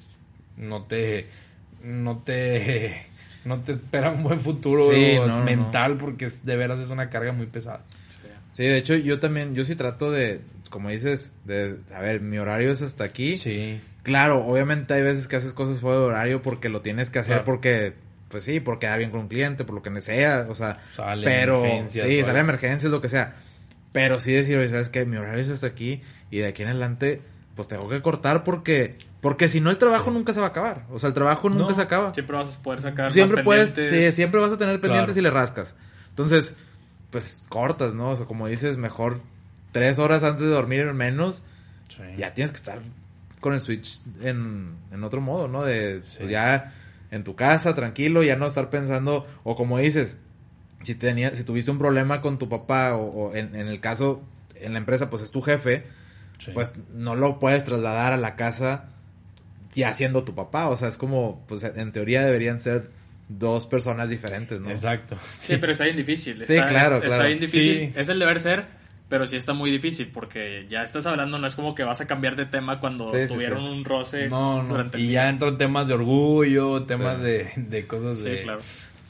no 0.57 0.83
te, 0.83 1.27
no 1.83 2.19
te, 2.19 3.05
no 3.45 3.59
te 3.61 3.73
espera 3.73 4.11
un 4.11 4.23
buen 4.23 4.39
futuro 4.39 4.89
Sí, 4.91 5.15
no, 5.17 5.27
no, 5.27 5.43
mental 5.43 5.97
porque 5.97 6.25
es- 6.25 6.45
de 6.45 6.55
veras 6.55 6.79
es 6.79 6.89
una 6.89 7.09
carga 7.09 7.31
muy 7.33 7.47
pesada. 7.47 7.81
Sí. 8.11 8.27
Sí, 8.53 8.63
de 8.63 8.77
hecho, 8.77 8.95
yo 8.95 9.19
también, 9.19 9.55
yo 9.55 9.65
sí 9.65 9.75
trato 9.75 10.11
de, 10.11 10.41
como 10.69 10.89
dices, 10.89 11.33
de, 11.45 11.77
a 11.93 11.99
ver, 11.99 12.21
mi 12.21 12.37
horario 12.37 12.71
es 12.71 12.81
hasta 12.81 13.03
aquí. 13.03 13.37
Sí, 13.37 13.81
Claro, 14.03 14.45
obviamente 14.45 14.93
hay 14.93 15.01
veces 15.01 15.27
que 15.27 15.37
haces 15.37 15.53
cosas 15.53 15.79
fuera 15.79 15.97
de 15.99 16.03
horario 16.05 16.41
porque 16.41 16.69
lo 16.69 16.81
tienes 16.81 17.09
que 17.09 17.19
hacer 17.19 17.31
Claro. 17.37 17.45
porque, 17.45 17.93
pues 18.29 18.43
sí, 18.43 18.59
por 18.59 18.77
quedar 18.79 18.99
bien 18.99 19.11
con 19.11 19.21
un 19.21 19.27
cliente, 19.29 19.63
por 19.63 19.75
lo 19.75 19.81
que 19.81 20.01
sea, 20.01 20.45
o 20.49 20.55
sea, 20.55 20.79
Salen 20.95 21.23
pero 21.25 21.63
sí, 21.87 21.99
todo. 22.19 22.25
sale 22.27 22.39
emergencias, 22.39 22.91
lo 22.91 22.99
que 23.01 23.09
sea. 23.09 23.35
Pero 23.93 24.19
sí 24.19 24.33
decir, 24.33 24.57
oye, 24.57 24.69
¿sabes 24.69 24.89
qué? 24.89 25.05
Mi 25.05 25.17
horario 25.17 25.41
es 25.41 25.49
hasta 25.49 25.67
aquí 25.67 26.01
y 26.31 26.39
de 26.39 26.47
aquí 26.47 26.63
en 26.63 26.69
adelante, 26.69 27.21
pues 27.55 27.67
tengo 27.67 27.87
que 27.87 28.01
cortar 28.01 28.43
porque, 28.43 28.97
porque 29.21 29.47
si 29.47 29.61
no 29.61 29.69
el 29.69 29.77
trabajo 29.77 30.09
Sí. 30.09 30.17
nunca 30.17 30.33
se 30.33 30.39
va 30.41 30.47
a 30.47 30.49
acabar. 30.49 30.83
O 30.91 30.99
sea, 30.99 31.07
el 31.09 31.13
trabajo 31.13 31.49
nunca 31.49 31.69
No, 31.69 31.73
se 31.75 31.81
acaba. 31.83 32.13
Siempre 32.13 32.35
vas 32.35 32.57
a 32.57 32.61
poder 32.63 32.81
sacar. 32.81 33.13
Siempre 33.13 33.37
más 33.37 33.45
puedes, 33.45 33.71
pendientes. 33.71 34.05
sí, 34.13 34.15
siempre 34.15 34.41
vas 34.41 34.51
a 34.51 34.57
tener 34.57 34.81
pendientes 34.81 35.13
Claro. 35.15 35.19
y 35.19 35.23
le 35.23 35.29
rascas. 35.31 35.75
Entonces, 36.09 36.57
pues 37.11 37.45
cortas, 37.47 37.93
¿no? 37.93 38.09
O 38.09 38.15
sea, 38.17 38.25
como 38.25 38.47
dices, 38.47 38.75
mejor 38.77 39.21
tres 39.71 39.99
horas 39.99 40.23
antes 40.23 40.41
de 40.41 40.49
dormir 40.51 40.91
menos 40.93 41.43
sí. 41.89 42.01
ya 42.17 42.33
tienes 42.33 42.51
que 42.51 42.57
estar 42.57 42.79
con 43.43 43.53
el 43.53 43.61
Switch 43.61 43.99
en, 44.23 44.71
en 44.91 45.03
otro 45.03 45.21
modo, 45.21 45.47
¿no? 45.47 45.63
De 45.63 46.01
Sí. 46.03 46.15
pues, 46.21 46.31
ya 46.31 46.73
en 47.11 47.23
tu 47.23 47.35
casa, 47.35 47.75
tranquilo, 47.75 48.23
ya 48.23 48.35
no 48.35 48.47
estar 48.47 48.71
pensando, 48.71 49.27
o 49.43 49.55
como 49.55 49.77
dices, 49.77 50.17
si 50.81 50.95
tenía, 50.95 51.35
si 51.35 51.43
tuviste 51.43 51.69
un 51.69 51.77
problema 51.77 52.21
con 52.21 52.39
tu 52.39 52.49
papá, 52.49 52.95
o, 52.95 53.05
o 53.29 53.35
en, 53.35 53.55
en 53.55 53.67
el 53.67 53.79
caso, 53.79 54.23
en 54.55 54.71
la 54.73 54.79
empresa, 54.79 55.11
pues 55.11 55.21
es 55.21 55.29
tu 55.29 55.41
jefe, 55.43 55.83
Sí. 56.39 56.51
pues 56.53 56.73
no 56.93 57.15
lo 57.15 57.39
puedes 57.39 57.63
trasladar 57.63 58.11
a 58.13 58.17
la 58.17 58.35
casa 58.35 58.85
ya 59.75 59.93
siendo 59.93 60.23
tu 60.23 60.33
papá. 60.35 60.67
O 60.67 60.75
sea, 60.75 60.89
es 60.89 60.97
como, 60.97 61.45
pues 61.47 61.63
en 61.63 61.91
teoría 61.93 62.25
deberían 62.25 62.59
ser 62.61 62.89
dos 63.29 63.65
personas 63.65 64.09
diferentes, 64.09 64.59
¿no? 64.59 64.69
Exacto. 64.69 65.15
Sí, 65.37 65.55
pero 65.57 65.71
está 65.71 65.85
bien 65.85 65.95
difícil. 65.95 66.43
Sí, 66.43 66.55
Está, 66.55 66.67
claro, 66.67 66.95
está 66.97 67.07
claro. 67.07 67.27
bien 67.27 67.39
difícil. 67.39 67.91
Sí. 67.93 67.99
Es 67.99 68.09
el 68.09 68.19
deber 68.19 68.39
ser, 68.41 68.65
pero 69.13 69.27
sí 69.27 69.35
está 69.35 69.53
muy 69.53 69.69
difícil 69.69 70.09
porque 70.11 70.65
ya 70.67 70.81
estás 70.81 71.05
hablando, 71.05 71.37
no 71.37 71.45
es 71.45 71.53
como 71.55 71.75
que 71.75 71.83
vas 71.83 72.01
a 72.01 72.07
cambiar 72.07 72.35
de 72.35 72.47
tema 72.47 72.79
cuando 72.79 73.09
Sí, 73.09 73.27
sí, 73.27 73.33
tuvieron 73.35 73.59
sí. 73.63 73.69
un 73.71 73.85
roce 73.85 74.27
No, 74.27 74.63
no. 74.63 74.69
durante 74.69 74.97
el 74.97 75.03
Y 75.03 75.07
día. 75.09 75.21
ya 75.25 75.29
entran 75.29 75.59
temas 75.59 75.87
de 75.87 75.93
orgullo, 75.93 76.81
temas 76.85 77.17
Sí. 77.17 77.23
de, 77.23 77.51
de 77.57 77.85
cosas 77.85 78.17
Sí, 78.17 78.23
de... 78.23 78.39
claro. 78.41 78.61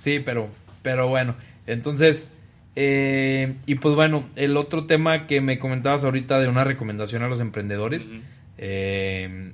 Sí, 0.01 0.19
pero, 0.19 0.49
pero 0.81 1.07
bueno, 1.07 1.35
entonces, 1.67 2.35
eh, 2.75 3.55
y 3.65 3.75
pues 3.75 3.95
bueno, 3.95 4.25
el 4.35 4.57
otro 4.57 4.87
tema 4.87 5.25
que 5.25 5.39
me 5.39 5.57
comentabas 5.57 6.03
ahorita 6.03 6.37
de 6.37 6.49
una 6.49 6.65
recomendación 6.65 7.23
a 7.23 7.29
los 7.29 7.39
emprendedores, 7.39 8.09
eh, 8.57 9.53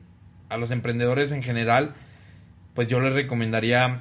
a 0.50 0.58
los 0.58 0.72
emprendedores 0.72 1.32
en 1.32 1.44
general, 1.44 1.94
pues 2.74 2.88
yo 2.88 3.00
les 3.02 3.14
recomendaría 3.14 4.00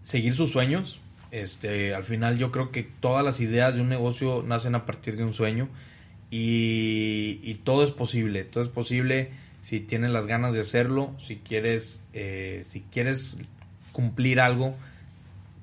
seguir 0.00 0.32
sus 0.34 0.52
sueños. 0.52 1.00
Este, 1.30 1.94
al 1.94 2.04
final 2.04 2.38
yo 2.38 2.50
creo 2.50 2.70
que 2.70 2.82
todas 2.82 3.24
las 3.24 3.40
ideas 3.40 3.74
de 3.74 3.82
un 3.82 3.88
negocio 3.88 4.42
nacen 4.46 4.74
a 4.74 4.86
partir 4.86 5.16
de 5.16 5.24
un 5.24 5.34
sueño 5.34 5.68
y, 6.30 7.40
y 7.42 7.54
todo 7.64 7.84
es 7.84 7.90
posible, 7.90 8.44
todo 8.44 8.64
es 8.64 8.70
posible 8.70 9.30
si 9.62 9.80
tienes 9.80 10.10
las 10.10 10.26
ganas 10.26 10.54
de 10.54 10.60
hacerlo, 10.60 11.14
si 11.18 11.36
quieres, 11.36 12.02
eh, 12.14 12.62
si 12.64 12.80
quieres 12.80 13.36
cumplir 13.92 14.40
algo, 14.40 14.74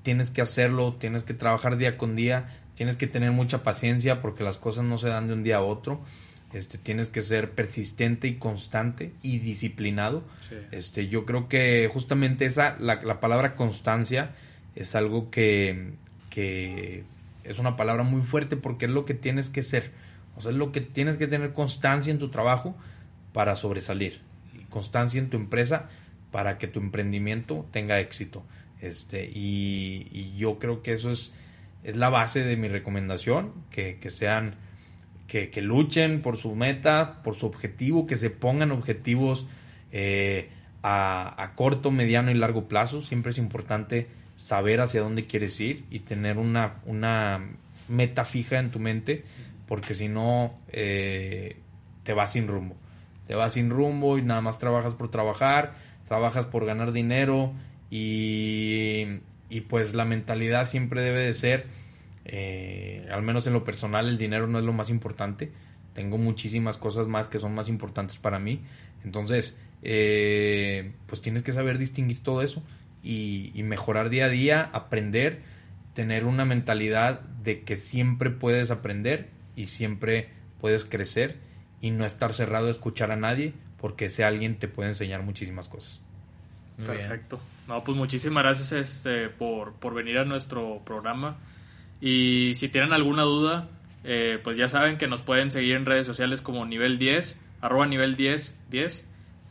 tienes 0.03 0.29
que 0.29 0.43
hacerlo, 0.43 0.95
tienes 0.99 1.23
que 1.23 1.33
trabajar 1.33 1.77
día 1.77 1.97
con 1.97 2.15
día, 2.15 2.45
tienes 2.75 2.97
que 2.97 3.07
tener 3.07 3.31
mucha 3.31 3.63
paciencia 3.63 4.21
porque 4.21 4.43
las 4.43 4.57
cosas 4.57 4.83
no 4.83 4.99
se 4.99 5.09
dan 5.09 5.27
de 5.27 5.33
un 5.33 5.43
día 5.43 5.57
a 5.57 5.61
otro. 5.61 6.01
Este, 6.53 6.77
tienes 6.77 7.09
que 7.09 7.21
ser 7.21 7.51
persistente 7.51 8.27
y 8.27 8.35
constante 8.35 9.11
y 9.23 9.39
disciplinado. 9.39 10.23
Sí. 10.47 10.55
Este, 10.71 11.07
yo 11.07 11.25
creo 11.25 11.49
que 11.49 11.89
justamente 11.91 12.45
esa, 12.45 12.77
la, 12.79 13.01
la 13.01 13.19
palabra 13.19 13.55
constancia 13.55 14.35
es 14.75 14.95
algo 14.95 15.31
que, 15.31 15.93
que 16.29 17.03
es 17.43 17.59
una 17.59 17.77
palabra 17.77 18.03
muy 18.03 18.21
fuerte 18.21 18.57
porque 18.57 18.85
es 18.85 18.91
lo 18.91 19.05
que 19.05 19.13
tienes 19.13 19.49
que 19.49 19.61
ser. 19.61 19.91
O 20.35 20.41
sea, 20.41 20.51
es 20.51 20.57
lo 20.57 20.71
que 20.71 20.81
tienes 20.81 21.17
que 21.17 21.27
tener 21.27 21.53
constancia 21.53 22.11
en 22.11 22.19
tu 22.19 22.29
trabajo 22.29 22.75
para 23.33 23.55
sobresalir. 23.55 24.21
Y 24.53 24.63
constancia 24.65 25.19
en 25.19 25.29
tu 25.29 25.37
empresa 25.37 25.89
para 26.31 26.57
que 26.57 26.67
tu 26.67 26.79
emprendimiento 26.79 27.65
tenga 27.71 27.99
éxito. 27.99 28.43
Este, 28.81 29.29
y, 29.33 30.35
yo 30.37 30.59
creo 30.59 30.81
que 30.81 30.91
eso 30.91 31.11
es, 31.11 31.31
es 31.83 31.95
la 31.95 32.09
base 32.09 32.43
de 32.43 32.57
mi 32.57 32.67
recomendación, 32.67 33.53
que, 33.71 33.97
que 33.99 34.09
sean, 34.09 34.55
que, 35.27 35.49
que 35.49 35.61
luchen 35.61 36.21
por 36.21 36.37
su 36.37 36.55
meta, 36.55 37.21
por 37.23 37.35
su 37.35 37.45
objetivo, 37.45 38.05
que 38.05 38.17
se 38.17 38.29
pongan 38.29 38.71
objetivos 38.71 39.47
eh, 39.91 40.49
a, 40.83 41.41
a 41.41 41.55
corto, 41.55 41.91
mediano 41.91 42.31
y 42.31 42.33
largo 42.33 42.67
plazo. 42.67 43.01
Siempre 43.01 43.31
es 43.31 43.37
importante 43.37 44.07
saber 44.45 44.79
hacia 44.79 45.01
dónde 45.01 45.25
quieres 45.25 45.59
ir 45.59 45.85
y 45.89 46.01
tener 46.01 46.37
una, 46.37 46.75
una 46.85 47.49
meta 47.89 48.23
fija 48.23 48.59
en 48.59 48.69
tu 48.69 48.77
mente, 48.79 49.23
porque 49.67 49.95
si 49.95 50.07
no, 50.07 50.53
eh, 50.71 51.57
te 52.03 52.13
vas 52.13 52.33
sin 52.33 52.47
rumbo. 52.47 52.75
Te 53.25 53.33
vas 53.33 53.53
sin 53.53 53.71
rumbo 53.71 54.19
y 54.19 54.21
nada 54.21 54.41
más 54.41 54.59
trabajas 54.59 54.93
por 54.93 55.09
trabajar, 55.09 55.73
trabajas 56.07 56.45
por 56.45 56.63
ganar 56.63 56.91
dinero 56.91 57.53
y, 57.89 59.17
y 59.49 59.61
pues 59.61 59.95
la 59.95 60.05
mentalidad 60.05 60.67
siempre 60.67 61.01
debe 61.01 61.21
de 61.21 61.33
ser, 61.33 61.65
eh, 62.25 63.09
al 63.11 63.23
menos 63.23 63.47
en 63.47 63.53
lo 63.53 63.63
personal, 63.63 64.07
el 64.07 64.19
dinero 64.19 64.45
no 64.45 64.59
es 64.59 64.65
lo 64.65 64.73
más 64.73 64.91
importante. 64.91 65.51
Tengo 65.95 66.19
muchísimas 66.19 66.77
cosas 66.77 67.07
más 67.07 67.29
que 67.29 67.39
son 67.39 67.55
más 67.55 67.67
importantes 67.67 68.17
para 68.17 68.37
mí. 68.37 68.61
Entonces, 69.03 69.57
eh, 69.81 70.91
pues 71.07 71.23
tienes 71.23 71.41
que 71.41 71.51
saber 71.51 71.79
distinguir 71.79 72.21
todo 72.21 72.43
eso 72.43 72.61
y, 73.05 73.51
y 73.53 73.63
mejorar 73.63 74.09
día 74.09 74.25
a 74.25 74.29
día, 74.29 74.69
aprender, 74.73 75.41
tener 75.93 76.25
una 76.25 76.43
mentalidad 76.43 77.21
de 77.21 77.61
que 77.61 77.75
siempre 77.75 78.31
puedes 78.31 78.71
aprender 78.71 79.29
y 79.55 79.67
siempre 79.67 80.29
puedes 80.59 80.83
crecer 80.83 81.37
y 81.79 81.91
no 81.91 82.05
estar 82.05 82.33
cerrado 82.33 82.67
a 82.67 82.71
escuchar 82.71 83.11
a 83.11 83.15
nadie 83.15 83.53
porque 83.79 84.05
ese 84.05 84.23
alguien 84.23 84.57
te 84.57 84.67
puede 84.67 84.89
enseñar 84.89 85.21
muchísimas 85.21 85.69
cosas. 85.69 86.01
Muy 86.77 86.87
bien. 86.87 87.07
Perfecto. 87.07 87.39
No, 87.67 87.83
pues 87.83 87.97
muchísimas 87.97 88.43
gracias 88.43 88.71
este, 88.71 89.29
por, 89.29 89.73
por 89.73 89.93
venir 89.93 90.17
a 90.17 90.25
nuestro 90.25 90.81
programa. 90.83 91.37
Y 92.01 92.53
si 92.55 92.69
tienen 92.69 92.93
alguna 92.93 93.23
duda, 93.23 93.69
eh, 94.03 94.39
pues 94.43 94.57
ya 94.57 94.67
saben 94.67 94.97
que 94.97 95.07
nos 95.07 95.21
pueden 95.21 95.51
seguir 95.51 95.75
en 95.75 95.85
redes 95.85 96.05
sociales 96.05 96.41
como 96.41 96.65
nivel 96.65 96.97
10, 96.97 97.39
arroba 97.61 97.87
nivel 97.87 98.15
10, 98.15 98.55
10. 98.69 99.07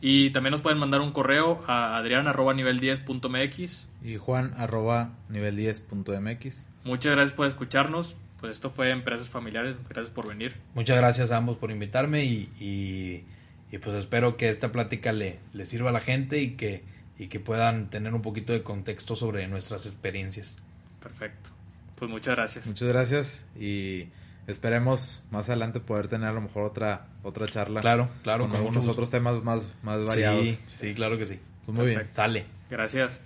Y 0.07 0.29
también 0.29 0.51
nos 0.51 0.61
pueden 0.61 0.77
mandar 0.77 1.01
un 1.01 1.11
correo 1.11 1.63
a 1.65 1.97
adrián 1.97 2.27
arroba 2.27 2.53
nivel 2.53 2.79
10.mx. 2.79 3.89
Y 4.03 4.17
Juan 4.17 4.53
arroba 4.55 5.15
nivel 5.29 5.57
10.mx. 5.57 6.63
Muchas 6.83 7.11
gracias 7.13 7.35
por 7.35 7.47
escucharnos. 7.47 8.15
Pues 8.39 8.51
esto 8.51 8.69
fue 8.69 8.91
Empresas 8.91 9.31
Familiares. 9.31 9.77
Gracias 9.89 10.13
por 10.13 10.27
venir. 10.27 10.57
Muchas 10.75 10.97
gracias 10.97 11.31
a 11.31 11.37
ambos 11.37 11.57
por 11.57 11.71
invitarme 11.71 12.23
y, 12.23 12.51
y, 12.59 13.23
y 13.75 13.79
pues 13.79 13.95
espero 13.95 14.37
que 14.37 14.49
esta 14.49 14.71
plática 14.71 15.11
le, 15.11 15.39
le 15.53 15.65
sirva 15.65 15.89
a 15.89 15.93
la 15.93 16.01
gente 16.01 16.39
y 16.39 16.51
que, 16.51 16.83
y 17.17 17.25
que 17.25 17.39
puedan 17.39 17.89
tener 17.89 18.13
un 18.13 18.21
poquito 18.21 18.53
de 18.53 18.61
contexto 18.61 19.15
sobre 19.15 19.47
nuestras 19.47 19.87
experiencias. 19.87 20.61
Perfecto. 21.01 21.49
Pues 21.95 22.11
muchas 22.11 22.35
gracias. 22.35 22.67
Muchas 22.67 22.89
gracias 22.89 23.49
y 23.59 24.09
esperemos 24.47 25.23
más 25.31 25.49
adelante 25.49 25.79
poder 25.79 26.07
tener 26.07 26.29
a 26.29 26.33
lo 26.33 26.41
mejor 26.41 26.63
otra 26.63 27.07
otra 27.23 27.47
charla. 27.47 27.81
Claro, 27.81 28.09
claro, 28.23 28.43
con 28.43 28.51
con 28.51 28.59
algunos 28.59 28.87
otros 28.87 29.09
temas 29.09 29.43
más, 29.43 29.71
más 29.83 30.03
variados. 30.05 30.43
Sí, 30.45 30.59
sí, 30.67 30.93
claro 30.93 31.17
que 31.17 31.25
sí. 31.25 31.39
Pues 31.65 31.77
muy 31.77 31.87
bien. 31.87 32.07
Sale. 32.11 32.45
Gracias. 32.69 33.21